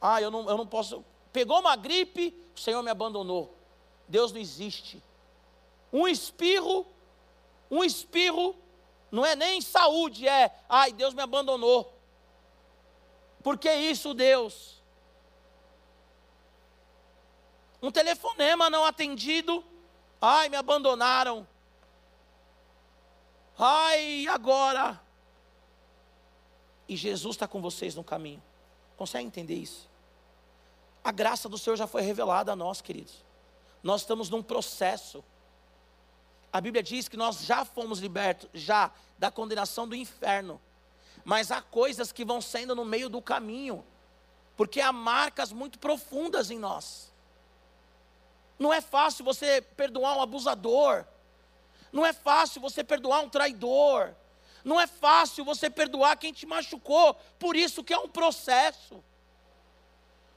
Ah, 0.02 0.22
eu 0.22 0.32
não, 0.32 0.50
eu 0.50 0.58
não 0.58 0.66
posso. 0.66 1.04
Pegou 1.32 1.60
uma 1.60 1.76
gripe, 1.76 2.36
o 2.56 2.60
Senhor 2.60 2.82
me 2.82 2.90
abandonou. 2.90 3.59
Deus 4.10 4.34
não 4.34 4.42
existe. 4.42 5.02
Um 5.94 6.06
espirro, 6.06 6.86
um 7.72 7.84
espirro, 7.84 8.54
não 9.10 9.26
é 9.26 9.36
nem 9.36 9.62
saúde, 9.62 10.28
é, 10.28 10.54
ai, 10.68 10.92
Deus 10.92 11.14
me 11.14 11.22
abandonou. 11.22 11.98
Por 13.42 13.58
que 13.58 13.74
isso, 13.74 14.14
Deus? 14.14 14.84
Um 17.82 17.90
telefonema 17.90 18.70
não 18.70 18.84
atendido, 18.84 19.64
ai, 20.22 20.50
me 20.50 20.58
abandonaram. 20.58 21.48
Ai, 23.58 24.28
agora? 24.28 25.02
e 26.90 26.98
Jesus 26.98 27.36
está 27.36 27.48
com 27.48 27.62
vocês 27.62 27.94
no 27.94 28.04
caminho. 28.04 28.42
Consegue 28.98 29.28
entender 29.28 29.54
isso? 29.54 29.88
A 31.04 31.12
graça 31.12 31.48
do 31.48 31.58
Senhor 31.58 31.76
já 31.76 31.86
foi 31.86 32.02
revelada 32.02 32.52
a 32.52 32.56
nós, 32.56 32.82
queridos. 32.82 33.24
Nós 33.82 34.02
estamos 34.02 34.30
num 34.30 34.44
processo. 34.44 35.24
A 36.52 36.60
Bíblia 36.60 36.82
diz 36.84 37.08
que 37.08 37.18
nós 37.18 37.42
já 37.42 37.64
fomos 37.64 38.00
libertos, 38.00 38.50
já, 38.54 38.92
da 39.18 39.32
condenação 39.32 39.88
do 39.88 39.96
inferno. 39.96 40.60
Mas 41.24 41.52
há 41.52 41.62
coisas 41.62 42.12
que 42.12 42.26
vão 42.26 42.42
sendo 42.42 42.76
no 42.76 42.84
meio 42.84 43.10
do 43.10 43.22
caminho, 43.22 43.86
porque 44.58 44.82
há 44.82 44.92
marcas 44.92 45.52
muito 45.52 45.78
profundas 45.80 46.50
em 46.50 46.58
nós. 46.58 47.14
Não 48.58 48.74
é 48.74 48.82
fácil 48.82 49.24
você 49.24 49.62
perdoar 49.62 50.18
um 50.18 50.22
abusador, 50.22 51.06
não 51.92 52.06
é 52.06 52.12
fácil 52.12 52.60
você 52.62 52.84
perdoar 52.84 53.22
um 53.22 53.30
traidor, 53.30 54.14
não 54.64 54.80
é 54.80 54.88
fácil 54.88 55.46
você 55.46 55.70
perdoar 55.70 56.18
quem 56.18 56.34
te 56.34 56.46
machucou, 56.46 57.14
por 57.38 57.56
isso 57.56 57.84
que 57.84 57.94
é 57.94 57.98
um 57.98 58.10
processo. 58.10 59.04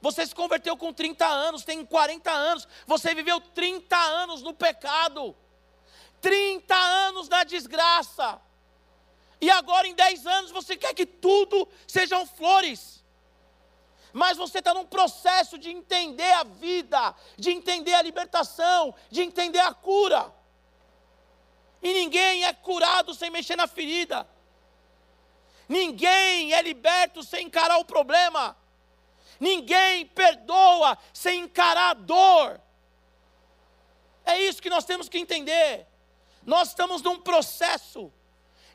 Você 0.03 0.27
se 0.27 0.35
converteu 0.35 0.77
com 0.77 0.93
30 0.93 1.25
anos, 1.25 1.65
tem 1.65 1.87
40 1.87 2.29
anos, 2.29 2.67
você 2.89 3.15
viveu 3.15 3.41
30 3.41 3.97
anos 3.97 4.43
no 4.43 4.53
pecado, 4.53 5.35
30 6.21 6.75
anos 6.75 7.29
na 7.29 7.45
desgraça, 7.45 8.41
e 9.41 9.49
agora 9.49 9.87
em 9.87 9.95
10 9.95 10.27
anos 10.27 10.51
você 10.51 10.77
quer 10.77 10.93
que 10.93 11.07
tudo 11.07 11.69
sejam 11.87 12.27
flores. 12.27 13.01
mas 14.15 14.37
você 14.37 14.59
está 14.59 14.75
num 14.75 14.85
processo 14.85 15.57
de 15.57 15.71
entender 15.71 16.33
a 16.33 16.45
vida, 16.45 17.15
de 17.39 17.51
entender 17.51 17.95
a 17.95 18.03
libertação, 18.03 18.95
de 19.09 19.23
entender 19.23 19.61
a 19.61 19.73
cura. 19.73 20.31
E 21.81 21.91
ninguém 21.95 22.45
é 22.45 22.53
curado 22.53 23.15
sem 23.15 23.31
mexer 23.31 23.57
na 23.57 23.67
ferida. 23.67 24.29
Ninguém 25.67 26.53
é 26.53 26.61
liberto 26.61 27.23
sem 27.23 27.47
encarar 27.47 27.79
o 27.79 27.87
problema. 27.87 28.55
Ninguém 29.43 30.07
perdoa 30.07 30.97
sem 31.12 31.40
encarar 31.40 31.90
a 31.90 31.95
dor. 31.95 32.61
É 34.24 34.40
isso 34.40 34.62
que 34.62 34.70
nós 34.70 34.84
temos 34.84 35.09
que 35.09 35.18
entender. 35.18 35.84
Nós 36.47 36.68
estamos 36.68 37.03
num 37.03 37.18
processo. 37.18 38.12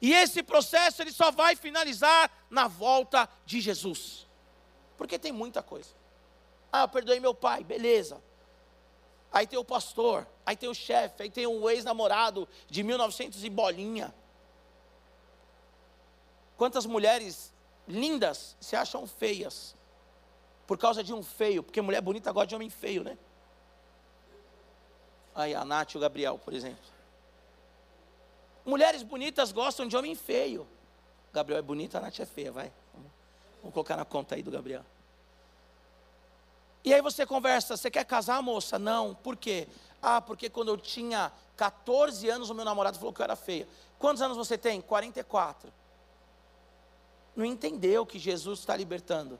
E 0.01 0.13
esse 0.13 0.43
processo 0.43 1.01
ele 1.01 1.13
só 1.13 1.32
vai 1.32 1.55
finalizar 1.55 2.30
na 2.49 2.68
volta 2.68 3.30
de 3.45 3.61
Jesus. 3.61 4.28
Porque 4.97 5.18
tem 5.18 5.32
muita 5.32 5.63
coisa. 5.63 5.91
Ah, 6.70 6.82
eu 6.82 6.89
perdoei 6.89 7.22
meu 7.22 7.34
pai, 7.34 7.63
beleza. 7.63 8.22
Aí 9.32 9.47
tem 9.47 9.57
o 9.57 9.63
pastor, 9.63 10.28
aí 10.45 10.57
tem 10.57 10.68
o 10.68 10.76
chefe, 10.76 11.24
aí 11.24 11.32
tem 11.32 11.47
o 11.47 11.70
ex-namorado 11.70 12.45
de 12.70 12.84
1900 12.84 13.41
e 13.41 13.49
bolinha. 13.49 14.13
Quantas 16.57 16.86
mulheres 16.86 17.53
lindas 17.88 18.57
se 18.59 18.76
acham 18.76 19.07
feias 19.07 19.77
por 20.68 20.78
causa 20.78 21.01
de 21.01 21.13
um 21.13 21.24
feio, 21.24 21.63
porque 21.63 21.82
mulher 21.82 22.01
bonita 22.01 22.32
gosta 22.32 22.47
de 22.47 22.55
homem 22.55 22.70
feio, 22.70 23.03
né? 23.03 23.18
Aí 25.34 25.55
a 25.55 25.63
Nath 25.63 25.93
e 25.93 25.97
o 25.97 26.01
Gabriel, 26.01 26.38
por 26.38 26.53
exemplo. 26.53 26.84
Mulheres 28.65 29.01
bonitas 29.01 29.53
gostam 29.53 29.88
de 29.88 29.95
homem 29.95 30.13
feio. 30.13 30.68
Gabriel 31.32 31.59
é 31.59 31.61
bonito, 31.61 31.95
a 31.95 32.01
Nath 32.01 32.20
é 32.20 32.26
feia, 32.26 32.51
vai. 32.51 32.72
Vamos, 32.93 33.74
colocar 33.74 33.95
na 33.95 34.03
conta 34.03 34.36
aí 34.36 34.43
do 34.43 34.51
Gabriel. 34.51 34.84
E 36.84 36.93
aí 36.93 37.01
você 37.01 37.26
conversa, 37.26 37.78
você 37.78 37.89
quer 37.89 38.03
casar, 38.03 38.41
moça? 38.41 38.78
Não, 38.78 39.15
por 39.15 39.38
quê? 39.38 39.68
Ah, 40.01 40.20
porque 40.20 40.49
quando 40.49 40.70
eu 40.70 40.78
tinha 40.78 41.32
14 41.55 42.28
anos, 42.30 42.49
o 42.49 42.55
meu 42.55 42.65
namorado 42.65 42.97
falou 42.97 43.13
que 43.13 43.22
eu 43.22 43.24
era 43.24 43.36
feia. 43.36 43.68
Quantos 43.97 44.22
anos 44.22 44.36
você 44.36 44.57
tem? 44.57 44.82
44. 44.82 45.72
Não 47.36 47.45
entendeu 47.45 48.05
que 48.05 48.20
Jesus 48.20 48.59
está 48.59 48.76
libertando. 48.76 49.39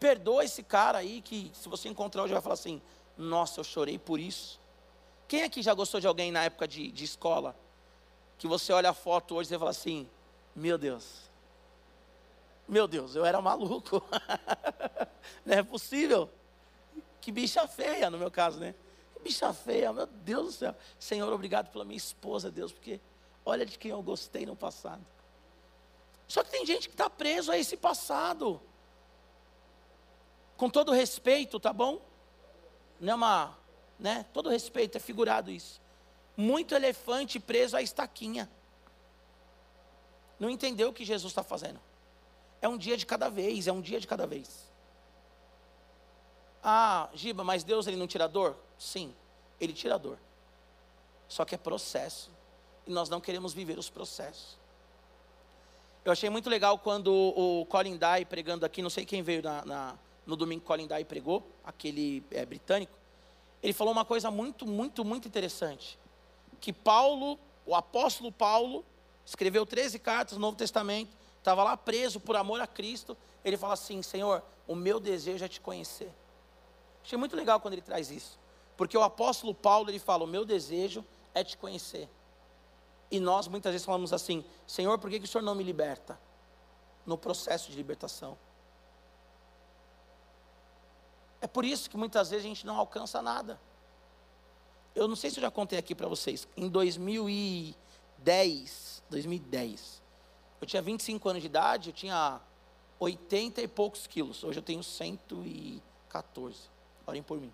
Perdoa 0.00 0.44
esse 0.44 0.62
cara 0.62 0.98
aí 0.98 1.20
que, 1.20 1.52
se 1.54 1.68
você 1.68 1.88
encontrar 1.88 2.22
hoje, 2.22 2.32
vai 2.32 2.42
falar 2.42 2.54
assim: 2.54 2.80
Nossa, 3.18 3.60
eu 3.60 3.64
chorei 3.64 3.98
por 3.98 4.18
isso. 4.18 4.58
Quem 5.28 5.42
aqui 5.42 5.62
já 5.62 5.74
gostou 5.74 6.00
de 6.00 6.06
alguém 6.06 6.32
na 6.32 6.42
época 6.42 6.66
de, 6.66 6.90
de 6.90 7.04
escola? 7.04 7.54
Que 8.38 8.48
você 8.48 8.72
olha 8.72 8.90
a 8.90 8.94
foto 8.94 9.34
hoje 9.34 9.54
e 9.54 9.58
fala 9.58 9.70
assim: 9.70 10.08
Meu 10.56 10.78
Deus, 10.78 11.30
meu 12.66 12.86
Deus, 12.88 13.16
eu 13.16 13.26
era 13.26 13.42
maluco. 13.42 14.00
Não 15.44 15.58
é 15.58 15.62
possível. 15.62 16.30
Que 17.20 17.30
bicha 17.30 17.68
feia, 17.68 18.08
no 18.08 18.16
meu 18.16 18.30
caso, 18.30 18.60
né? 18.60 18.74
Que 19.12 19.22
bicha 19.24 19.52
feia, 19.52 19.92
meu 19.92 20.06
Deus 20.06 20.46
do 20.46 20.52
céu. 20.52 20.74
Senhor, 20.98 21.30
obrigado 21.32 21.70
pela 21.70 21.84
minha 21.84 21.98
esposa, 21.98 22.50
Deus, 22.50 22.72
porque 22.72 23.00
olha 23.44 23.66
de 23.66 23.76
quem 23.76 23.90
eu 23.90 24.00
gostei 24.02 24.46
no 24.46 24.54
passado. 24.54 25.04
Só 26.28 26.44
que 26.44 26.50
tem 26.50 26.64
gente 26.64 26.88
que 26.88 26.94
está 26.94 27.10
preso 27.10 27.50
a 27.50 27.58
esse 27.58 27.76
passado 27.76 28.62
com 30.60 30.68
todo 30.68 30.92
respeito, 30.92 31.58
tá 31.58 31.72
bom? 31.72 32.02
Não 33.00 33.12
é 33.14 33.16
uma, 33.16 33.58
né? 33.98 34.26
Todo 34.30 34.50
respeito, 34.50 34.98
é 34.98 35.00
figurado 35.00 35.50
isso. 35.50 35.80
Muito 36.36 36.74
elefante 36.74 37.40
preso 37.40 37.78
à 37.78 37.80
estaquinha. 37.80 38.46
Não 40.38 40.50
entendeu 40.50 40.90
o 40.90 40.92
que 40.92 41.02
Jesus 41.02 41.30
está 41.30 41.42
fazendo. 41.42 41.80
É 42.60 42.68
um 42.68 42.76
dia 42.76 42.94
de 42.98 43.06
cada 43.06 43.30
vez, 43.30 43.68
é 43.68 43.72
um 43.72 43.80
dia 43.80 43.98
de 43.98 44.06
cada 44.06 44.26
vez. 44.26 44.70
Ah, 46.62 47.08
Giba, 47.14 47.42
mas 47.42 47.64
Deus 47.64 47.86
ele 47.86 47.96
não 47.96 48.06
tira 48.06 48.28
dor? 48.28 48.54
Sim, 48.78 49.14
ele 49.58 49.72
tira 49.72 49.98
dor. 49.98 50.18
Só 51.26 51.46
que 51.46 51.54
é 51.54 51.58
processo. 51.58 52.30
E 52.86 52.90
nós 52.90 53.08
não 53.08 53.18
queremos 53.18 53.54
viver 53.54 53.78
os 53.78 53.88
processos. 53.88 54.58
Eu 56.04 56.12
achei 56.12 56.28
muito 56.28 56.50
legal 56.50 56.78
quando 56.78 57.10
o 57.10 57.64
Colin 57.64 57.96
Dye 57.96 58.26
pregando 58.26 58.66
aqui, 58.66 58.82
não 58.82 58.90
sei 58.90 59.06
quem 59.06 59.22
veio 59.22 59.42
na, 59.42 59.64
na 59.64 59.98
no 60.30 60.36
domingo 60.36 60.62
Colin 60.64 60.86
Dye 60.86 61.04
pregou, 61.04 61.44
aquele 61.64 62.24
é, 62.30 62.46
britânico, 62.46 62.92
ele 63.60 63.72
falou 63.72 63.92
uma 63.92 64.04
coisa 64.04 64.30
muito, 64.30 64.64
muito, 64.64 65.04
muito 65.04 65.26
interessante. 65.26 65.98
Que 66.60 66.72
Paulo, 66.72 67.38
o 67.66 67.74
apóstolo 67.74 68.30
Paulo, 68.30 68.84
escreveu 69.26 69.66
13 69.66 69.98
cartas 69.98 70.34
no 70.34 70.40
Novo 70.40 70.56
Testamento, 70.56 71.10
estava 71.36 71.64
lá 71.64 71.76
preso 71.76 72.20
por 72.20 72.36
amor 72.36 72.60
a 72.60 72.66
Cristo. 72.66 73.16
Ele 73.44 73.56
fala 73.56 73.74
assim: 73.74 74.02
Senhor, 74.02 74.42
o 74.68 74.74
meu 74.74 75.00
desejo 75.00 75.44
é 75.44 75.48
te 75.48 75.60
conhecer. 75.60 76.12
Achei 77.04 77.18
muito 77.18 77.34
legal 77.34 77.58
quando 77.60 77.74
ele 77.74 77.82
traz 77.82 78.10
isso. 78.10 78.38
Porque 78.76 78.96
o 78.96 79.02
apóstolo 79.02 79.52
Paulo, 79.52 79.90
ele 79.90 79.98
fala: 79.98 80.24
O 80.24 80.28
meu 80.28 80.44
desejo 80.44 81.04
é 81.34 81.42
te 81.42 81.56
conhecer. 81.56 82.08
E 83.10 83.18
nós 83.18 83.48
muitas 83.48 83.72
vezes 83.72 83.84
falamos 83.84 84.12
assim: 84.12 84.44
Senhor, 84.64 84.96
por 84.98 85.10
que, 85.10 85.18
que 85.18 85.24
o 85.24 85.28
Senhor 85.28 85.42
não 85.42 85.56
me 85.56 85.64
liberta? 85.64 86.18
No 87.04 87.18
processo 87.18 87.70
de 87.70 87.76
libertação. 87.76 88.38
É 91.40 91.46
por 91.46 91.64
isso 91.64 91.88
que 91.88 91.96
muitas 91.96 92.30
vezes 92.30 92.44
a 92.44 92.48
gente 92.48 92.66
não 92.66 92.76
alcança 92.76 93.22
nada. 93.22 93.60
Eu 94.94 95.08
não 95.08 95.16
sei 95.16 95.30
se 95.30 95.38
eu 95.38 95.42
já 95.42 95.50
contei 95.50 95.78
aqui 95.78 95.94
para 95.94 96.06
vocês. 96.08 96.46
Em 96.56 96.68
2010, 96.68 99.02
2010, 99.08 100.02
eu 100.60 100.66
tinha 100.66 100.82
25 100.82 101.28
anos 101.28 101.42
de 101.42 101.46
idade, 101.46 101.90
eu 101.90 101.94
tinha 101.94 102.40
80 102.98 103.62
e 103.62 103.68
poucos 103.68 104.06
quilos. 104.06 104.44
Hoje 104.44 104.58
eu 104.58 104.62
tenho 104.62 104.82
114. 104.82 106.58
Orem 107.06 107.22
por 107.22 107.40
mim. 107.40 107.52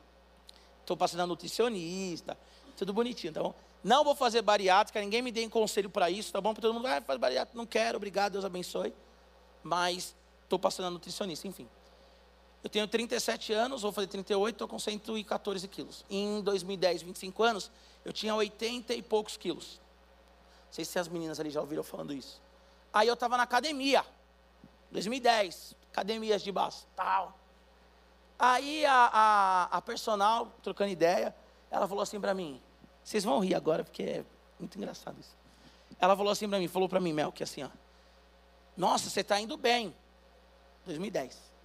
Estou 0.81 0.97
passando 0.97 1.21
a 1.21 1.27
nutricionista, 1.27 2.37
tudo 2.77 2.93
bonitinho, 2.93 3.33
tá 3.33 3.41
bom? 3.43 3.55
Não 3.83 4.03
vou 4.03 4.17
fazer 4.17 4.43
bariátrica, 4.43 5.01
ninguém 5.01 5.23
me 5.23 5.31
dê 5.31 5.49
conselho 5.49 5.89
para 5.89 6.11
isso, 6.11 6.33
tá 6.33 6.41
bom? 6.41 6.53
Porque 6.53 6.63
todo 6.63 6.75
mundo 6.75 6.83
vai 6.83 7.01
fazer 7.01 7.19
bariátrica, 7.19 7.57
não 7.57 7.67
quero, 7.67 7.97
obrigado, 7.97 8.33
Deus 8.33 8.45
abençoe. 8.45 8.93
Mas 9.63 10.17
estou 10.43 10.59
passando 10.59 10.87
a 10.87 10.91
nutricionista, 10.91 11.47
enfim. 11.47 11.69
Eu 12.67 12.71
tenho 12.71 12.89
37 12.89 13.53
anos, 13.53 13.83
vou 13.83 13.93
fazer 13.93 14.09
38, 14.09 14.53
estou 14.53 14.67
com 14.67 14.77
114 14.77 15.69
quilos. 15.69 16.05
Em 16.11 16.41
2010, 16.41 17.03
25 17.03 17.43
anos, 17.45 17.71
eu 18.05 18.13
tinha 18.13 18.35
80 18.35 18.93
e 18.93 19.01
poucos 19.03 19.37
quilos. 19.37 19.81
Não 20.67 20.73
sei 20.73 20.85
se 20.85 20.99
as 20.99 21.07
meninas 21.07 21.39
ali 21.39 21.49
já 21.49 21.61
ouviram 21.61 21.85
falando 21.85 22.13
isso. 22.13 22.43
Aí 22.93 23.07
eu 23.07 23.15
estava 23.15 23.37
na 23.37 23.45
academia, 23.45 24.05
2010, 24.91 25.77
academias 25.93 26.43
de 26.43 26.51
base, 26.51 26.87
tal. 26.97 27.39
Aí 28.37 28.85
a, 28.85 29.11
a, 29.13 29.77
a 29.77 29.81
personal, 29.81 30.53
trocando 30.61 30.91
ideia, 30.91 31.33
ela 31.71 31.87
falou 31.87 32.03
assim 32.03 32.21
para 32.21 32.35
mim, 32.35 32.61
vocês 33.05 33.23
vão 33.23 33.39
rir 33.39 33.55
agora, 33.55 33.85
porque 33.85 34.03
é 34.03 34.25
muito 34.59 34.77
engraçado 34.77 35.21
isso. 35.21 35.37
Ela 36.01 36.17
falou 36.17 36.33
assim 36.33 36.49
para 36.49 36.59
mim, 36.59 36.67
falou 36.67 36.89
para 36.89 36.99
mim, 36.99 37.13
Mel, 37.13 37.31
que 37.31 37.45
assim, 37.45 37.63
ó, 37.63 37.69
nossa, 38.77 39.09
você 39.09 39.21
está 39.21 39.41
indo 39.41 39.57
bem. 39.57 39.95
2010. 40.85 41.56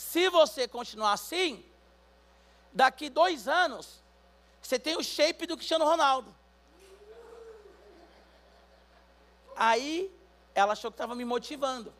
Se 0.00 0.30
você 0.30 0.66
continuar 0.66 1.12
assim, 1.12 1.62
daqui 2.72 3.10
dois 3.10 3.46
anos, 3.46 4.02
você 4.60 4.78
tem 4.78 4.96
o 4.96 5.04
shape 5.04 5.46
do 5.46 5.58
Cristiano 5.58 5.84
Ronaldo. 5.84 6.34
Aí 9.54 10.10
ela 10.54 10.72
achou 10.72 10.90
que 10.90 10.94
estava 10.94 11.14
me 11.14 11.24
motivando. 11.24 11.92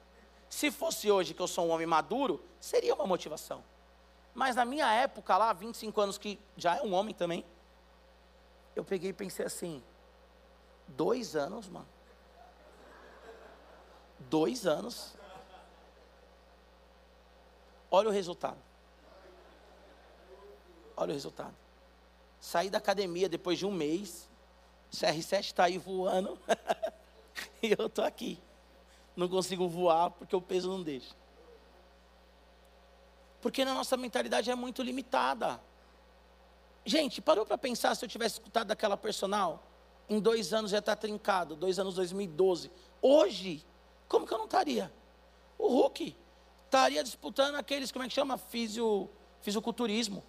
Se 0.49 0.71
fosse 0.71 1.11
hoje 1.11 1.35
que 1.35 1.43
eu 1.43 1.47
sou 1.47 1.67
um 1.67 1.69
homem 1.69 1.87
maduro, 1.87 2.43
seria 2.59 2.95
uma 2.95 3.07
motivação. 3.07 3.63
Mas 4.35 4.57
na 4.57 4.65
minha 4.65 4.91
época 4.91 5.37
lá, 5.37 5.53
25 5.53 6.01
anos, 6.01 6.17
que 6.17 6.41
já 6.57 6.79
é 6.79 6.83
um 6.83 6.95
homem 6.95 7.15
também, 7.15 7.45
eu 8.75 8.83
peguei 8.83 9.11
e 9.11 9.13
pensei 9.13 9.45
assim: 9.45 9.85
dois 10.89 11.37
anos, 11.37 11.69
mano. 11.69 11.89
Dois 14.21 14.67
anos. 14.67 15.20
Olha 17.91 18.09
o 18.09 18.13
resultado. 18.13 18.59
Olha 20.97 21.11
o 21.11 21.15
resultado. 21.15 21.55
Saí 22.41 22.71
da 22.71 22.79
academia 22.79 23.29
depois 23.29 23.59
de 23.59 23.67
um 23.67 23.73
mês. 23.73 24.29
CR7 24.93 25.41
está 25.41 25.65
aí 25.65 25.79
voando. 25.79 26.39
e 27.63 27.75
eu 27.77 27.87
estou 27.87 28.05
aqui. 28.05 28.39
Não 29.17 29.29
consigo 29.29 29.69
voar 29.69 30.11
porque 30.11 30.35
o 30.35 30.41
peso 30.41 30.69
não 30.69 30.83
deixa. 30.83 31.15
Porque 33.41 33.65
na 33.65 33.75
nossa 33.75 33.97
mentalidade 33.97 34.51
é 34.51 34.55
muito 34.55 34.83
limitada. 34.83 35.61
Gente, 36.85 37.21
parou 37.21 37.45
para 37.45 37.59
pensar 37.59 37.95
se 37.95 38.05
eu 38.05 38.09
tivesse 38.09 38.35
escutado 38.35 38.69
daquela 38.69 38.97
personal? 38.97 39.63
Em 40.09 40.19
dois 40.19 40.53
anos 40.53 40.71
já 40.71 40.79
está 40.79 40.97
trincado, 40.97 41.55
dois 41.55 41.79
anos 41.79 41.95
2012. 41.95 42.71
Hoje, 43.01 43.65
como 44.09 44.27
que 44.27 44.35
eu 44.35 44.39
não 44.39 44.47
estaria? 44.47 44.93
O 45.59 45.69
Hulk, 45.69 46.17
estaria 46.71 47.03
disputando 47.03 47.57
aqueles, 47.57 47.91
como 47.91 48.05
é 48.05 48.09
que 48.09 48.15
chama? 48.15 48.39
Fisio, 48.39 49.11
fisiculturismo. 49.43 50.23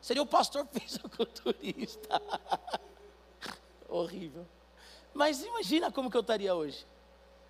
Seria 0.00 0.22
o 0.22 0.26
pastor 0.26 0.66
fisiculturista. 0.72 2.20
Horrível. 3.88 4.46
Mas 5.12 5.44
imagina 5.44 5.92
como 5.92 6.10
que 6.10 6.16
eu 6.16 6.22
estaria 6.22 6.54
hoje. 6.54 6.86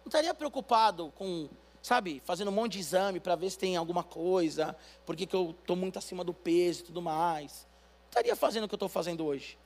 Não 0.00 0.08
estaria 0.08 0.34
preocupado 0.34 1.12
com 1.14 1.48
sabe, 1.80 2.22
fazendo 2.24 2.48
um 2.48 2.54
monte 2.54 2.74
de 2.74 2.78
exame 2.78 3.18
para 3.18 3.34
ver 3.34 3.50
se 3.50 3.58
tem 3.58 3.76
alguma 3.76 4.04
coisa, 4.04 4.76
porque 5.04 5.26
que 5.26 5.34
eu 5.34 5.50
estou 5.50 5.74
muito 5.74 5.98
acima 5.98 6.22
do 6.22 6.32
peso 6.32 6.80
e 6.80 6.84
tudo 6.84 7.02
mais. 7.02 7.66
Estaria 8.06 8.36
fazendo 8.36 8.64
o 8.64 8.68
que 8.68 8.74
eu 8.74 8.76
estou 8.76 8.88
fazendo 8.88 9.24
hoje. 9.24 9.58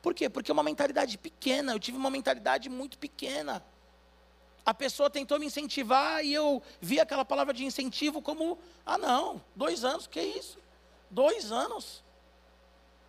Por 0.00 0.14
quê? 0.14 0.28
Porque 0.28 0.50
é 0.50 0.54
uma 0.54 0.62
mentalidade 0.62 1.18
pequena, 1.18 1.72
eu 1.72 1.80
tive 1.80 1.98
uma 1.98 2.10
mentalidade 2.10 2.68
muito 2.68 2.98
pequena. 2.98 3.64
A 4.64 4.74
pessoa 4.74 5.10
tentou 5.10 5.38
me 5.38 5.46
incentivar 5.46 6.24
e 6.24 6.32
eu 6.32 6.62
vi 6.80 7.00
aquela 7.00 7.24
palavra 7.24 7.54
de 7.54 7.64
incentivo 7.64 8.20
como, 8.20 8.58
ah 8.84 8.98
não, 8.98 9.40
dois 9.54 9.84
anos, 9.84 10.06
que 10.06 10.20
isso? 10.20 10.58
Dois 11.10 11.50
anos. 11.50 12.02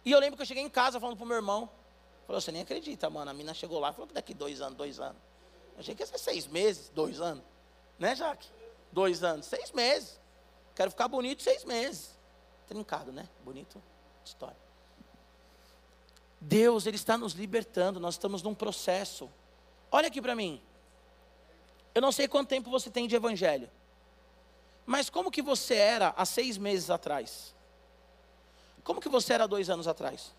E 0.03 0.11
eu 0.11 0.19
lembro 0.19 0.37
que 0.37 0.41
eu 0.41 0.45
cheguei 0.45 0.63
em 0.63 0.69
casa 0.69 0.99
falando 0.99 1.17
para 1.17 1.25
o 1.25 1.27
meu 1.27 1.37
irmão, 1.37 1.69
falou, 2.25 2.41
você 2.41 2.51
nem 2.51 2.61
acredita, 2.61 3.09
mano, 3.09 3.29
a 3.29 3.33
mina 3.33 3.53
chegou 3.53 3.79
lá 3.79 3.89
e 3.89 3.93
falou 3.93 4.07
que 4.07 4.13
daqui 4.13 4.33
dois 4.33 4.61
anos, 4.61 4.77
dois 4.77 4.99
anos. 4.99 5.21
Eu 5.73 5.79
achei 5.79 5.93
que 5.95 6.01
ia 6.01 6.07
ser 6.07 6.17
seis 6.17 6.47
meses, 6.47 6.89
dois 6.89 7.21
anos. 7.21 7.43
Né, 7.99 8.15
Jaque? 8.15 8.47
Dois 8.91 9.23
anos, 9.23 9.45
seis 9.45 9.71
meses. 9.71 10.19
Quero 10.75 10.89
ficar 10.89 11.07
bonito 11.07 11.43
seis 11.43 11.63
meses. 11.63 12.17
Trincado, 12.67 13.11
né? 13.11 13.27
Bonito 13.43 13.81
história. 14.25 14.57
Deus, 16.39 16.85
Ele 16.85 16.95
está 16.95 17.17
nos 17.17 17.33
libertando, 17.33 17.99
nós 17.99 18.15
estamos 18.15 18.41
num 18.41 18.55
processo. 18.55 19.29
Olha 19.91 20.07
aqui 20.07 20.21
para 20.21 20.35
mim. 20.35 20.61
Eu 21.93 22.01
não 22.01 22.11
sei 22.11 22.27
quanto 22.27 22.49
tempo 22.49 22.69
você 22.69 22.89
tem 22.89 23.07
de 23.07 23.15
evangelho. 23.15 23.69
Mas 24.85 25.09
como 25.09 25.31
que 25.31 25.41
você 25.41 25.75
era 25.75 26.13
há 26.17 26.25
seis 26.25 26.57
meses 26.57 26.89
atrás? 26.89 27.55
Como 28.83 29.01
que 29.01 29.09
você 29.09 29.33
era 29.33 29.47
dois 29.47 29.69
anos 29.69 29.87
atrás? 29.87 30.33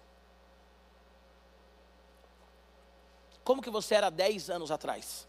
Como 3.44 3.62
que 3.62 3.70
você 3.70 3.94
era 3.94 4.11
dez 4.11 4.50
anos 4.50 4.70
atrás? 4.70 5.26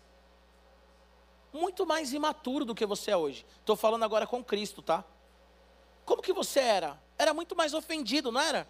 muito 1.53 1.85
mais 1.85 2.11
imaturo 2.11 2.65
do 2.65 2.73
que 2.73 2.85
você 2.85 3.11
é 3.11 3.17
hoje. 3.17 3.45
Estou 3.59 3.75
falando 3.75 4.03
agora 4.03 4.25
com 4.25 4.43
Cristo, 4.43 4.81
tá? 4.81 5.05
Como 6.03 6.21
que 6.21 6.33
você 6.33 6.59
era? 6.59 6.99
Era 7.17 7.33
muito 7.33 7.55
mais 7.55 7.73
ofendido, 7.73 8.31
não 8.31 8.41
era? 8.41 8.67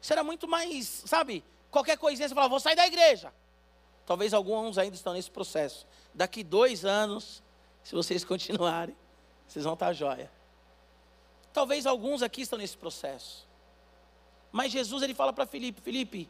Você 0.00 0.12
era 0.12 0.22
muito 0.22 0.46
mais, 0.46 1.02
sabe? 1.04 1.44
Qualquer 1.70 1.98
coisinha 1.98 2.28
você 2.28 2.34
falava, 2.34 2.50
vou 2.50 2.60
sair 2.60 2.76
da 2.76 2.86
igreja. 2.86 3.34
Talvez 4.06 4.34
alguns 4.34 4.78
ainda 4.78 4.94
estão 4.96 5.12
nesse 5.12 5.30
processo. 5.30 5.86
Daqui 6.12 6.44
dois 6.44 6.84
anos, 6.84 7.42
se 7.82 7.94
vocês 7.94 8.22
continuarem, 8.26 8.96
vocês 9.46 9.64
vão 9.64 9.74
estar 9.74 9.92
jóia. 9.92 10.30
Talvez 11.52 11.86
alguns 11.86 12.22
aqui 12.22 12.42
estão 12.42 12.58
nesse 12.58 12.76
processo. 12.76 13.46
Mas 14.50 14.72
Jesus 14.72 15.02
ele 15.02 15.14
fala 15.14 15.32
para 15.32 15.46
Felipe, 15.46 15.80
Felipe, 15.80 16.28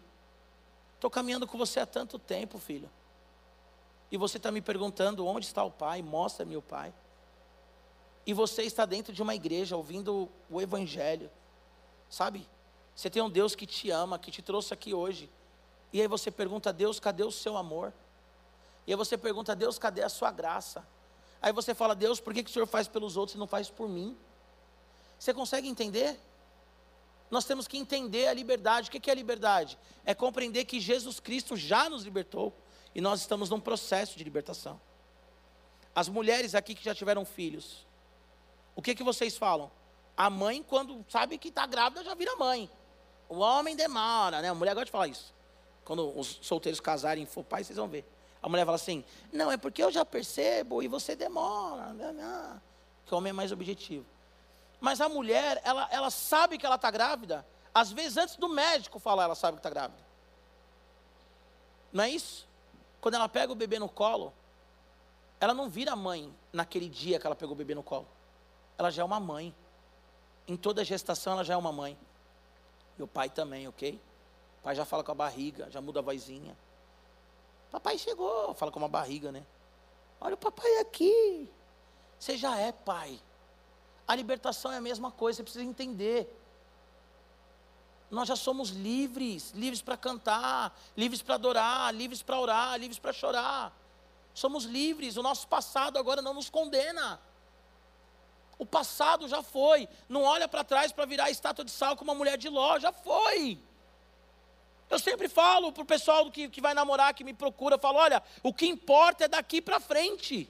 estou 0.95 1.11
caminhando 1.11 1.47
com 1.47 1.59
você 1.59 1.81
há 1.81 1.87
tanto 1.87 2.18
tempo, 2.18 2.59
filho 2.59 2.91
e 4.14 4.16
você 4.16 4.37
está 4.37 4.53
me 4.53 4.61
perguntando 4.61 5.27
onde 5.27 5.45
está 5.45 5.64
o 5.64 5.72
Pai, 5.72 6.01
mostra-me 6.01 6.57
o 6.57 6.62
Pai. 6.62 6.95
E 8.25 8.33
você 8.33 8.62
está 8.62 8.87
dentro 8.87 9.12
de 9.12 9.20
uma 9.20 9.35
igreja 9.35 9.77
ouvindo 9.77 10.31
o 10.49 10.61
Evangelho, 10.61 11.29
sabe? 12.09 12.49
Você 12.95 13.11
tem 13.11 13.20
um 13.20 13.29
Deus 13.29 13.57
que 13.57 13.66
te 13.66 13.91
ama, 13.91 14.16
que 14.16 14.31
te 14.31 14.41
trouxe 14.41 14.72
aqui 14.72 14.95
hoje. 14.95 15.29
E 15.95 16.01
aí 16.01 16.09
você 16.09 16.28
pergunta 16.28 16.70
a 16.70 16.72
Deus, 16.72 16.99
cadê 16.99 17.22
o 17.22 17.30
seu 17.30 17.57
amor? 17.57 17.92
E 18.84 18.90
aí 18.92 18.97
você 18.97 19.16
pergunta 19.16 19.53
a 19.53 19.55
Deus, 19.55 19.78
cadê 19.78 20.03
a 20.03 20.09
sua 20.09 20.32
graça? 20.32 20.84
Aí 21.40 21.53
você 21.53 21.72
fala, 21.72 21.95
Deus, 21.95 22.18
por 22.18 22.34
que, 22.34 22.42
que 22.42 22.51
o 22.51 22.53
Senhor 22.53 22.66
faz 22.66 22.88
pelos 22.88 23.16
outros 23.16 23.36
e 23.36 23.38
não 23.38 23.47
faz 23.47 23.70
por 23.70 23.88
mim? 23.88 24.18
Você 25.16 25.32
consegue 25.32 25.68
entender? 25.68 26.18
Nós 27.30 27.45
temos 27.45 27.68
que 27.68 27.78
entender 27.78 28.26
a 28.26 28.34
liberdade. 28.34 28.88
O 28.88 28.90
que 28.90 29.09
é 29.09 29.12
a 29.12 29.14
liberdade? 29.14 29.78
É 30.05 30.12
compreender 30.16 30.64
que 30.64 30.80
Jesus 30.80 31.20
Cristo 31.20 31.57
já 31.57 31.88
nos 31.88 32.03
libertou. 32.03 32.53
E 32.92 33.01
nós 33.01 33.20
estamos 33.20 33.49
num 33.49 33.61
processo 33.61 34.18
de 34.18 34.24
libertação. 34.24 34.80
As 35.95 36.09
mulheres 36.09 36.57
aqui 36.57 36.74
que 36.74 36.84
já 36.84 36.92
tiveram 36.92 37.24
filhos, 37.24 37.86
o 38.74 38.82
que, 38.82 38.97
que 38.97 39.05
vocês 39.05 39.36
falam? 39.36 39.70
A 40.16 40.28
mãe, 40.28 40.61
quando 40.61 41.07
sabe 41.09 41.38
que 41.38 41.51
está 41.51 41.66
grávida, 41.66 42.03
já 42.03 42.16
vira 42.16 42.34
mãe. 42.34 42.68
O 43.28 43.36
homem 43.38 43.76
demora, 43.76 44.42
né? 44.42 44.49
A 44.49 44.55
mulher 44.55 44.74
gosta 44.74 44.86
de 44.86 44.90
falar 44.90 45.07
isso. 45.07 45.32
Quando 45.85 46.18
os 46.18 46.39
solteiros 46.43 46.80
casarem 46.80 47.24
e 47.24 47.26
for 47.26 47.45
pai, 47.45 47.62
vocês 47.62 47.76
vão 47.76 47.89
ver. 47.89 48.05
A 48.43 48.49
mulher 48.49 48.64
fala 48.64 48.76
assim: 48.76 49.05
Não, 49.32 49.51
é 49.51 49.57
porque 49.57 49.82
eu 49.82 49.91
já 49.91 50.05
percebo 50.05 50.82
e 50.82 50.89
você 50.89 51.14
demora. 51.14 51.93
Não, 51.93 52.12
não. 52.12 52.62
Que 53.07 53.14
o 53.14 53.18
homem 53.18 53.30
é 53.30 53.32
mais 53.32 53.53
objetivo. 53.53 54.07
Mas 54.80 55.01
a 55.01 55.09
mulher, 55.09 55.61
ela, 55.64 55.89
ela 55.91 56.11
sabe 56.11 56.59
que 56.59 56.66
ela 56.66 56.76
está 56.76 56.91
grávida. 56.91 57.47
Às 57.74 57.91
vezes, 57.91 58.16
antes 58.16 58.37
do 58.37 58.49
médico 58.49 58.99
falar, 58.99 59.24
ela 59.24 59.35
sabe 59.35 59.57
que 59.57 59.61
está 59.61 59.70
grávida. 59.70 60.03
Não 61.93 62.05
é 62.05 62.11
isso? 62.11 62.47
Quando 63.01 63.14
ela 63.14 63.28
pega 63.28 63.53
o 63.53 63.57
bebê 63.57 63.78
no 63.78 63.89
colo, 63.89 64.32
ela 65.41 65.55
não 65.55 65.68
vira 65.68 65.95
mãe 65.95 66.32
naquele 66.53 66.89
dia 66.89 67.18
que 67.18 67.26
ela 67.26 67.37
pegou 67.37 67.55
o 67.55 67.57
bebê 67.57 67.74
no 67.74 67.82
colo. 67.82 68.07
Ela 68.78 68.91
já 68.91 69.03
é 69.03 69.05
uma 69.05 69.20
mãe. 69.20 69.55
Em 70.47 70.57
toda 70.57 70.85
gestação 70.85 71.35
ela 71.35 71.45
já 71.45 71.55
é 71.55 71.57
uma 71.57 71.72
mãe. 71.72 71.99
E 72.99 73.03
o 73.03 73.07
pai 73.07 73.28
também, 73.28 73.66
ok? 73.68 74.01
Pai 74.65 74.75
já 74.75 74.85
fala 74.85 75.05
com 75.05 75.12
a 75.12 75.15
barriga, 75.15 75.71
já 75.71 75.81
muda 75.81 76.01
a 76.01 76.03
vozinha. 76.03 76.57
Papai 77.71 77.97
chegou, 77.99 78.53
fala 78.55 78.73
com 78.73 78.81
uma 78.81 78.89
barriga, 78.89 79.31
né? 79.31 79.45
Olha 80.21 80.35
o 80.35 80.39
papai 80.39 80.79
aqui. 80.79 81.49
Você 82.19 82.37
já 82.37 82.59
é 82.59 82.73
pai. 82.73 83.21
A 84.09 84.15
libertação 84.17 84.73
é 84.73 84.79
a 84.79 84.81
mesma 84.81 85.12
coisa, 85.12 85.37
você 85.37 85.43
precisa 85.45 85.65
entender 85.65 86.29
nós 88.15 88.29
já 88.29 88.37
somos 88.37 88.71
livres, 88.71 89.51
livres 89.53 89.83
para 89.83 89.97
cantar, 89.97 90.79
livres 90.97 91.21
para 91.21 91.35
adorar, 91.35 91.93
livres 91.93 92.23
para 92.23 92.39
orar, 92.39 92.79
livres 92.79 92.99
para 92.99 93.12
chorar. 93.12 93.77
Somos 94.33 94.65
livres, 94.65 95.17
o 95.17 95.23
nosso 95.23 95.49
passado 95.49 95.99
agora 95.99 96.23
não 96.23 96.35
nos 96.35 96.49
condena. 96.49 97.21
O 98.57 98.65
passado 98.65 99.29
já 99.29 99.43
foi. 99.43 99.89
Não 100.09 100.23
olha 100.23 100.47
para 100.47 100.62
trás 100.62 100.93
para 100.93 101.05
virar 101.05 101.31
estátua 101.31 101.65
de 101.65 101.73
sal 101.73 101.97
como 101.97 102.11
uma 102.11 102.17
mulher 102.17 102.39
de 102.39 102.49
Ló, 102.49 102.79
já 102.79 102.93
foi. 102.93 103.59
Eu 104.95 104.99
sempre 105.01 105.28
falo 105.28 105.72
para 105.72 105.82
o 105.82 105.84
pessoal 105.84 106.30
que, 106.30 106.49
que 106.49 106.61
vai 106.61 106.72
namorar, 106.72 107.12
que 107.14 107.24
me 107.24 107.34
procura, 107.34 107.76
falo, 107.76 107.99
olha, 107.99 108.22
o 108.45 108.55
que 108.55 108.64
importa 108.64 109.24
é 109.24 109.28
daqui 109.28 109.61
para 109.61 109.80
frente. 109.80 110.49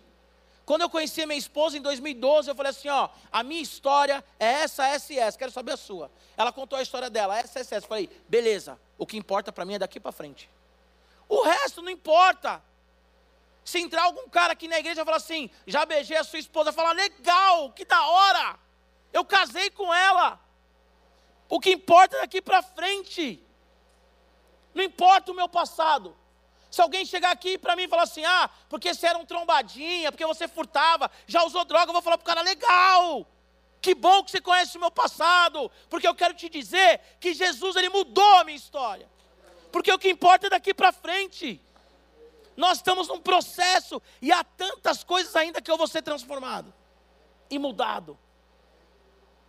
Quando 0.67 0.83
eu 0.83 0.91
conheci 0.91 1.25
minha 1.25 1.39
esposa 1.39 1.79
em 1.79 1.81
2012, 1.81 2.51
eu 2.51 2.55
falei 2.55 2.69
assim: 2.69 2.91
ó, 2.91 3.09
a 3.33 3.43
minha 3.43 3.63
história 3.63 4.23
é 4.39 4.45
essa, 4.65 4.87
essa 4.87 5.15
e 5.15 5.19
essa, 5.19 5.39
quero 5.39 5.51
saber 5.51 5.73
a 5.73 5.77
sua. 5.79 6.11
Ela 6.37 6.53
contou 6.53 6.79
a 6.79 6.83
história 6.83 7.09
dela, 7.09 7.39
essa, 7.39 7.59
essa, 7.59 7.77
essa. 7.77 7.87
Eu 7.87 7.89
falei: 7.89 8.11
beleza, 8.29 8.79
o 8.99 9.07
que 9.07 9.17
importa 9.17 9.51
para 9.51 9.65
mim 9.65 9.75
é 9.75 9.79
daqui 9.79 9.99
para 9.99 10.13
frente. 10.13 10.51
O 11.27 11.43
resto 11.43 11.81
não 11.81 11.91
importa. 11.91 12.63
Se 13.65 13.79
entrar 13.79 14.03
algum 14.03 14.29
cara 14.29 14.53
aqui 14.53 14.69
na 14.69 14.79
igreja 14.79 15.01
e 15.01 15.05
falar 15.07 15.17
assim: 15.17 15.49
já 15.67 15.87
beijei 15.87 16.19
a 16.19 16.25
sua 16.25 16.39
esposa, 16.39 16.71
falar: 16.71 16.93
legal, 16.93 17.73
que 17.73 17.87
da 17.87 18.07
hora, 18.07 18.59
eu 19.11 19.25
casei 19.25 19.71
com 19.71 19.93
ela. 19.95 20.39
O 21.49 21.59
que 21.59 21.73
importa 21.73 22.19
é 22.19 22.21
daqui 22.21 22.43
para 22.43 22.61
frente. 22.61 23.44
Não 24.75 24.83
importa 24.83 25.31
o 25.31 25.35
meu 25.35 25.49
passado. 25.49 26.17
Se 26.71 26.83
alguém 26.83 27.05
chegar 27.07 27.31
aqui 27.31 27.57
para 27.57 27.77
mim 27.77 27.85
e 27.85 27.89
falar 27.89 28.03
assim, 28.03 28.25
ah, 28.25 28.51
porque 28.69 28.93
você 28.93 29.07
era 29.07 29.17
um 29.17 29.25
trombadinha, 29.25 30.11
porque 30.11 30.27
você 30.27 30.49
furtava, 30.49 31.09
já 31.25 31.45
usou 31.45 31.65
droga, 31.65 31.91
eu 31.91 31.93
vou 31.93 32.03
falar 32.03 32.19
para 32.19 32.25
o 32.25 32.27
cara, 32.27 32.43
legal, 32.43 33.25
que 33.81 33.95
bom 33.95 34.25
que 34.25 34.33
você 34.33 34.41
conhece 34.41 34.77
o 34.77 34.81
meu 34.81 34.91
passado, 34.91 35.71
porque 35.89 36.09
eu 36.09 36.15
quero 36.17 36.35
te 36.35 36.49
dizer 36.49 37.01
que 37.21 37.33
Jesus, 37.33 37.77
ele 37.77 37.91
mudou 37.91 38.35
a 38.39 38.43
minha 38.43 38.57
história, 38.57 39.09
porque 39.71 39.93
o 39.93 39.99
que 39.99 40.09
importa 40.09 40.49
é 40.49 40.51
daqui 40.51 40.75
para 40.75 40.91
frente, 40.91 41.61
nós 42.57 42.79
estamos 42.79 43.07
num 43.07 43.21
processo, 43.21 44.03
e 44.21 44.33
há 44.33 44.43
tantas 44.43 45.05
coisas 45.05 45.37
ainda 45.37 45.63
que 45.63 45.71
eu 45.71 45.77
vou 45.77 45.87
ser 45.87 46.03
transformado, 46.03 46.75
e 47.49 47.57
mudado, 47.57 48.19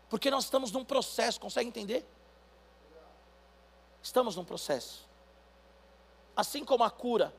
porque 0.09 0.29
nós 0.29 0.43
estamos 0.43 0.71
num 0.71 0.85
processo, 0.85 1.39
consegue 1.39 1.67
entender? 1.67 2.05
Estamos 3.99 4.35
num 4.35 4.45
processo. 4.45 5.04
Assim 6.35 6.63
como 6.65 6.83
a 6.83 6.89
cura, 6.89 7.33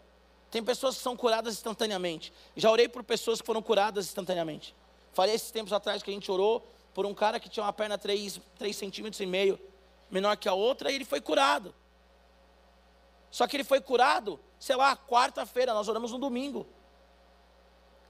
tem 0.50 0.62
pessoas 0.62 0.96
que 0.96 1.02
são 1.02 1.16
curadas 1.16 1.54
instantaneamente. 1.54 2.32
Já 2.56 2.70
orei 2.70 2.88
por 2.88 3.02
pessoas 3.02 3.40
que 3.40 3.46
foram 3.46 3.60
curadas 3.60 4.06
instantaneamente. 4.06 4.74
Falei 5.12 5.34
esses 5.34 5.50
tempos 5.50 5.72
atrás 5.72 6.02
que 6.02 6.10
a 6.10 6.14
gente 6.14 6.30
orou 6.30 6.66
por 6.94 7.04
um 7.04 7.14
cara 7.14 7.38
que 7.38 7.48
tinha 7.48 7.64
uma 7.64 7.72
perna 7.72 7.98
3, 7.98 8.40
3 8.58 8.76
centímetros 8.76 9.20
e 9.20 9.26
meio 9.26 9.58
menor 10.10 10.36
que 10.36 10.48
a 10.48 10.54
outra 10.54 10.90
e 10.90 10.94
ele 10.94 11.04
foi 11.04 11.20
curado. 11.20 11.74
Só 13.30 13.46
que 13.46 13.56
ele 13.56 13.64
foi 13.64 13.80
curado, 13.80 14.40
sei 14.58 14.76
lá, 14.76 14.96
quarta-feira, 14.96 15.74
nós 15.74 15.88
oramos 15.88 16.12
no 16.12 16.18
domingo. 16.18 16.66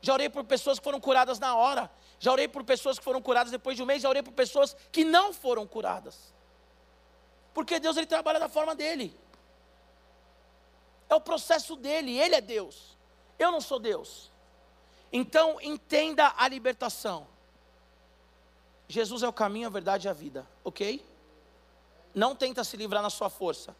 Já 0.00 0.12
orei 0.12 0.28
por 0.28 0.44
pessoas 0.44 0.78
que 0.78 0.84
foram 0.84 1.00
curadas 1.00 1.38
na 1.38 1.56
hora. 1.56 1.90
Já 2.20 2.30
orei 2.30 2.46
por 2.46 2.62
pessoas 2.62 2.98
que 2.98 3.04
foram 3.04 3.20
curadas 3.20 3.50
depois 3.50 3.76
de 3.76 3.82
um 3.82 3.86
mês. 3.86 4.02
Já 4.02 4.08
orei 4.08 4.22
por 4.22 4.32
pessoas 4.32 4.76
que 4.92 5.04
não 5.04 5.32
foram 5.32 5.66
curadas. 5.66 6.32
Porque 7.52 7.80
Deus 7.80 7.96
ele 7.96 8.06
trabalha 8.06 8.38
da 8.38 8.48
forma 8.48 8.74
dele. 8.74 9.16
É 11.08 11.14
o 11.14 11.20
processo 11.20 11.76
dele, 11.76 12.18
ele 12.18 12.34
é 12.34 12.40
Deus. 12.40 12.96
Eu 13.38 13.52
não 13.52 13.60
sou 13.60 13.78
Deus. 13.78 14.30
Então, 15.12 15.60
entenda 15.60 16.34
a 16.36 16.48
libertação. 16.48 17.26
Jesus 18.88 19.22
é 19.22 19.28
o 19.28 19.32
caminho, 19.32 19.66
a 19.66 19.70
verdade 19.70 20.06
e 20.06 20.10
a 20.10 20.12
vida, 20.12 20.46
ok? 20.64 21.04
Não 22.14 22.34
tenta 22.34 22.64
se 22.64 22.76
livrar 22.76 23.02
na 23.02 23.10
sua 23.10 23.28
força. 23.28 23.76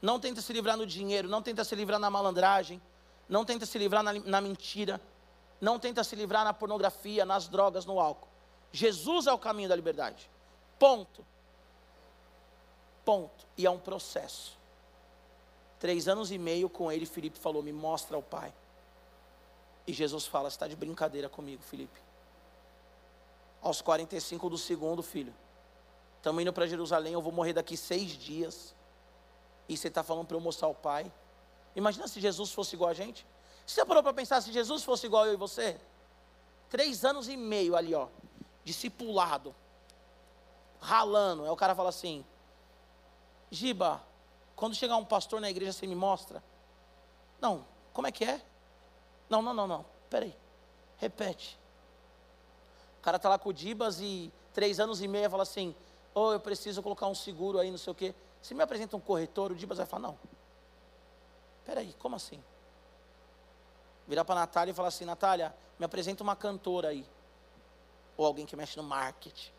Não 0.00 0.18
tenta 0.18 0.40
se 0.40 0.52
livrar 0.52 0.76
no 0.76 0.86
dinheiro. 0.86 1.28
Não 1.28 1.42
tenta 1.42 1.64
se 1.64 1.74
livrar 1.74 1.98
na 1.98 2.08
malandragem. 2.08 2.80
Não 3.28 3.44
tenta 3.44 3.66
se 3.66 3.76
livrar 3.78 4.02
na, 4.02 4.12
na 4.12 4.40
mentira. 4.40 5.00
não 5.60 5.78
tenta 5.78 6.04
se 6.04 6.14
livrar 6.14 6.44
na 6.44 6.52
pornografia, 6.52 7.24
nas 7.24 7.48
drogas, 7.48 7.84
no 7.84 7.98
álcool. 8.00 8.28
Jesus 8.72 9.26
é 9.26 9.32
o 9.32 9.38
caminho 9.38 9.68
da 9.68 9.76
liberdade. 9.76 10.30
Ponto. 10.78 11.24
Ponto. 13.04 13.46
E 13.56 13.66
é 13.66 13.70
um 13.70 13.78
processo. 13.78 14.56
Três 15.86 16.08
anos 16.08 16.32
e 16.32 16.36
meio 16.36 16.68
com 16.68 16.90
ele, 16.90 17.06
Felipe 17.06 17.38
falou: 17.38 17.62
Me 17.62 17.72
mostra 17.72 18.18
o 18.18 18.22
Pai. 18.22 18.52
E 19.86 19.92
Jesus 19.92 20.26
fala: 20.26 20.48
está 20.48 20.66
de 20.66 20.74
brincadeira 20.74 21.28
comigo, 21.28 21.62
Felipe. 21.62 21.96
Aos 23.62 23.80
45 23.80 24.50
do 24.50 24.58
segundo, 24.58 25.00
filho. 25.00 25.32
Estamos 26.16 26.42
indo 26.42 26.52
para 26.52 26.66
Jerusalém, 26.66 27.12
eu 27.12 27.22
vou 27.22 27.30
morrer 27.30 27.52
daqui 27.52 27.76
seis 27.76 28.10
dias. 28.10 28.74
E 29.68 29.76
você 29.76 29.86
está 29.86 30.02
falando 30.02 30.26
para 30.26 30.36
eu 30.36 30.40
mostrar 30.40 30.66
o 30.66 30.74
Pai. 30.74 31.12
Imagina 31.76 32.08
se 32.08 32.20
Jesus 32.20 32.50
fosse 32.50 32.74
igual 32.74 32.90
a 32.90 32.94
gente. 32.94 33.24
Você 33.64 33.84
parou 33.84 34.02
para 34.02 34.12
pensar 34.12 34.40
se 34.40 34.50
Jesus 34.50 34.82
fosse 34.82 35.06
igual 35.06 35.24
eu 35.24 35.34
e 35.34 35.36
você? 35.36 35.80
Três 36.68 37.04
anos 37.04 37.28
e 37.28 37.36
meio 37.36 37.76
ali, 37.76 37.94
ó, 37.94 38.08
discipulado, 38.64 39.54
ralando. 40.80 41.44
Aí 41.44 41.50
o 41.50 41.54
cara 41.54 41.76
fala 41.76 41.90
assim: 41.90 42.24
Giba, 43.52 44.02
quando 44.56 44.74
chegar 44.74 44.96
um 44.96 45.04
pastor 45.04 45.40
na 45.40 45.50
igreja, 45.50 45.72
você 45.72 45.86
me 45.86 45.94
mostra? 45.94 46.42
Não, 47.38 47.64
como 47.92 48.06
é 48.06 48.12
que 48.12 48.24
é? 48.24 48.40
Não, 49.28 49.42
não, 49.42 49.52
não, 49.52 49.66
não. 49.66 49.84
Peraí. 50.08 50.34
Repete. 50.96 51.58
O 52.98 53.02
cara 53.02 53.18
está 53.18 53.28
lá 53.28 53.38
com 53.38 53.50
o 53.50 53.52
Dibas 53.52 54.00
e 54.00 54.32
três 54.54 54.80
anos 54.80 55.02
e 55.02 55.06
meio 55.06 55.28
fala 55.28 55.42
assim: 55.42 55.74
Ô, 56.14 56.20
oh, 56.20 56.32
eu 56.32 56.40
preciso 56.40 56.82
colocar 56.82 57.06
um 57.06 57.14
seguro 57.14 57.58
aí, 57.58 57.70
não 57.70 57.78
sei 57.78 57.90
o 57.90 57.94
quê. 57.94 58.14
Se 58.40 58.54
me 58.54 58.62
apresenta 58.62 58.96
um 58.96 59.00
corretor, 59.00 59.52
o 59.52 59.54
Dibas 59.54 59.76
vai 59.76 59.86
falar: 59.86 60.08
Não. 60.08 60.18
Peraí, 61.64 61.94
como 61.98 62.16
assim? 62.16 62.42
Virar 64.08 64.24
para 64.24 64.36
a 64.36 64.38
Natália 64.40 64.72
e 64.72 64.74
falar 64.74 64.88
assim: 64.88 65.04
Natália, 65.04 65.54
me 65.78 65.84
apresenta 65.84 66.22
uma 66.22 66.34
cantora 66.34 66.88
aí. 66.88 67.06
Ou 68.16 68.24
alguém 68.24 68.46
que 68.46 68.56
mexe 68.56 68.76
no 68.78 68.82
marketing. 68.82 69.52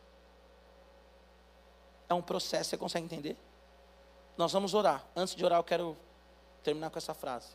É 2.10 2.14
um 2.14 2.22
processo, 2.22 2.72
você 2.72 2.78
consegue 2.78 3.06
entender? 3.06 3.38
Nós 4.38 4.52
vamos 4.52 4.74
orar. 4.74 5.04
Antes 5.16 5.36
de 5.36 5.44
orar, 5.44 5.60
eu 5.60 5.64
quero 5.64 5.98
terminar 6.64 6.90
com 6.90 6.98
essa 6.98 7.14
frase. 7.14 7.48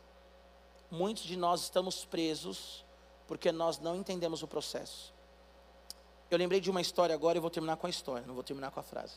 Muitos 0.91 1.23
de 1.23 1.37
nós 1.37 1.63
estamos 1.63 2.05
presos 2.05 2.85
porque 3.29 3.53
nós 3.53 3.79
não 3.79 3.95
entendemos 3.95 4.43
o 4.43 4.49
processo. 4.49 5.15
Eu 6.31 6.39
lembrei 6.39 6.61
de 6.61 6.71
uma 6.71 6.81
história 6.81 7.15
agora 7.15 7.39
e 7.39 7.41
vou 7.41 7.51
terminar 7.51 7.77
com 7.77 7.87
a 7.87 7.91
história, 7.91 8.27
não 8.27 8.35
vou 8.35 8.43
terminar 8.43 8.71
com 8.71 8.81
a 8.81 8.83
frase. 8.83 9.15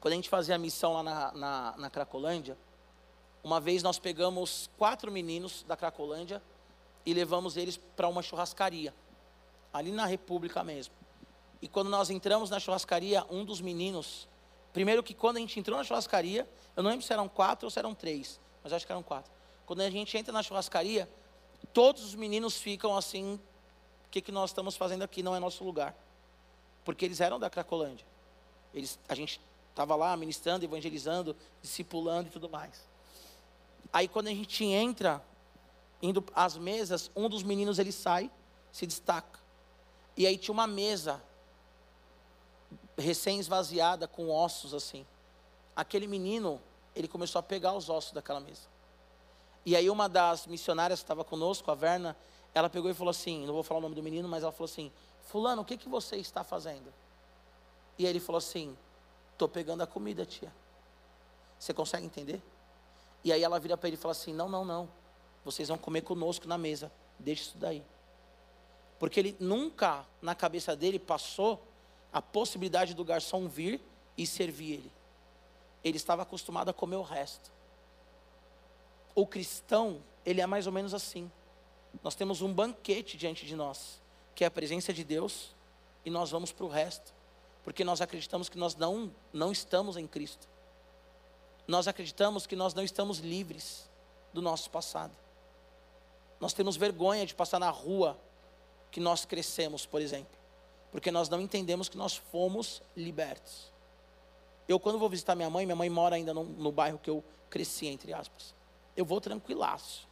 Quando 0.00 0.12
a 0.12 0.16
gente 0.16 0.28
fazia 0.28 0.54
a 0.54 0.58
missão 0.58 0.94
lá 0.94 1.02
na, 1.02 1.32
na, 1.32 1.74
na 1.76 1.90
Cracolândia, 1.90 2.56
uma 3.42 3.60
vez 3.60 3.82
nós 3.82 3.98
pegamos 3.98 4.70
quatro 4.78 5.12
meninos 5.12 5.64
da 5.64 5.76
Cracolândia 5.76 6.42
e 7.04 7.12
levamos 7.12 7.56
eles 7.56 7.76
para 7.76 8.08
uma 8.08 8.22
churrascaria, 8.22 8.94
ali 9.72 9.90
na 9.90 10.06
República 10.06 10.62
mesmo. 10.64 10.94
E 11.60 11.68
quando 11.68 11.90
nós 11.90 12.10
entramos 12.10 12.48
na 12.48 12.60
churrascaria, 12.60 13.26
um 13.28 13.44
dos 13.44 13.60
meninos 13.60 14.28
Primeiro 14.78 15.02
que 15.02 15.12
quando 15.12 15.38
a 15.38 15.40
gente 15.40 15.58
entrou 15.58 15.76
na 15.76 15.82
churrascaria, 15.82 16.48
eu 16.76 16.84
não 16.84 16.90
lembro 16.92 17.04
se 17.04 17.12
eram 17.12 17.28
quatro 17.28 17.66
ou 17.66 17.70
se 17.70 17.80
eram 17.80 17.96
três, 17.96 18.38
mas 18.62 18.72
acho 18.72 18.86
que 18.86 18.92
eram 18.92 19.02
quatro. 19.02 19.28
Quando 19.66 19.80
a 19.80 19.90
gente 19.90 20.16
entra 20.16 20.32
na 20.32 20.40
churrascaria, 20.40 21.10
todos 21.72 22.04
os 22.04 22.14
meninos 22.14 22.58
ficam 22.58 22.96
assim, 22.96 23.40
o 24.06 24.08
que, 24.08 24.20
que 24.20 24.30
nós 24.30 24.50
estamos 24.50 24.76
fazendo 24.76 25.02
aqui? 25.02 25.20
Não 25.20 25.34
é 25.34 25.40
nosso 25.40 25.64
lugar. 25.64 25.96
Porque 26.84 27.04
eles 27.04 27.20
eram 27.20 27.40
da 27.40 27.50
Cracolândia. 27.50 28.06
Eles, 28.72 29.00
a 29.08 29.16
gente 29.16 29.40
estava 29.68 29.96
lá 29.96 30.16
ministrando, 30.16 30.64
evangelizando, 30.64 31.34
discipulando 31.60 32.28
e 32.28 32.30
tudo 32.30 32.48
mais. 32.48 32.88
Aí 33.92 34.06
quando 34.06 34.28
a 34.28 34.32
gente 34.32 34.64
entra, 34.64 35.20
indo 36.00 36.24
às 36.36 36.56
mesas, 36.56 37.10
um 37.16 37.28
dos 37.28 37.42
meninos 37.42 37.80
ele 37.80 37.90
sai, 37.90 38.30
se 38.70 38.86
destaca. 38.86 39.40
E 40.16 40.24
aí 40.24 40.38
tinha 40.38 40.52
uma 40.52 40.68
mesa 40.68 41.20
recém-esvaziada, 42.98 44.08
com 44.08 44.28
ossos 44.30 44.74
assim. 44.74 45.06
Aquele 45.74 46.06
menino, 46.06 46.60
ele 46.94 47.08
começou 47.08 47.38
a 47.38 47.42
pegar 47.42 47.72
os 47.72 47.88
ossos 47.88 48.12
daquela 48.12 48.40
mesa. 48.40 48.62
E 49.64 49.76
aí 49.76 49.88
uma 49.88 50.08
das 50.08 50.46
missionárias 50.46 51.00
que 51.00 51.04
estava 51.04 51.24
conosco, 51.24 51.70
a 51.70 51.74
Verna, 51.74 52.16
ela 52.54 52.68
pegou 52.68 52.90
e 52.90 52.94
falou 52.94 53.10
assim, 53.10 53.46
não 53.46 53.54
vou 53.54 53.62
falar 53.62 53.78
o 53.78 53.82
nome 53.82 53.94
do 53.94 54.02
menino, 54.02 54.28
mas 54.28 54.42
ela 54.42 54.52
falou 54.52 54.64
assim, 54.64 54.90
fulano, 55.22 55.62
o 55.62 55.64
que, 55.64 55.76
que 55.76 55.88
você 55.88 56.16
está 56.16 56.42
fazendo? 56.42 56.92
E 57.98 58.04
aí 58.04 58.10
ele 58.10 58.20
falou 58.20 58.38
assim, 58.38 58.76
estou 59.32 59.48
pegando 59.48 59.82
a 59.82 59.86
comida, 59.86 60.24
tia. 60.24 60.52
Você 61.58 61.74
consegue 61.74 62.06
entender? 62.06 62.42
E 63.22 63.32
aí 63.32 63.42
ela 63.42 63.58
vira 63.58 63.76
para 63.76 63.88
ele 63.88 63.96
e 63.96 64.00
fala 64.00 64.12
assim, 64.12 64.32
não, 64.32 64.48
não, 64.48 64.64
não. 64.64 64.88
Vocês 65.44 65.68
vão 65.68 65.78
comer 65.78 66.02
conosco 66.02 66.46
na 66.46 66.56
mesa. 66.56 66.90
Deixa 67.18 67.42
isso 67.42 67.58
daí. 67.58 67.84
Porque 68.98 69.20
ele 69.20 69.36
nunca, 69.38 70.06
na 70.22 70.34
cabeça 70.34 70.74
dele, 70.74 70.98
passou 70.98 71.60
a 72.12 72.22
possibilidade 72.22 72.94
do 72.94 73.04
garçom 73.04 73.48
vir 73.48 73.80
e 74.16 74.26
servir 74.26 74.74
ele. 74.74 74.92
Ele 75.84 75.96
estava 75.96 76.22
acostumado 76.22 76.68
a 76.68 76.72
comer 76.72 76.96
o 76.96 77.02
resto. 77.02 77.50
O 79.14 79.26
cristão, 79.26 80.02
ele 80.24 80.40
é 80.40 80.46
mais 80.46 80.66
ou 80.66 80.72
menos 80.72 80.94
assim. 80.94 81.30
Nós 82.02 82.14
temos 82.14 82.42
um 82.42 82.52
banquete 82.52 83.16
diante 83.16 83.46
de 83.46 83.54
nós, 83.54 84.00
que 84.34 84.44
é 84.44 84.46
a 84.46 84.50
presença 84.50 84.92
de 84.92 85.04
Deus, 85.04 85.54
e 86.04 86.10
nós 86.10 86.30
vamos 86.30 86.52
para 86.52 86.64
o 86.64 86.68
resto, 86.68 87.12
porque 87.62 87.84
nós 87.84 88.00
acreditamos 88.00 88.48
que 88.48 88.58
nós 88.58 88.74
não, 88.74 89.12
não 89.32 89.52
estamos 89.52 89.96
em 89.96 90.06
Cristo. 90.06 90.48
Nós 91.66 91.86
acreditamos 91.86 92.46
que 92.46 92.56
nós 92.56 92.72
não 92.72 92.82
estamos 92.82 93.18
livres 93.18 93.88
do 94.32 94.40
nosso 94.40 94.70
passado. 94.70 95.16
Nós 96.40 96.52
temos 96.52 96.76
vergonha 96.76 97.26
de 97.26 97.34
passar 97.34 97.58
na 97.58 97.70
rua 97.70 98.18
que 98.90 99.00
nós 99.00 99.24
crescemos, 99.24 99.84
por 99.84 100.00
exemplo 100.00 100.37
porque 100.90 101.10
nós 101.10 101.28
não 101.28 101.40
entendemos 101.40 101.88
que 101.88 101.96
nós 101.96 102.16
fomos 102.16 102.82
libertos. 102.96 103.72
Eu, 104.66 104.78
quando 104.78 104.98
vou 104.98 105.08
visitar 105.08 105.34
minha 105.34 105.50
mãe, 105.50 105.64
minha 105.64 105.76
mãe 105.76 105.88
mora 105.88 106.16
ainda 106.16 106.34
no, 106.34 106.44
no 106.44 106.70
bairro 106.70 106.98
que 106.98 107.10
eu 107.10 107.24
cresci, 107.48 107.86
entre 107.86 108.12
aspas. 108.12 108.54
Eu 108.96 109.04
vou 109.04 109.20
tranquilaço. 109.20 110.06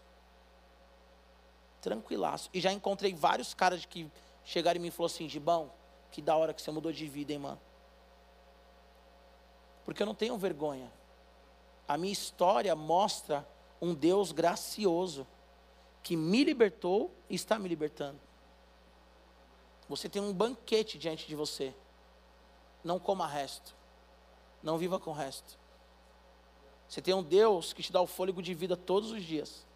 Tranquilaço. 1.80 2.48
E 2.52 2.60
já 2.60 2.72
encontrei 2.72 3.14
vários 3.14 3.52
caras 3.52 3.84
que 3.84 4.10
chegaram 4.44 4.78
e 4.78 4.82
me 4.82 4.90
falaram 4.90 5.14
assim: 5.14 5.28
Gibão, 5.28 5.70
que 6.10 6.22
da 6.22 6.36
hora 6.36 6.54
que 6.54 6.62
você 6.62 6.70
mudou 6.70 6.92
de 6.92 7.06
vida, 7.06 7.32
hein, 7.32 7.38
mano? 7.38 7.60
Porque 9.84 10.02
eu 10.02 10.06
não 10.06 10.14
tenho 10.14 10.36
vergonha. 10.36 10.90
A 11.86 11.96
minha 11.96 12.12
história 12.12 12.74
mostra 12.74 13.46
um 13.80 13.94
Deus 13.94 14.32
gracioso 14.32 15.26
que 16.02 16.16
me 16.16 16.42
libertou 16.42 17.10
e 17.28 17.34
está 17.34 17.58
me 17.58 17.68
libertando. 17.68 18.18
Você 19.88 20.08
tem 20.08 20.20
um 20.20 20.32
banquete 20.32 20.98
diante 20.98 21.26
de 21.26 21.34
você. 21.34 21.74
Não 22.82 22.98
coma 22.98 23.26
resto. 23.26 23.74
Não 24.62 24.78
viva 24.78 24.98
com 24.98 25.12
resto. 25.12 25.58
Você 26.88 27.00
tem 27.00 27.14
um 27.14 27.22
Deus 27.22 27.72
que 27.72 27.82
te 27.82 27.92
dá 27.92 28.00
o 28.00 28.06
fôlego 28.06 28.42
de 28.42 28.54
vida 28.54 28.76
todos 28.76 29.10
os 29.10 29.22
dias. 29.22 29.66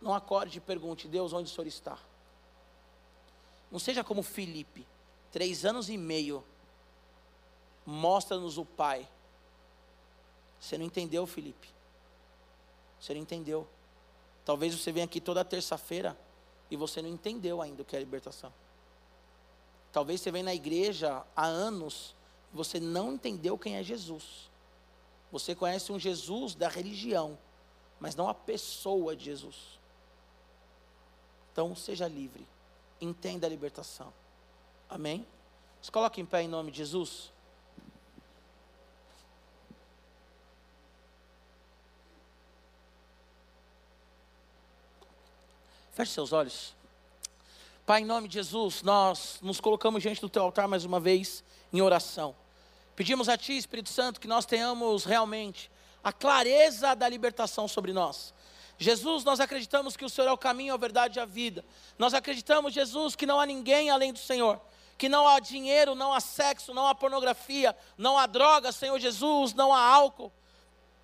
Não 0.00 0.14
acorde 0.14 0.58
e 0.58 0.60
pergunte, 0.60 1.08
Deus, 1.08 1.32
onde 1.32 1.50
o 1.50 1.54
Senhor 1.54 1.66
está? 1.66 1.98
Não 3.70 3.78
seja 3.78 4.04
como 4.04 4.22
Felipe, 4.22 4.86
três 5.30 5.64
anos 5.64 5.88
e 5.88 5.96
meio, 5.96 6.44
mostra-nos 7.84 8.56
o 8.56 8.64
Pai. 8.64 9.08
Você 10.60 10.78
não 10.78 10.84
entendeu, 10.84 11.26
Felipe. 11.26 11.68
Você 13.00 13.14
não 13.14 13.20
entendeu. 13.20 13.68
Talvez 14.44 14.74
você 14.74 14.90
venha 14.90 15.04
aqui 15.04 15.20
toda 15.20 15.44
terça-feira 15.44 16.18
e 16.70 16.76
você 16.76 17.02
não 17.02 17.08
entendeu 17.08 17.60
ainda 17.60 17.82
o 17.82 17.84
que 17.84 17.96
é 17.96 17.98
libertação. 17.98 18.52
Talvez 19.92 20.20
você 20.20 20.30
venha 20.30 20.44
na 20.44 20.54
igreja 20.54 21.24
há 21.34 21.46
anos 21.46 22.14
você 22.52 22.80
não 22.80 23.12
entendeu 23.12 23.58
quem 23.58 23.76
é 23.76 23.82
Jesus. 23.82 24.50
Você 25.30 25.54
conhece 25.54 25.92
um 25.92 25.98
Jesus 25.98 26.54
da 26.54 26.68
religião, 26.68 27.38
mas 28.00 28.14
não 28.14 28.28
a 28.28 28.34
pessoa 28.34 29.14
de 29.14 29.24
Jesus. 29.24 29.78
Então, 31.52 31.74
seja 31.76 32.08
livre. 32.08 32.46
Entenda 33.00 33.46
a 33.46 33.50
libertação. 33.50 34.12
Amém? 34.88 35.26
Se 35.82 35.92
coloque 35.92 36.20
em 36.20 36.26
pé 36.26 36.42
em 36.42 36.48
nome 36.48 36.70
de 36.70 36.78
Jesus. 36.78 37.32
Feche 45.92 46.12
seus 46.12 46.32
olhos. 46.32 46.77
Pai, 47.88 48.02
em 48.02 48.04
nome 48.04 48.28
de 48.28 48.34
Jesus, 48.34 48.82
nós 48.82 49.38
nos 49.40 49.62
colocamos 49.62 50.02
diante 50.02 50.20
do 50.20 50.28
teu 50.28 50.42
altar 50.42 50.68
mais 50.68 50.84
uma 50.84 51.00
vez 51.00 51.42
em 51.72 51.80
oração. 51.80 52.36
Pedimos 52.94 53.30
a 53.30 53.38
Ti, 53.38 53.56
Espírito 53.56 53.88
Santo, 53.88 54.20
que 54.20 54.28
nós 54.28 54.44
tenhamos 54.44 55.06
realmente 55.06 55.70
a 56.04 56.12
clareza 56.12 56.94
da 56.94 57.08
libertação 57.08 57.66
sobre 57.66 57.94
nós. 57.94 58.34
Jesus, 58.76 59.24
nós 59.24 59.40
acreditamos 59.40 59.96
que 59.96 60.04
o 60.04 60.10
Senhor 60.10 60.28
é 60.28 60.32
o 60.32 60.36
caminho, 60.36 60.74
a 60.74 60.76
verdade 60.76 61.18
e 61.18 61.22
a 61.22 61.24
vida. 61.24 61.64
Nós 61.98 62.12
acreditamos, 62.12 62.74
Jesus, 62.74 63.16
que 63.16 63.24
não 63.24 63.40
há 63.40 63.46
ninguém 63.46 63.88
além 63.88 64.12
do 64.12 64.18
Senhor. 64.18 64.60
Que 64.98 65.08
não 65.08 65.26
há 65.26 65.40
dinheiro, 65.40 65.94
não 65.94 66.12
há 66.12 66.20
sexo, 66.20 66.74
não 66.74 66.86
há 66.86 66.94
pornografia, 66.94 67.74
não 67.96 68.18
há 68.18 68.26
droga, 68.26 68.70
Senhor 68.70 68.98
Jesus, 68.98 69.54
não 69.54 69.72
há 69.72 69.80
álcool. 69.80 70.30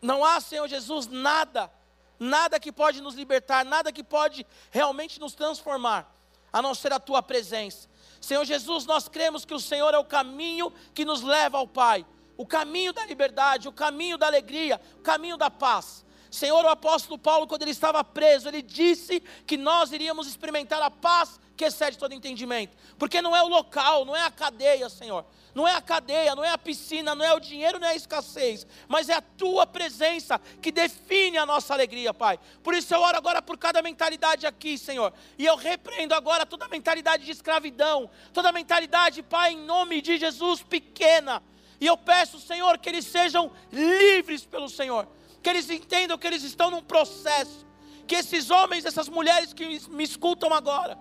Não 0.02 0.22
há, 0.22 0.38
Senhor 0.38 0.68
Jesus, 0.68 1.06
nada, 1.06 1.72
nada 2.20 2.60
que 2.60 2.70
pode 2.70 3.00
nos 3.00 3.14
libertar, 3.14 3.64
nada 3.64 3.90
que 3.90 4.04
pode 4.04 4.46
realmente 4.70 5.18
nos 5.18 5.34
transformar 5.34 6.12
a 6.54 6.62
não 6.62 6.72
ser 6.72 6.92
a 6.92 7.00
tua 7.00 7.20
presença. 7.20 7.88
Senhor 8.20 8.44
Jesus, 8.44 8.86
nós 8.86 9.08
cremos 9.08 9.44
que 9.44 9.52
o 9.52 9.58
Senhor 9.58 9.92
é 9.92 9.98
o 9.98 10.04
caminho 10.04 10.72
que 10.94 11.04
nos 11.04 11.20
leva 11.20 11.58
ao 11.58 11.66
Pai, 11.66 12.06
o 12.36 12.46
caminho 12.46 12.92
da 12.92 13.04
liberdade, 13.04 13.66
o 13.66 13.72
caminho 13.72 14.16
da 14.16 14.28
alegria, 14.28 14.80
o 14.96 15.02
caminho 15.02 15.36
da 15.36 15.50
paz. 15.50 16.03
Senhor, 16.34 16.64
o 16.64 16.68
apóstolo 16.68 17.16
Paulo, 17.16 17.46
quando 17.46 17.62
ele 17.62 17.70
estava 17.70 18.02
preso, 18.02 18.48
ele 18.48 18.60
disse 18.60 19.20
que 19.46 19.56
nós 19.56 19.92
iríamos 19.92 20.26
experimentar 20.26 20.82
a 20.82 20.90
paz 20.90 21.38
que 21.56 21.64
excede 21.64 21.96
todo 21.96 22.12
entendimento, 22.12 22.76
porque 22.98 23.22
não 23.22 23.36
é 23.36 23.42
o 23.44 23.46
local, 23.46 24.04
não 24.04 24.16
é 24.16 24.22
a 24.24 24.32
cadeia, 24.32 24.88
Senhor, 24.88 25.24
não 25.54 25.68
é 25.68 25.76
a 25.76 25.80
cadeia, 25.80 26.34
não 26.34 26.44
é 26.44 26.50
a 26.50 26.58
piscina, 26.58 27.14
não 27.14 27.24
é 27.24 27.32
o 27.32 27.38
dinheiro, 27.38 27.78
não 27.78 27.86
é 27.86 27.92
a 27.92 27.94
escassez, 27.94 28.66
mas 28.88 29.08
é 29.08 29.14
a 29.14 29.20
tua 29.20 29.64
presença 29.64 30.40
que 30.60 30.72
define 30.72 31.38
a 31.38 31.46
nossa 31.46 31.72
alegria, 31.72 32.12
Pai. 32.12 32.40
Por 32.64 32.74
isso 32.74 32.92
eu 32.92 33.00
oro 33.00 33.16
agora 33.16 33.40
por 33.40 33.56
cada 33.56 33.80
mentalidade 33.80 34.44
aqui, 34.44 34.76
Senhor, 34.76 35.12
e 35.38 35.46
eu 35.46 35.54
repreendo 35.54 36.14
agora 36.14 36.44
toda 36.44 36.66
mentalidade 36.66 37.24
de 37.24 37.30
escravidão, 37.30 38.10
toda 38.32 38.50
mentalidade, 38.50 39.22
Pai, 39.22 39.52
em 39.52 39.64
nome 39.64 40.02
de 40.02 40.18
Jesus, 40.18 40.64
pequena. 40.64 41.40
E 41.80 41.86
eu 41.86 41.96
peço, 41.96 42.40
Senhor, 42.40 42.76
que 42.78 42.88
eles 42.88 43.04
sejam 43.04 43.52
livres 43.70 44.44
pelo 44.44 44.68
Senhor, 44.68 45.06
que 45.44 45.50
eles 45.50 45.68
entendam 45.68 46.16
que 46.16 46.26
eles 46.26 46.42
estão 46.42 46.70
num 46.70 46.82
processo, 46.82 47.66
que 48.06 48.14
esses 48.14 48.50
homens, 48.50 48.86
essas 48.86 49.10
mulheres 49.10 49.52
que 49.52 49.78
me 49.90 50.02
escutam 50.02 50.54
agora, 50.54 50.98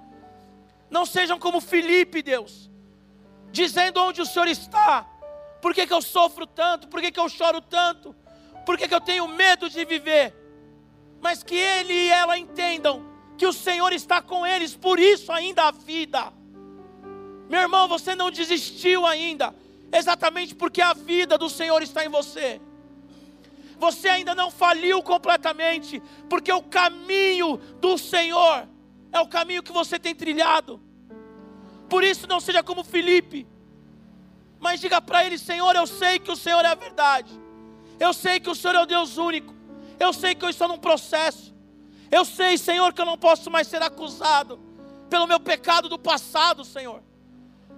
não 0.89 1.05
sejam 1.05 1.39
como 1.39 1.61
Felipe, 1.61 2.21
Deus, 2.21 2.69
dizendo 3.53 4.01
onde 4.01 4.21
o 4.21 4.25
Senhor 4.25 4.49
está, 4.49 5.07
por 5.61 5.73
que, 5.73 5.87
que 5.87 5.93
eu 5.93 6.01
sofro 6.01 6.45
tanto, 6.45 6.89
por 6.89 6.99
que, 6.99 7.09
que 7.09 7.19
eu 7.21 7.29
choro 7.29 7.61
tanto, 7.61 8.13
por 8.65 8.77
que, 8.77 8.85
que 8.85 8.93
eu 8.93 8.99
tenho 8.99 9.25
medo 9.29 9.69
de 9.69 9.85
viver, 9.85 10.35
mas 11.21 11.41
que 11.41 11.55
ele 11.55 11.93
e 11.93 12.09
ela 12.09 12.37
entendam 12.37 13.01
que 13.37 13.47
o 13.47 13.53
Senhor 13.53 13.93
está 13.93 14.21
com 14.21 14.45
eles, 14.45 14.75
por 14.75 14.99
isso 14.99 15.31
ainda 15.31 15.69
a 15.69 15.71
vida. 15.71 16.33
Meu 17.49 17.61
irmão, 17.61 17.87
você 17.87 18.13
não 18.13 18.29
desistiu 18.29 19.05
ainda, 19.05 19.55
exatamente 19.89 20.53
porque 20.53 20.81
a 20.81 20.93
vida 20.93 21.37
do 21.37 21.49
Senhor 21.49 21.81
está 21.81 22.03
em 22.03 22.09
você. 22.09 22.59
Você 23.83 24.07
ainda 24.07 24.33
não 24.33 24.49
faliu 24.49 25.03
completamente, 25.03 26.01
porque 26.29 26.53
o 26.53 26.63
caminho 26.63 27.57
do 27.81 27.97
Senhor 27.97 28.65
é 29.11 29.19
o 29.19 29.27
caminho 29.27 29.61
que 29.61 29.73
você 29.73 29.99
tem 29.99 30.15
trilhado. 30.15 30.81
Por 31.89 32.01
isso, 32.01 32.25
não 32.25 32.39
seja 32.39 32.63
como 32.63 32.81
Felipe, 32.81 33.45
mas 34.57 34.79
diga 34.79 35.01
para 35.01 35.25
ele: 35.25 35.37
Senhor, 35.37 35.75
eu 35.75 35.85
sei 35.85 36.17
que 36.17 36.31
o 36.31 36.35
Senhor 36.37 36.63
é 36.63 36.69
a 36.69 36.75
verdade, 36.75 37.37
eu 37.99 38.13
sei 38.13 38.39
que 38.39 38.49
o 38.49 38.55
Senhor 38.55 38.73
é 38.73 38.81
o 38.81 38.85
Deus 38.85 39.17
único, 39.17 39.53
eu 39.99 40.13
sei 40.13 40.33
que 40.33 40.45
eu 40.45 40.49
estou 40.49 40.69
num 40.69 40.77
processo, 40.77 41.53
eu 42.09 42.23
sei, 42.23 42.57
Senhor, 42.57 42.93
que 42.93 43.01
eu 43.01 43.05
não 43.05 43.17
posso 43.17 43.51
mais 43.51 43.67
ser 43.67 43.81
acusado 43.81 44.61
pelo 45.09 45.27
meu 45.27 45.41
pecado 45.41 45.89
do 45.89 45.99
passado, 45.99 46.63
Senhor, 46.63 47.03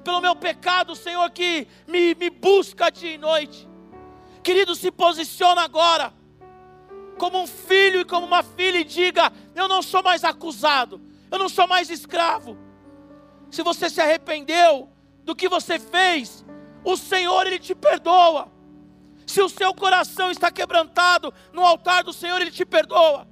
pelo 0.03 0.21
meu 0.21 0.35
pecado, 0.35 0.95
Senhor, 0.95 1.27
que 1.31 1.67
me, 1.87 2.13
me 2.13 2.29
busca 2.29 2.91
dia 2.91 3.15
e 3.15 3.17
noite. 3.17 3.67
Querido, 4.45 4.75
se 4.75 4.91
posiciona 4.91 5.63
agora, 5.63 6.13
como 7.17 7.41
um 7.41 7.47
filho 7.47 8.01
e 8.01 8.05
como 8.05 8.27
uma 8.27 8.43
filha, 8.43 8.77
e 8.77 8.83
diga: 8.83 9.33
Eu 9.55 9.67
não 9.67 9.81
sou 9.81 10.03
mais 10.03 10.23
acusado, 10.23 11.01
eu 11.31 11.39
não 11.39 11.49
sou 11.49 11.67
mais 11.67 11.89
escravo, 11.89 12.55
se 13.49 13.63
você 13.63 13.89
se 13.89 13.99
arrependeu 13.99 14.87
do 15.23 15.35
que 15.35 15.49
você 15.49 15.79
fez, 15.79 16.45
o 16.83 16.95
Senhor 16.95 17.47
ele 17.47 17.57
te 17.57 17.73
perdoa. 17.73 18.51
Se 19.25 19.41
o 19.41 19.49
seu 19.49 19.73
coração 19.73 20.29
está 20.29 20.51
quebrantado 20.51 21.33
no 21.51 21.65
altar 21.65 22.03
do 22.03 22.13
Senhor, 22.13 22.39
ele 22.39 22.51
te 22.51 22.63
perdoa. 22.63 23.27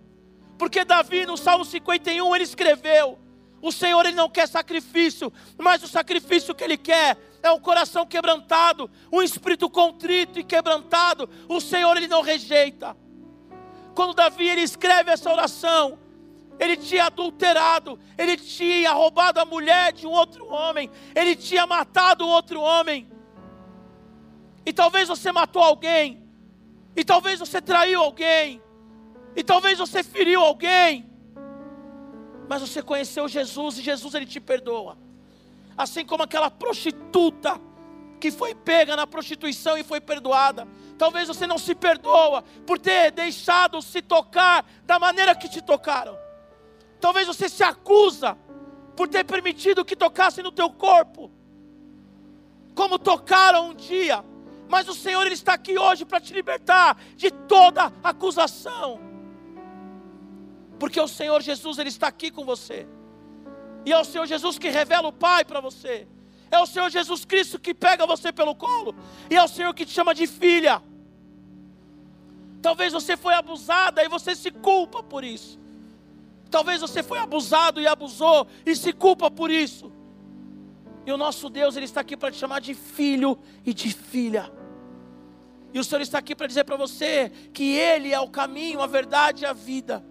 Porque 0.57 0.83
Davi 0.83 1.27
no 1.27 1.37
Salmo 1.37 1.63
51 1.63 2.35
ele 2.35 2.43
escreveu: 2.43 3.19
O 3.61 3.71
Senhor 3.71 4.03
ele 4.03 4.15
não 4.15 4.31
quer 4.31 4.47
sacrifício, 4.47 5.31
mas 5.59 5.83
o 5.83 5.87
sacrifício 5.87 6.55
que 6.55 6.63
ele 6.63 6.77
quer 6.77 7.15
é 7.43 7.51
um 7.51 7.59
coração 7.59 8.05
quebrantado, 8.05 8.89
um 9.11 9.21
espírito 9.21 9.69
contrito 9.69 10.39
e 10.39 10.43
quebrantado. 10.43 11.29
O 11.49 11.59
Senhor 11.59 11.95
ele 11.97 12.07
não 12.07 12.21
rejeita. 12.21 12.95
Quando 13.93 14.13
Davi 14.13 14.47
ele 14.47 14.61
escreve 14.61 15.11
essa 15.11 15.29
oração, 15.29 15.99
ele 16.57 16.77
tinha 16.77 17.05
adulterado, 17.05 17.99
ele 18.17 18.37
tinha 18.37 18.93
roubado 18.93 19.41
a 19.41 19.45
mulher 19.45 19.91
de 19.91 20.07
um 20.07 20.11
outro 20.11 20.47
homem, 20.47 20.89
ele 21.13 21.35
tinha 21.35 21.67
matado 21.67 22.25
outro 22.25 22.61
homem. 22.61 23.11
E 24.65 24.71
talvez 24.71 25.09
você 25.09 25.29
matou 25.29 25.61
alguém, 25.61 26.23
e 26.95 27.03
talvez 27.03 27.39
você 27.39 27.61
traiu 27.61 28.01
alguém, 28.01 28.61
e 29.35 29.43
talvez 29.43 29.77
você 29.77 30.01
feriu 30.01 30.39
alguém, 30.41 31.11
mas 32.47 32.61
você 32.61 32.81
conheceu 32.81 33.27
Jesus 33.27 33.77
e 33.79 33.81
Jesus 33.81 34.13
ele 34.13 34.25
te 34.25 34.39
perdoa. 34.39 35.02
Assim 35.77 36.05
como 36.05 36.23
aquela 36.23 36.49
prostituta 36.49 37.59
que 38.19 38.31
foi 38.31 38.55
pega 38.55 38.95
na 38.95 39.05
prostituição 39.05 39.77
e 39.77 39.83
foi 39.83 39.99
perdoada. 39.99 40.65
Talvez 40.97 41.27
você 41.27 41.45
não 41.45 41.57
se 41.57 41.75
perdoa 41.75 42.41
por 42.65 42.79
ter 42.79 43.11
deixado 43.11 43.81
se 43.81 44.01
tocar 44.01 44.65
da 44.85 44.97
maneira 44.97 45.35
que 45.35 45.49
te 45.49 45.61
tocaram. 45.61 46.17
Talvez 47.01 47.27
você 47.27 47.49
se 47.49 47.63
acusa 47.63 48.37
por 48.95 49.09
ter 49.09 49.25
permitido 49.25 49.83
que 49.83 49.95
tocassem 49.95 50.41
no 50.41 50.53
teu 50.53 50.69
corpo, 50.69 51.29
como 52.73 52.97
tocaram 52.97 53.71
um 53.71 53.73
dia. 53.73 54.23
Mas 54.69 54.87
o 54.87 54.93
Senhor 54.93 55.25
ele 55.25 55.35
está 55.35 55.53
aqui 55.55 55.77
hoje 55.77 56.05
para 56.05 56.21
te 56.21 56.33
libertar 56.33 56.97
de 57.17 57.29
toda 57.29 57.91
acusação. 58.01 59.01
Porque 60.79 60.99
o 60.99 61.07
Senhor 61.07 61.41
Jesus 61.41 61.77
ele 61.77 61.89
está 61.89 62.07
aqui 62.07 62.31
com 62.31 62.45
você. 62.45 62.87
E 63.85 63.91
é 63.91 63.99
o 63.99 64.05
Senhor 64.05 64.25
Jesus 64.25 64.57
que 64.57 64.69
revela 64.69 65.07
o 65.07 65.13
Pai 65.13 65.43
para 65.43 65.59
você. 65.59 66.07
É 66.49 66.59
o 66.59 66.65
Senhor 66.65 66.89
Jesus 66.89 67.25
Cristo 67.25 67.59
que 67.59 67.73
pega 67.73 68.05
você 68.05 68.31
pelo 68.31 68.55
colo. 68.55 68.95
E 69.29 69.35
é 69.35 69.43
o 69.43 69.47
Senhor 69.47 69.73
que 69.73 69.85
te 69.85 69.91
chama 69.91 70.13
de 70.13 70.27
filha. 70.27 70.81
Talvez 72.61 72.93
você 72.93 73.17
foi 73.17 73.33
abusada 73.33 74.03
e 74.03 74.07
você 74.07 74.35
se 74.35 74.51
culpa 74.51 75.03
por 75.03 75.23
isso. 75.23 75.59
Talvez 76.49 76.79
você 76.79 77.01
foi 77.01 77.17
abusado 77.17 77.81
e 77.81 77.87
abusou 77.87 78.47
e 78.65 78.75
se 78.75 78.93
culpa 78.93 79.29
por 79.29 79.49
isso. 79.49 79.91
E 81.05 81.11
o 81.11 81.17
nosso 81.17 81.49
Deus, 81.49 81.75
Ele 81.75 81.85
está 81.85 82.01
aqui 82.01 82.15
para 82.15 82.31
te 82.31 82.37
chamar 82.37 82.61
de 82.61 82.73
filho 82.73 83.37
e 83.65 83.73
de 83.73 83.91
filha. 83.91 84.51
E 85.73 85.79
o 85.79 85.83
Senhor 85.83 86.01
está 86.01 86.19
aqui 86.19 86.35
para 86.35 86.47
dizer 86.47 86.63
para 86.63 86.77
você 86.77 87.31
que 87.51 87.75
Ele 87.75 88.13
é 88.13 88.19
o 88.19 88.29
caminho, 88.29 88.81
a 88.81 88.87
verdade 88.87 89.43
e 89.43 89.45
a 89.45 89.53
vida. 89.53 90.05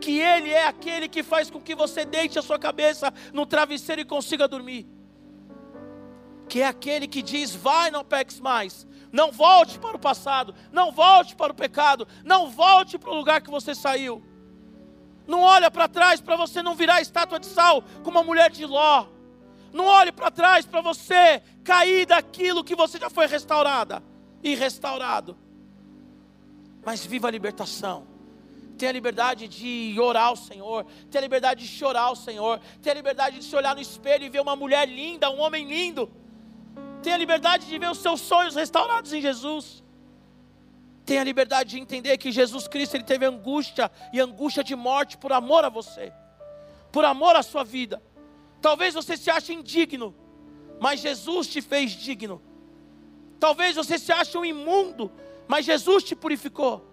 Que 0.00 0.18
Ele 0.18 0.50
é 0.50 0.66
aquele 0.66 1.08
que 1.08 1.22
faz 1.22 1.50
com 1.50 1.60
que 1.60 1.74
você 1.74 2.04
deite 2.04 2.38
a 2.38 2.42
sua 2.42 2.58
cabeça 2.58 3.12
no 3.32 3.44
travesseiro 3.44 4.00
e 4.00 4.04
consiga 4.04 4.48
dormir. 4.48 4.86
Que 6.48 6.62
é 6.62 6.66
aquele 6.66 7.06
que 7.06 7.22
diz: 7.22 7.54
vai, 7.54 7.90
não 7.90 8.04
peques 8.04 8.40
mais. 8.40 8.86
Não 9.12 9.30
volte 9.30 9.78
para 9.78 9.96
o 9.96 10.00
passado. 10.00 10.54
Não 10.72 10.90
volte 10.90 11.36
para 11.36 11.52
o 11.52 11.54
pecado. 11.54 12.06
Não 12.24 12.48
volte 12.48 12.98
para 12.98 13.10
o 13.10 13.14
lugar 13.14 13.40
que 13.40 13.50
você 13.50 13.74
saiu. 13.74 14.24
Não 15.26 15.42
olha 15.42 15.70
para 15.70 15.86
trás 15.86 16.20
para 16.20 16.34
você 16.34 16.62
não 16.62 16.74
virar 16.74 17.00
estátua 17.00 17.38
de 17.38 17.46
sal 17.46 17.84
como 18.02 18.18
uma 18.18 18.24
mulher 18.24 18.50
de 18.50 18.66
Ló. 18.66 19.06
Não 19.72 19.84
olhe 19.84 20.10
para 20.10 20.30
trás 20.30 20.66
para 20.66 20.80
você 20.80 21.40
cair 21.62 22.06
daquilo 22.06 22.64
que 22.64 22.74
você 22.74 22.98
já 22.98 23.08
foi 23.08 23.26
restaurada 23.26 24.02
e 24.42 24.54
restaurado. 24.54 25.38
Mas 26.84 27.04
viva 27.06 27.28
a 27.28 27.30
libertação. 27.30 28.09
Tenha 28.80 28.92
liberdade 28.92 29.46
de 29.46 29.94
orar 30.00 30.28
ao 30.28 30.36
Senhor, 30.36 30.86
tenha 31.10 31.20
liberdade 31.20 31.60
de 31.60 31.68
chorar 31.68 32.04
ao 32.04 32.16
Senhor, 32.16 32.58
tenha 32.80 32.94
liberdade 32.94 33.38
de 33.38 33.44
se 33.44 33.54
olhar 33.54 33.74
no 33.74 33.82
espelho 33.82 34.24
e 34.24 34.30
ver 34.30 34.40
uma 34.40 34.56
mulher 34.56 34.88
linda, 34.88 35.28
um 35.28 35.38
homem 35.38 35.68
lindo. 35.68 36.10
Tenha 37.02 37.14
a 37.14 37.18
liberdade 37.18 37.66
de 37.66 37.78
ver 37.78 37.90
os 37.90 37.98
seus 37.98 38.22
sonhos 38.22 38.54
restaurados 38.54 39.12
em 39.12 39.20
Jesus. 39.20 39.84
Tenha 41.04 41.20
a 41.20 41.24
liberdade 41.24 41.72
de 41.72 41.78
entender 41.78 42.16
que 42.16 42.32
Jesus 42.32 42.66
Cristo 42.66 42.94
ele 42.94 43.04
teve 43.04 43.26
angústia 43.26 43.92
e 44.14 44.18
angústia 44.18 44.64
de 44.64 44.74
morte 44.74 45.18
por 45.18 45.30
amor 45.30 45.62
a 45.62 45.68
você, 45.68 46.10
por 46.90 47.04
amor 47.04 47.36
à 47.36 47.42
sua 47.42 47.62
vida. 47.62 48.02
Talvez 48.62 48.94
você 48.94 49.14
se 49.14 49.30
ache 49.30 49.52
indigno, 49.52 50.14
mas 50.80 51.00
Jesus 51.00 51.48
te 51.48 51.60
fez 51.60 51.90
digno. 51.90 52.40
Talvez 53.38 53.76
você 53.76 53.98
se 53.98 54.10
ache 54.10 54.38
um 54.38 54.44
imundo, 54.44 55.12
mas 55.46 55.66
Jesus 55.66 56.02
te 56.02 56.16
purificou. 56.16 56.89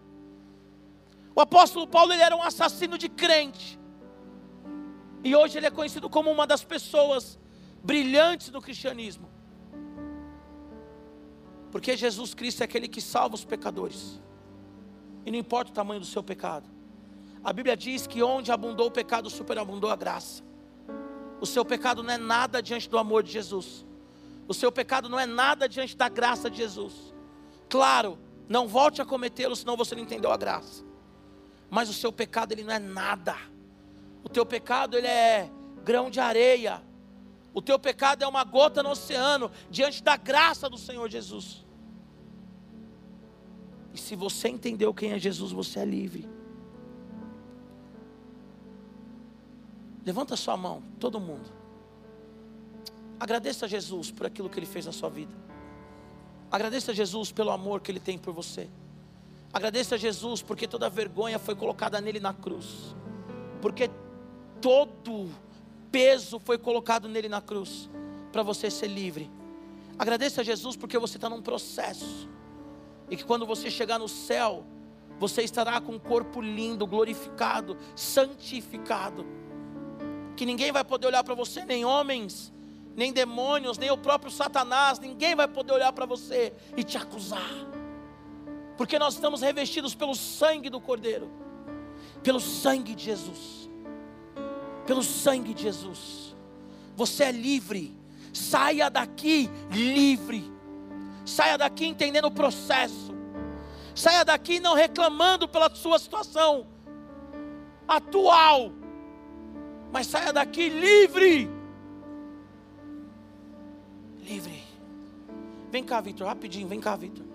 O 1.38 1.42
apóstolo 1.42 1.86
Paulo 1.86 2.12
ele 2.14 2.24
era 2.24 2.36
um 2.36 2.42
assassino 2.42 2.98
de 2.98 3.08
crente. 3.08 3.80
E 5.24 5.36
hoje 5.36 5.56
ele 5.56 5.68
é 5.68 5.70
conhecido 5.70 6.10
como 6.10 6.32
uma 6.32 6.48
das 6.48 6.64
pessoas 6.64 7.38
brilhantes 7.84 8.50
do 8.50 8.60
cristianismo. 8.60 9.30
Porque 11.72 11.96
Jesus 11.96 12.34
Cristo 12.34 12.62
é 12.62 12.64
aquele 12.64 12.88
que 12.88 13.00
salva 13.00 13.36
os 13.36 13.46
pecadores. 13.46 14.20
E 15.28 15.30
não 15.30 15.38
importa 15.38 15.70
o 15.70 15.76
tamanho 15.76 16.00
do 16.00 16.08
seu 16.08 16.24
pecado. 16.24 16.68
A 17.44 17.54
Bíblia 17.54 17.78
diz 17.78 18.08
que 18.08 18.24
onde 18.24 18.52
abundou 18.52 18.88
o 18.88 18.92
pecado, 18.92 19.30
superabundou 19.30 19.92
a 19.92 19.96
graça. 19.96 20.44
O 21.40 21.46
seu 21.46 21.64
pecado 21.64 22.02
não 22.02 22.16
é 22.16 22.18
nada 22.18 22.64
diante 22.64 22.90
do 22.90 22.98
amor 22.98 23.22
de 23.22 23.32
Jesus. 23.32 23.86
O 24.48 24.56
seu 24.56 24.72
pecado 24.72 25.08
não 25.08 25.20
é 25.20 25.28
nada 25.28 25.70
diante 25.70 25.96
da 25.96 26.10
graça 26.10 26.50
de 26.50 26.58
Jesus. 26.58 27.14
Claro, 27.70 28.18
não 28.50 28.68
volte 28.68 29.04
a 29.04 29.06
cometê-lo, 29.06 29.56
senão 29.56 29.78
você 29.78 29.94
não 29.94 30.02
entendeu 30.02 30.32
a 30.32 30.38
graça. 30.38 30.88
Mas 31.70 31.90
o 31.90 31.94
seu 31.94 32.12
pecado 32.12 32.52
ele 32.52 32.64
não 32.64 32.74
é 32.74 32.80
nada. 32.80 33.36
O 34.24 34.30
teu 34.30 34.46
pecado 34.46 34.98
ele 34.98 35.08
é 35.08 35.50
grão 35.84 36.10
de 36.10 36.20
areia. 36.20 36.82
O 37.54 37.62
teu 37.62 37.80
pecado 37.80 38.24
é 38.24 38.28
uma 38.28 38.44
gota 38.44 38.84
no 38.84 38.92
oceano 38.92 39.52
diante 39.70 40.04
da 40.04 40.16
graça 40.16 40.70
do 40.70 40.78
Senhor 40.78 41.10
Jesus. 41.10 41.66
E 43.94 43.98
se 43.98 44.16
você 44.16 44.48
entendeu 44.48 44.94
quem 44.94 45.12
é 45.12 45.20
Jesus, 45.20 45.52
você 45.52 45.80
é 45.80 45.86
livre. 45.86 46.30
Levanta 50.06 50.36
sua 50.38 50.56
mão, 50.56 50.84
todo 51.00 51.20
mundo. 51.20 51.52
Agradeça 53.20 53.66
a 53.66 53.68
Jesus 53.68 54.12
por 54.12 54.26
aquilo 54.26 54.50
que 54.50 54.60
Ele 54.60 54.66
fez 54.66 54.86
na 54.86 54.92
sua 54.92 55.10
vida. 55.10 55.34
Agradeça 56.52 56.92
a 56.92 56.96
Jesus 56.96 57.32
pelo 57.32 57.50
amor 57.50 57.82
que 57.82 57.92
Ele 57.92 58.00
tem 58.00 58.18
por 58.18 58.34
você. 58.34 58.70
Agradeça 59.52 59.96
a 59.96 59.98
Jesus 59.98 60.42
porque 60.42 60.68
toda 60.68 60.90
vergonha 60.90 61.40
foi 61.40 61.56
colocada 61.56 62.00
nele 62.02 62.20
na 62.20 62.34
cruz. 62.34 62.96
Porque 63.62 63.90
todo 64.62 65.30
peso 65.92 66.40
foi 66.40 66.58
colocado 66.58 67.08
nele 67.08 67.30
na 67.30 67.42
cruz. 67.42 67.90
Para 68.32 68.44
você 68.44 68.70
ser 68.70 68.88
livre. 68.88 69.32
Agradeça 69.98 70.42
a 70.42 70.44
Jesus 70.44 70.76
porque 70.76 71.00
você 71.00 71.18
está 71.18 71.30
num 71.30 71.42
processo. 71.42 72.30
E 73.10 73.16
que 73.16 73.24
quando 73.24 73.46
você 73.46 73.72
chegar 73.72 73.98
no 73.98 74.08
céu, 74.08 74.64
você 75.20 75.42
estará 75.42 75.80
com 75.82 75.94
um 75.94 76.00
corpo 76.00 76.42
lindo, 76.42 76.86
glorificado, 76.86 77.78
santificado. 77.96 79.26
Que 80.36 80.46
ninguém 80.46 80.72
vai 80.72 80.84
poder 80.84 81.08
olhar 81.08 81.24
para 81.24 81.34
você, 81.34 81.66
nem 81.66 81.84
homens, 81.84 82.54
nem 82.96 83.12
demônios, 83.12 83.78
nem 83.78 83.90
o 83.90 83.98
próprio 83.98 84.30
Satanás, 84.30 85.00
ninguém 85.00 85.36
vai 85.36 85.48
poder 85.48 85.74
olhar 85.74 85.92
para 85.94 86.06
você 86.06 86.54
e 86.76 86.84
te 86.84 86.98
acusar. 86.98 87.77
Porque 88.78 89.00
nós 89.00 89.16
estamos 89.16 89.42
revestidos 89.42 89.96
pelo 89.96 90.16
sangue 90.16 90.70
do 90.70 90.80
Cordeiro, 90.80 91.30
pelo 92.24 92.40
sangue 92.40 92.94
de 92.94 93.04
Jesus. 93.04 93.70
Pelo 94.86 95.04
sangue 95.04 95.54
de 95.54 95.64
Jesus. 95.64 96.36
Você 96.96 97.26
é 97.26 97.32
livre. 97.32 97.96
Saia 98.32 98.90
daqui 98.90 99.50
livre. 99.72 100.50
Saia 101.26 101.58
daqui 101.58 101.88
entendendo 101.88 102.26
o 102.26 102.32
processo. 102.32 103.14
Saia 103.96 104.24
daqui 104.24 104.60
não 104.60 104.76
reclamando 104.76 105.48
pela 105.48 105.74
sua 105.74 105.98
situação 105.98 106.68
atual. 107.88 108.72
Mas 109.92 110.08
saia 110.08 110.32
daqui 110.32 110.70
livre 110.70 111.58
livre. 114.28 114.64
Vem 115.72 115.84
cá, 115.84 116.02
Vitor, 116.02 116.28
rapidinho, 116.28 116.68
vem 116.68 116.80
cá, 116.80 116.96
Vitor. 116.96 117.26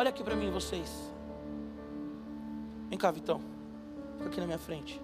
Olha 0.00 0.08
aqui 0.08 0.24
para 0.24 0.34
mim, 0.34 0.50
vocês. 0.50 0.90
Vem 2.88 2.98
cá, 2.98 3.10
Vitão. 3.10 3.38
Fica 4.16 4.30
aqui 4.30 4.40
na 4.40 4.46
minha 4.46 4.58
frente. 4.58 4.98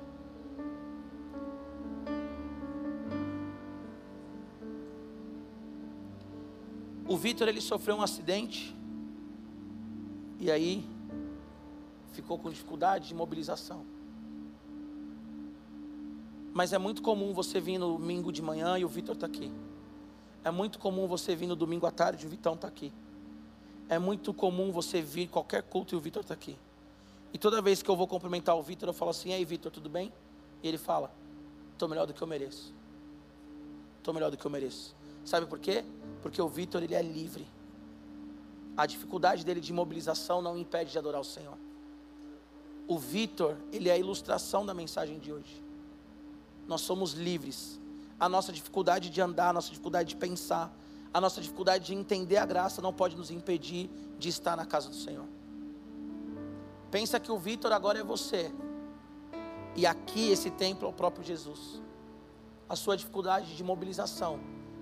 O 7.07 7.15
Vitor 7.15 7.47
ele 7.47 7.61
sofreu 7.61 7.97
um 7.97 8.01
acidente 8.01 8.75
e 10.41 10.51
aí 10.51 10.83
ficou 12.13 12.39
com 12.39 12.49
dificuldade 12.49 13.09
de 13.09 13.15
mobilização. 13.15 13.85
Mas 16.55 16.73
é 16.73 16.79
muito 16.79 17.03
comum 17.03 17.35
você 17.35 17.61
vir 17.61 17.77
no 17.77 17.99
domingo 17.99 18.33
de 18.33 18.41
manhã 18.41 18.79
e 18.79 18.85
o 18.87 18.89
Vitor 18.89 19.15
está 19.15 19.27
aqui. 19.27 19.53
É 20.43 20.51
muito 20.51 20.79
comum 20.79 21.07
você 21.07 21.37
vir 21.37 21.49
no 21.49 21.55
domingo 21.55 21.85
à 21.85 21.91
tarde 21.91 22.25
e 22.25 22.27
o 22.27 22.31
Vitão 22.31 22.55
está 22.55 22.67
aqui. 22.67 22.91
É 23.89 23.99
muito 23.99 24.35
comum 24.35 24.73
você 24.73 25.01
vir 25.01 25.29
qualquer 25.29 25.63
culto 25.63 25.95
e 25.95 25.97
o 25.97 26.01
Vitor 26.01 26.23
está 26.23 26.35
aqui. 26.35 26.59
E 27.33 27.39
toda 27.39 27.63
vez 27.63 27.83
que 27.83 27.91
eu 27.91 27.97
vou 27.97 28.07
cumprimentar 28.07 28.57
o 28.57 28.63
Vitor, 28.63 28.89
eu 28.89 28.93
falo 28.93 29.11
assim: 29.11 29.33
Ei, 29.33 29.45
Vitor, 29.45 29.71
tudo 29.71 29.89
bem? 29.89 30.13
E 30.63 30.69
ele 30.69 30.79
fala: 30.79 31.13
Estou 31.73 31.89
melhor 31.89 32.07
do 32.07 32.15
que 32.15 32.23
eu 32.23 32.27
mereço. 32.27 32.75
Estou 33.99 34.13
melhor 34.13 34.31
do 34.31 34.37
que 34.37 34.45
eu 34.45 34.51
mereço. 34.51 34.95
Sabe 35.25 35.47
por 35.47 35.59
quê? 35.59 35.85
Porque 36.23 36.41
o 36.41 36.49
Vitor 36.49 36.83
ele 36.83 36.95
é 36.95 37.03
livre. 37.03 37.47
A 38.77 38.87
dificuldade 38.87 39.45
dele 39.45 39.61
de 39.61 39.73
mobilização 39.73 40.43
não 40.43 40.57
impede 40.59 40.93
de 40.93 40.99
adorar 40.99 41.21
o 41.21 41.25
Senhor. 41.25 41.57
O 42.87 42.99
Vitor, 42.99 43.57
ele 43.73 43.89
é 43.89 43.93
a 43.93 43.99
ilustração 43.99 44.65
da 44.65 44.75
mensagem 44.75 45.19
de 45.19 45.33
hoje. 45.33 45.63
Nós 46.67 46.83
somos 46.83 47.13
livres 47.13 47.81
a 48.19 48.29
nossa 48.29 48.53
dificuldade 48.53 49.11
de 49.11 49.21
andar, 49.21 49.51
a 49.51 49.53
nossa 49.53 49.69
dificuldade 49.69 50.11
de 50.11 50.17
pensar, 50.17 50.75
a 51.13 51.21
nossa 51.21 51.41
dificuldade 51.41 51.87
de 51.87 51.95
entender 51.95 52.37
a 52.37 52.47
graça 52.47 52.83
não 52.83 52.93
pode 52.93 53.17
nos 53.17 53.31
impedir 53.31 53.91
de 54.19 54.29
estar 54.29 54.57
na 54.57 54.67
casa 54.67 54.89
do 54.89 54.95
Senhor. 54.95 55.27
Pensa 56.91 57.19
que 57.19 57.31
o 57.33 57.39
Vitor 57.39 57.73
agora 57.73 57.99
é 57.99 58.05
você. 58.05 58.53
E 59.75 59.87
aqui 59.87 60.31
esse 60.31 60.51
templo 60.51 60.87
é 60.87 60.91
o 60.91 60.93
próprio 60.93 61.25
Jesus. 61.25 61.83
A 62.69 62.77
sua 62.77 62.97
dificuldade 62.97 63.57
de 63.57 63.63
mobilização 63.63 64.41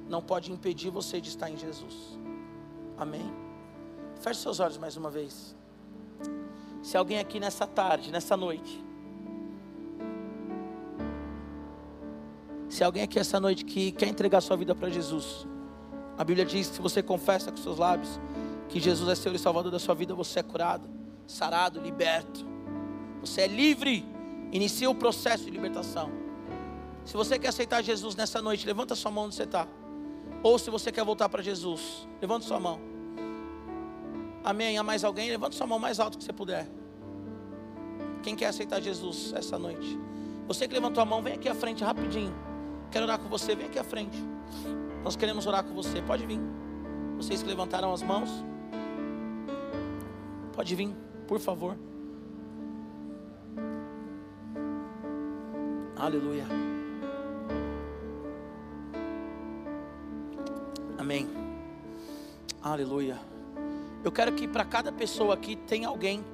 não 0.09 0.23
pode 0.23 0.53
impedir 0.53 0.91
você 0.91 1.21
de 1.21 1.29
estar 1.29 1.51
em 1.51 1.57
Jesus. 1.57 2.19
Amém? 2.97 3.33
Feche 4.21 4.41
seus 4.41 4.61
olhos 4.61 4.79
mais 4.79 4.97
uma 4.97 5.11
vez. 5.11 5.57
Se 6.83 6.97
alguém 6.97 7.19
aqui 7.19 7.41
nessa 7.41 7.67
tarde, 7.67 8.11
nessa 8.11 8.37
noite, 8.37 8.85
Se 12.75 12.83
alguém 12.83 13.05
aqui 13.05 13.21
essa 13.21 13.39
noite 13.39 13.65
que 13.65 13.93
quer 13.93 14.09
entregar 14.09 14.41
sua 14.41 14.57
vida 14.57 14.75
para 14.75 14.89
Jesus, 14.89 15.47
a 16.17 16.25
Bíblia 16.25 16.45
diz 16.45 16.69
que 16.69 16.77
se 16.77 16.81
você 16.81 17.03
confessa 17.03 17.51
com 17.51 17.57
seus 17.57 17.79
lábios 17.79 18.21
que 18.69 18.81
Jesus 18.81 19.09
é 19.09 19.15
Senhor 19.15 19.35
e 19.35 19.39
Salvador 19.39 19.71
da 19.71 19.79
sua 19.79 19.95
vida, 19.95 20.15
você 20.15 20.41
é 20.41 20.43
curado, 20.43 20.89
sarado, 21.27 21.81
liberto. 21.81 22.47
Você 23.21 23.43
é 23.43 23.47
livre. 23.47 24.05
Inicia 24.53 24.89
o 24.89 24.95
processo 24.95 25.45
de 25.45 25.51
libertação. 25.51 26.11
Se 27.05 27.17
você 27.17 27.39
quer 27.39 27.49
aceitar 27.49 27.83
Jesus 27.83 28.15
nessa 28.15 28.41
noite, 28.41 28.67
levanta 28.67 28.95
sua 28.95 29.11
mão 29.11 29.25
onde 29.25 29.35
você 29.35 29.43
está. 29.43 29.67
Ou 30.43 30.59
se 30.59 30.71
você 30.71 30.93
quer 30.93 31.05
voltar 31.05 31.29
para 31.29 31.43
Jesus, 31.43 32.09
levanta 32.21 32.47
sua 32.47 32.61
mão. 32.61 32.81
Amém. 34.45 34.79
Há 34.79 34.83
mais 34.83 35.05
alguém? 35.05 35.31
Levanta 35.31 35.57
sua 35.57 35.67
mão 35.67 35.79
mais 35.79 35.99
alto 35.99 36.19
que 36.19 36.25
você 36.25 36.33
puder. 36.33 36.69
Quem 38.23 38.37
quer 38.37 38.47
aceitar 38.47 38.81
Jesus 38.81 39.33
essa 39.35 39.59
noite? 39.59 39.99
Você 40.47 40.69
que 40.69 40.75
levantou 40.75 41.03
a 41.03 41.07
mão, 41.07 41.23
vem 41.23 41.35
aqui 41.35 41.49
à 41.49 41.55
frente 41.55 41.83
rapidinho. 41.83 42.35
Quero 42.91 43.07
orar 43.07 43.19
com 43.19 43.29
você, 43.29 43.55
vem 43.55 43.67
aqui 43.67 43.79
à 43.79 43.85
frente. 43.85 44.17
Nós 45.05 45.17
queremos 45.17 45.47
orar 45.47 45.63
com 45.63 45.75
você, 45.75 46.01
pode 46.01 46.25
vir. 46.25 46.41
Vocês 47.19 47.43
que 47.43 47.49
levantaram 47.49 47.93
as 47.93 48.03
mãos, 48.03 48.31
pode 50.55 50.75
vir, 50.75 50.97
por 51.29 51.39
favor. 51.39 51.77
Aleluia. 55.95 56.47
Amém. 60.99 61.29
Aleluia. 62.63 63.21
Eu 64.03 64.11
quero 64.11 64.33
que 64.33 64.49
para 64.49 64.65
cada 64.65 64.91
pessoa 64.91 65.35
aqui 65.35 65.55
tenha 65.55 65.89
alguém 65.89 66.25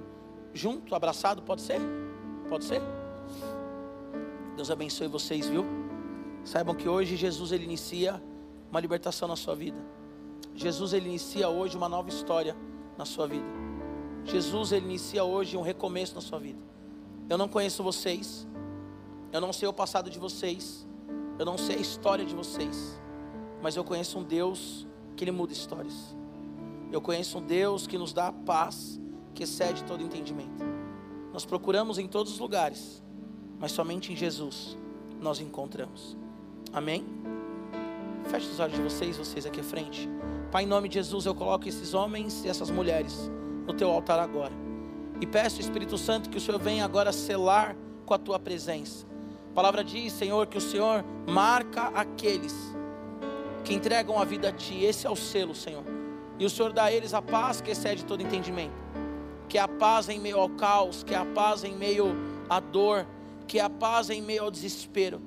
junto, 0.55 0.95
abraçado, 0.95 1.43
pode 1.43 1.63
ser? 1.63 1.81
Pode 2.49 2.65
ser? 2.65 2.81
Deus 4.55 4.71
abençoe 4.71 5.09
vocês, 5.09 5.49
viu? 5.49 5.65
Saibam 6.45 6.75
que 6.75 6.89
hoje 6.89 7.17
Jesus 7.17 7.51
ele 7.51 7.65
inicia 7.65 8.23
uma 8.71 8.81
libertação 8.81 9.27
na 9.29 9.37
sua 9.37 9.55
vida. 9.55 9.83
Jesus 10.55 10.93
ele 10.93 11.09
inicia 11.09 11.49
hoje 11.49 11.77
uma 11.77 11.89
nova 11.89 12.09
história 12.09 12.57
na 12.97 13.05
sua 13.05 13.27
vida. 13.27 13.47
Jesus 14.25 14.73
ele 14.73 14.85
inicia 14.87 15.25
hoje 15.25 15.57
um 15.57 15.63
recomeço 15.63 16.15
na 16.15 16.21
sua 16.21 16.39
vida. 16.39 16.59
Eu 17.29 17.39
não 17.39 17.49
conheço 17.49 17.83
vocês. 17.83 18.47
Eu 19.33 19.41
não 19.41 19.53
sei 19.53 19.69
o 19.69 19.73
passado 19.73 20.11
de 20.11 20.19
vocês. 20.19 20.87
Eu 21.39 21.47
não 21.47 21.57
sei 21.57 21.77
a 21.77 21.81
história 21.81 22.25
de 22.25 22.35
vocês. 22.35 23.01
Mas 23.63 23.77
eu 23.77 23.85
conheço 23.85 24.19
um 24.19 24.23
Deus 24.23 24.87
que 25.17 25.25
ele 25.25 25.31
muda 25.31 25.53
histórias. 25.53 26.17
Eu 26.93 27.01
conheço 27.01 27.39
um 27.39 27.43
Deus 27.43 27.87
que 27.87 27.97
nos 27.97 28.13
dá 28.13 28.33
paz 28.33 29.01
que 29.35 29.45
excede 29.45 29.85
todo 29.85 30.03
entendimento. 30.03 30.65
Nós 31.33 31.45
procuramos 31.45 31.99
em 31.99 32.09
todos 32.09 32.33
os 32.33 32.39
lugares, 32.39 33.03
mas 33.59 33.73
somente 33.73 34.13
em 34.13 34.17
Jesus 34.17 34.77
nós 35.21 35.41
encontramos. 35.41 36.17
Amém? 36.73 37.20
Feche 38.31 38.49
os 38.49 38.61
olhos 38.61 38.77
de 38.77 38.83
vocês, 38.83 39.17
vocês 39.17 39.45
aqui 39.45 39.59
à 39.59 39.65
frente. 39.65 40.09
Pai, 40.53 40.63
em 40.63 40.67
nome 40.67 40.89
de 40.89 40.95
Jesus, 40.95 41.27
eu 41.27 41.35
coloco 41.35 41.69
esses 41.69 41.95
homens 41.95 42.45
e 42.45 42.49
essas 42.49 42.71
mulheres 42.71 43.29
no 43.67 43.75
teu 43.75 43.91
altar 43.91 44.21
agora. 44.21 44.53
E 45.21 45.27
peço, 45.27 45.61
Espírito 45.61 45.99
Santo, 45.99 46.31
que 46.31 46.39
o 46.39 46.41
Senhor 46.41 46.61
venha 46.61 46.85
agora 46.85 47.11
selar 47.11 47.77
com 48.07 48.15
a 48.15 48.19
tua 48.19 48.39
presença. 48.39 49.05
A 49.51 49.53
palavra 49.53 49.83
diz, 49.83 50.13
Senhor, 50.13 50.47
que 50.47 50.57
o 50.57 50.61
Senhor 50.61 51.05
marca 51.29 51.89
aqueles 51.89 52.55
que 53.65 53.75
entregam 53.75 54.17
a 54.17 54.25
vida 54.25 54.51
a 54.51 54.53
Ti. 54.53 54.85
Esse 54.85 55.09
é 55.09 55.11
o 55.11 55.17
selo, 55.17 55.53
Senhor. 55.53 55.83
E 56.39 56.45
o 56.45 56.51
Senhor 56.51 56.73
dá 56.73 56.85
a 56.85 56.93
eles 56.93 57.13
a 57.13 57.21
paz 57.21 57.61
que 57.61 57.73
excede 57.73 58.05
todo 58.05 58.23
entendimento. 58.23 58.75
Que 59.49 59.59
é 59.59 59.61
a 59.61 59.67
paz 59.67 60.09
em 60.09 60.21
meio 60.21 60.39
ao 60.39 60.49
caos, 60.51 61.03
que 61.03 61.15
é 61.15 61.19
a 61.19 61.25
paz 61.27 61.65
em 61.65 61.75
meio 61.75 62.15
à 62.49 62.61
dor, 62.61 63.09
que 63.49 63.59
é 63.59 63.63
a 63.63 63.69
paz 63.69 64.09
em 64.09 64.23
meio 64.23 64.45
ao 64.45 64.53
desespero. 64.53 65.21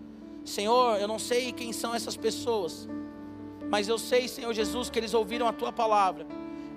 Senhor, 0.45 0.99
eu 0.99 1.07
não 1.07 1.17
sei 1.17 1.51
quem 1.51 1.71
são 1.71 1.95
essas 1.95 2.17
pessoas, 2.17 2.87
mas 3.69 3.87
eu 3.87 3.97
sei, 3.97 4.27
Senhor 4.27 4.53
Jesus, 4.53 4.89
que 4.89 4.99
eles 4.99 5.13
ouviram 5.13 5.47
a 5.47 5.53
tua 5.53 5.71
palavra 5.71 6.27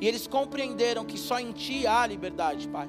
e 0.00 0.06
eles 0.06 0.26
compreenderam 0.26 1.04
que 1.04 1.18
só 1.18 1.40
em 1.40 1.52
ti 1.52 1.86
há 1.86 2.06
liberdade, 2.06 2.68
Pai. 2.68 2.88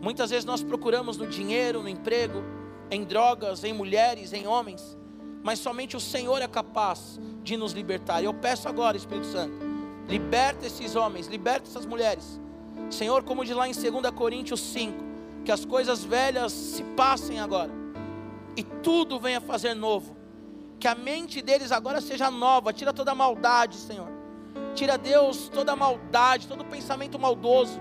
Muitas 0.00 0.30
vezes 0.30 0.44
nós 0.44 0.62
procuramos 0.62 1.16
no 1.16 1.26
dinheiro, 1.26 1.82
no 1.82 1.88
emprego, 1.88 2.42
em 2.90 3.04
drogas, 3.04 3.64
em 3.64 3.72
mulheres, 3.72 4.32
em 4.32 4.46
homens, 4.46 4.96
mas 5.42 5.58
somente 5.60 5.96
o 5.96 6.00
Senhor 6.00 6.42
é 6.42 6.48
capaz 6.48 7.20
de 7.42 7.56
nos 7.56 7.72
libertar. 7.72 8.22
Eu 8.22 8.34
peço 8.34 8.68
agora, 8.68 8.96
Espírito 8.96 9.26
Santo, 9.26 9.54
liberta 10.08 10.66
esses 10.66 10.96
homens, 10.96 11.26
liberta 11.26 11.68
essas 11.68 11.86
mulheres. 11.86 12.40
Senhor, 12.90 13.22
como 13.22 13.44
diz 13.44 13.54
lá 13.54 13.68
em 13.68 13.72
2 13.72 14.10
Coríntios 14.14 14.60
5, 14.60 14.94
que 15.44 15.52
as 15.52 15.64
coisas 15.64 16.04
velhas 16.04 16.52
se 16.52 16.82
passem 16.82 17.38
agora 17.38 17.87
e 18.58 18.64
tudo 18.82 19.20
venha 19.20 19.40
fazer 19.40 19.72
novo. 19.72 20.16
Que 20.80 20.88
a 20.88 20.94
mente 20.94 21.40
deles 21.40 21.70
agora 21.70 22.00
seja 22.00 22.28
nova, 22.28 22.72
tira 22.72 22.92
toda 22.92 23.12
a 23.12 23.14
maldade, 23.14 23.76
Senhor. 23.76 24.08
Tira, 24.74 24.98
Deus, 24.98 25.48
toda 25.48 25.72
a 25.74 25.76
maldade, 25.76 26.48
todo 26.48 26.64
pensamento 26.64 27.20
maldoso. 27.20 27.80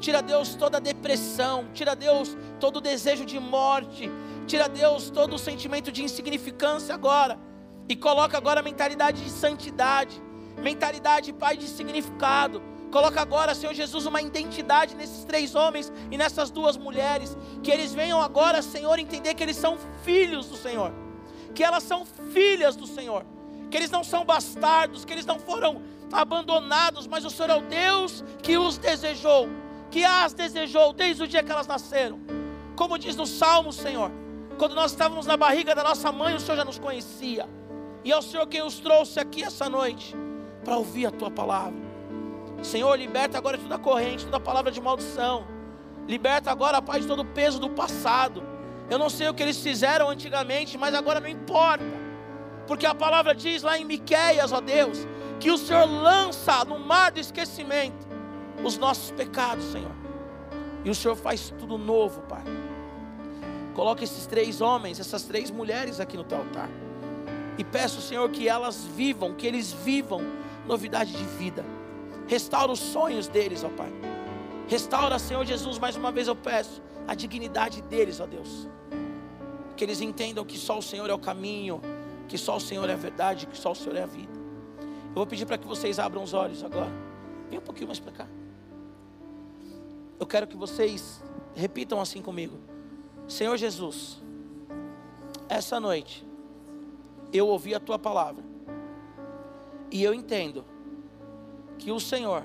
Tira, 0.00 0.22
Deus, 0.22 0.54
toda 0.54 0.78
a 0.78 0.80
depressão. 0.80 1.66
Tira, 1.74 1.94
Deus, 1.94 2.34
todo 2.58 2.76
o 2.76 2.80
desejo 2.80 3.26
de 3.26 3.38
morte. 3.38 4.10
Tira, 4.46 4.66
Deus, 4.66 5.10
todo 5.10 5.34
o 5.34 5.38
sentimento 5.38 5.92
de 5.92 6.02
insignificância 6.02 6.94
agora. 6.94 7.38
E 7.86 7.94
coloca 7.94 8.38
agora 8.38 8.60
a 8.60 8.62
mentalidade 8.62 9.22
de 9.22 9.30
santidade. 9.30 10.22
Mentalidade, 10.56 11.34
Pai, 11.34 11.58
de 11.58 11.66
significado. 11.66 12.62
Coloca 12.94 13.20
agora, 13.20 13.56
Senhor 13.56 13.74
Jesus, 13.74 14.06
uma 14.06 14.22
identidade 14.22 14.94
nesses 14.94 15.24
três 15.24 15.56
homens 15.56 15.92
e 16.12 16.16
nessas 16.16 16.48
duas 16.48 16.76
mulheres. 16.76 17.36
Que 17.60 17.72
eles 17.72 17.92
venham 17.92 18.22
agora, 18.22 18.62
Senhor, 18.62 19.00
entender 19.00 19.34
que 19.34 19.42
eles 19.42 19.56
são 19.56 19.76
filhos 20.04 20.46
do 20.46 20.56
Senhor. 20.56 20.92
Que 21.56 21.64
elas 21.64 21.82
são 21.82 22.06
filhas 22.06 22.76
do 22.76 22.86
Senhor. 22.86 23.26
Que 23.68 23.78
eles 23.78 23.90
não 23.90 24.04
são 24.04 24.24
bastardos, 24.24 25.04
que 25.04 25.12
eles 25.12 25.26
não 25.26 25.40
foram 25.40 25.82
abandonados, 26.12 27.08
mas 27.08 27.24
o 27.24 27.30
Senhor 27.30 27.50
é 27.50 27.56
o 27.56 27.62
Deus 27.62 28.22
que 28.40 28.56
os 28.56 28.78
desejou, 28.78 29.48
que 29.90 30.04
as 30.04 30.32
desejou 30.32 30.92
desde 30.92 31.24
o 31.24 31.26
dia 31.26 31.42
que 31.42 31.50
elas 31.50 31.66
nasceram. 31.66 32.20
Como 32.76 32.96
diz 32.96 33.16
no 33.16 33.26
Salmo, 33.26 33.72
Senhor, 33.72 34.12
quando 34.56 34.76
nós 34.76 34.92
estávamos 34.92 35.26
na 35.26 35.36
barriga 35.36 35.74
da 35.74 35.82
nossa 35.82 36.12
mãe, 36.12 36.36
o 36.36 36.38
Senhor 36.38 36.58
já 36.58 36.64
nos 36.64 36.78
conhecia. 36.78 37.48
E 38.04 38.12
é 38.12 38.16
o 38.16 38.22
Senhor 38.22 38.46
quem 38.46 38.62
os 38.62 38.78
trouxe 38.78 39.18
aqui 39.18 39.42
essa 39.42 39.68
noite 39.68 40.14
para 40.64 40.76
ouvir 40.76 41.06
a 41.06 41.10
tua 41.10 41.28
palavra. 41.28 41.93
Senhor, 42.64 42.96
liberta 42.96 43.36
agora 43.36 43.58
toda 43.58 43.78
corrente, 43.78 44.24
toda 44.24 44.40
palavra 44.40 44.72
de 44.72 44.80
maldição. 44.80 45.46
Liberta 46.08 46.50
agora, 46.50 46.80
Pai, 46.80 47.00
de 47.00 47.06
todo 47.06 47.20
o 47.20 47.24
peso 47.24 47.58
do 47.58 47.70
passado. 47.70 48.42
Eu 48.90 48.98
não 48.98 49.10
sei 49.10 49.28
o 49.28 49.34
que 49.34 49.42
eles 49.42 49.58
fizeram 49.58 50.08
antigamente, 50.08 50.76
mas 50.78 50.94
agora 50.94 51.20
não 51.20 51.28
importa. 51.28 51.84
Porque 52.66 52.86
a 52.86 52.94
palavra 52.94 53.34
diz 53.34 53.62
lá 53.62 53.78
em 53.78 53.84
Miqueias, 53.84 54.50
ó 54.50 54.60
Deus, 54.60 55.06
que 55.38 55.50
o 55.50 55.58
Senhor 55.58 55.84
lança 55.84 56.64
no 56.64 56.78
mar 56.78 57.12
do 57.12 57.20
esquecimento 57.20 58.06
os 58.64 58.78
nossos 58.78 59.10
pecados, 59.10 59.64
Senhor. 59.66 59.92
E 60.84 60.90
o 60.90 60.94
Senhor 60.94 61.16
faz 61.16 61.52
tudo 61.58 61.76
novo, 61.76 62.22
Pai. 62.22 62.44
Coloque 63.74 64.04
esses 64.04 64.26
três 64.26 64.60
homens, 64.60 65.00
essas 65.00 65.24
três 65.24 65.50
mulheres 65.50 66.00
aqui 66.00 66.16
no 66.16 66.24
teu 66.24 66.38
altar. 66.38 66.70
E 67.58 67.64
peço, 67.64 68.00
Senhor, 68.00 68.28
que 68.30 68.48
elas 68.48 68.84
vivam, 68.84 69.34
que 69.34 69.46
eles 69.46 69.72
vivam 69.72 70.22
novidade 70.66 71.12
de 71.12 71.24
vida. 71.24 71.64
Restaura 72.26 72.72
os 72.72 72.80
sonhos 72.80 73.28
deles, 73.28 73.64
ó 73.64 73.68
Pai. 73.68 73.92
Restaura, 74.66 75.18
Senhor 75.18 75.44
Jesus, 75.44 75.78
mais 75.78 75.94
uma 75.96 76.10
vez 76.10 76.26
eu 76.26 76.34
peço, 76.34 76.82
a 77.06 77.14
dignidade 77.14 77.82
deles, 77.82 78.20
ó 78.20 78.26
Deus. 78.26 78.68
Que 79.76 79.84
eles 79.84 80.00
entendam 80.00 80.44
que 80.44 80.56
só 80.56 80.78
o 80.78 80.82
Senhor 80.82 81.08
é 81.10 81.14
o 81.14 81.18
caminho, 81.18 81.80
que 82.28 82.38
só 82.38 82.56
o 82.56 82.60
Senhor 82.60 82.88
é 82.88 82.94
a 82.94 82.96
verdade, 82.96 83.46
que 83.46 83.56
só 83.56 83.72
o 83.72 83.74
Senhor 83.74 83.96
é 83.96 84.02
a 84.02 84.06
vida. 84.06 84.32
Eu 85.08 85.14
vou 85.14 85.26
pedir 85.26 85.46
para 85.46 85.58
que 85.58 85.66
vocês 85.66 85.98
abram 85.98 86.22
os 86.22 86.32
olhos 86.32 86.64
agora. 86.64 86.90
Vem 87.50 87.58
um 87.58 87.62
pouquinho 87.62 87.86
mais 87.86 88.00
para 88.00 88.12
cá. 88.12 88.26
Eu 90.18 90.26
quero 90.26 90.46
que 90.46 90.56
vocês 90.56 91.22
repitam 91.54 92.00
assim 92.00 92.22
comigo. 92.22 92.58
Senhor 93.28 93.56
Jesus, 93.56 94.22
essa 95.48 95.78
noite 95.78 96.26
eu 97.32 97.46
ouvi 97.48 97.74
a 97.74 97.80
tua 97.80 97.98
palavra. 97.98 98.42
E 99.90 100.02
eu 100.02 100.14
entendo 100.14 100.64
que 101.78 101.92
o 101.92 102.00
Senhor 102.00 102.42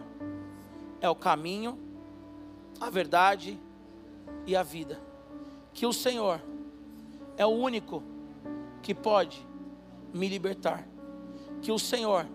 é 1.02 1.10
o 1.10 1.16
caminho, 1.16 1.78
a 2.80 2.90
verdade 2.90 3.60
e 4.46 4.56
a 4.56 4.64
vida. 4.64 5.00
Que 5.74 5.86
o 5.86 5.94
Senhor 5.94 6.42
é 7.38 7.46
o 7.46 7.50
único 7.50 8.04
que 8.82 8.94
pode 8.94 9.46
me 10.14 10.28
libertar. 10.28 10.88
Que 11.62 11.72
o 11.72 11.80
Senhor 11.80 12.26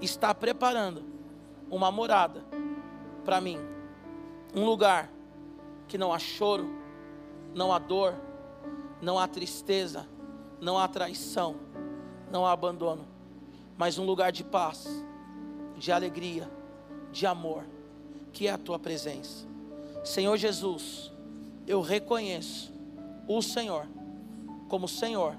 está 0.00 0.34
preparando 0.34 1.04
uma 1.70 1.90
morada 1.90 2.44
para 3.24 3.40
mim, 3.40 3.58
um 4.54 4.64
lugar 4.64 5.10
que 5.88 5.98
não 5.98 6.12
há 6.12 6.18
choro, 6.18 6.68
não 7.54 7.72
há 7.72 7.78
dor, 7.78 8.14
não 9.00 9.18
há 9.18 9.26
tristeza, 9.26 10.06
não 10.60 10.78
há 10.78 10.86
traição, 10.86 11.56
não 12.30 12.46
há 12.46 12.52
abandono, 12.52 13.06
mas 13.76 13.98
um 13.98 14.04
lugar 14.04 14.32
de 14.32 14.44
paz, 14.44 14.86
de 15.76 15.92
alegria, 15.92 16.50
de 17.12 17.26
amor, 17.26 17.64
que 18.32 18.46
é 18.46 18.50
a 18.50 18.58
tua 18.58 18.78
presença. 18.78 19.46
Senhor 20.04 20.36
Jesus, 20.36 21.12
eu 21.66 21.80
reconheço 21.80 22.72
o 23.28 23.42
Senhor 23.42 23.86
como 24.68 24.88
Senhor 24.88 25.36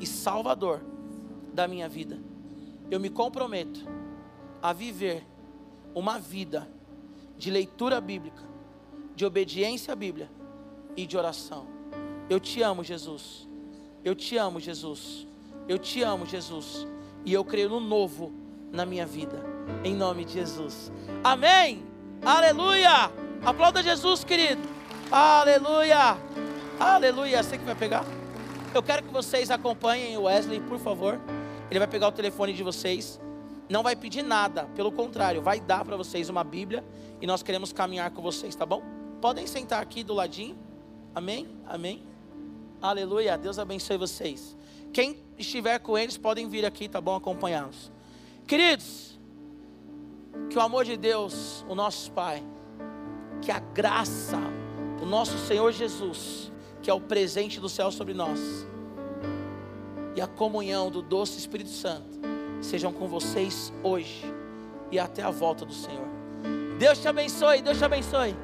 e 0.00 0.06
Salvador 0.06 0.80
da 1.52 1.68
minha 1.68 1.88
vida 1.88 2.18
eu 2.90 3.00
me 3.00 3.10
comprometo 3.10 3.80
a 4.62 4.72
viver 4.72 5.26
uma 5.94 6.18
vida 6.18 6.68
de 7.36 7.50
leitura 7.50 8.00
bíblica, 8.00 8.42
de 9.14 9.24
obediência 9.24 9.92
à 9.92 9.96
Bíblia 9.96 10.30
e 10.96 11.06
de 11.06 11.16
oração. 11.16 11.66
Eu 12.28 12.40
te 12.40 12.62
amo, 12.62 12.82
Jesus. 12.84 13.48
Eu 14.04 14.14
te 14.14 14.36
amo, 14.36 14.60
Jesus. 14.60 15.26
Eu 15.68 15.78
te 15.78 16.02
amo, 16.02 16.26
Jesus. 16.26 16.86
E 17.24 17.32
eu 17.32 17.44
creio 17.44 17.68
no 17.68 17.80
novo 17.80 18.32
na 18.74 18.84
minha 18.84 19.06
vida. 19.06 19.40
Em 19.82 19.94
nome 19.94 20.24
de 20.24 20.34
Jesus. 20.34 20.92
Amém. 21.22 21.84
Aleluia. 22.22 23.10
Aplauda 23.44 23.82
Jesus, 23.82 24.24
querido. 24.24 24.62
Aleluia. 25.10 26.18
Aleluia. 26.78 27.42
Você 27.42 27.56
que 27.56 27.64
vai 27.64 27.74
pegar? 27.74 28.04
Eu 28.74 28.82
quero 28.82 29.04
que 29.04 29.12
vocês 29.12 29.50
acompanhem 29.50 30.16
o 30.18 30.22
Wesley, 30.22 30.60
por 30.60 30.78
favor. 30.78 31.20
Ele 31.70 31.78
vai 31.78 31.88
pegar 31.88 32.08
o 32.08 32.12
telefone 32.12 32.52
de 32.52 32.62
vocês, 32.62 33.20
não 33.68 33.82
vai 33.82 33.96
pedir 33.96 34.22
nada, 34.22 34.64
pelo 34.74 34.92
contrário, 34.92 35.40
vai 35.40 35.60
dar 35.60 35.84
para 35.84 35.96
vocês 35.96 36.28
uma 36.28 36.44
Bíblia 36.44 36.84
e 37.20 37.26
nós 37.26 37.42
queremos 37.42 37.72
caminhar 37.72 38.10
com 38.10 38.20
vocês, 38.20 38.54
tá 38.54 38.66
bom? 38.66 38.82
Podem 39.20 39.46
sentar 39.46 39.80
aqui 39.80 40.02
do 40.02 40.12
ladinho. 40.12 40.58
Amém? 41.14 41.48
Amém. 41.66 42.02
Aleluia. 42.82 43.38
Deus 43.38 43.58
abençoe 43.58 43.96
vocês. 43.96 44.56
Quem 44.92 45.22
estiver 45.38 45.78
com 45.78 45.96
eles, 45.96 46.18
podem 46.18 46.48
vir 46.48 46.66
aqui, 46.66 46.88
tá 46.88 47.00
bom? 47.00 47.14
Acompanhá-los. 47.14 47.93
Queridos, 48.46 49.18
que 50.50 50.58
o 50.58 50.60
amor 50.60 50.84
de 50.84 50.96
Deus, 50.96 51.64
o 51.68 51.74
nosso 51.74 52.12
Pai, 52.12 52.42
que 53.40 53.50
a 53.50 53.58
graça, 53.58 54.38
o 55.02 55.06
nosso 55.06 55.38
Senhor 55.46 55.72
Jesus, 55.72 56.52
que 56.82 56.90
é 56.90 56.94
o 56.94 57.00
presente 57.00 57.58
do 57.58 57.68
céu 57.68 57.90
sobre 57.90 58.12
nós, 58.12 58.38
e 60.14 60.20
a 60.20 60.26
comunhão 60.26 60.90
do 60.90 61.00
doce 61.00 61.38
Espírito 61.38 61.70
Santo 61.70 62.20
sejam 62.60 62.92
com 62.92 63.08
vocês 63.08 63.72
hoje 63.82 64.24
e 64.90 64.98
até 64.98 65.22
a 65.22 65.30
volta 65.30 65.64
do 65.64 65.72
Senhor. 65.72 66.06
Deus 66.78 66.98
te 67.00 67.08
abençoe, 67.08 67.62
Deus 67.62 67.78
te 67.78 67.84
abençoe. 67.84 68.36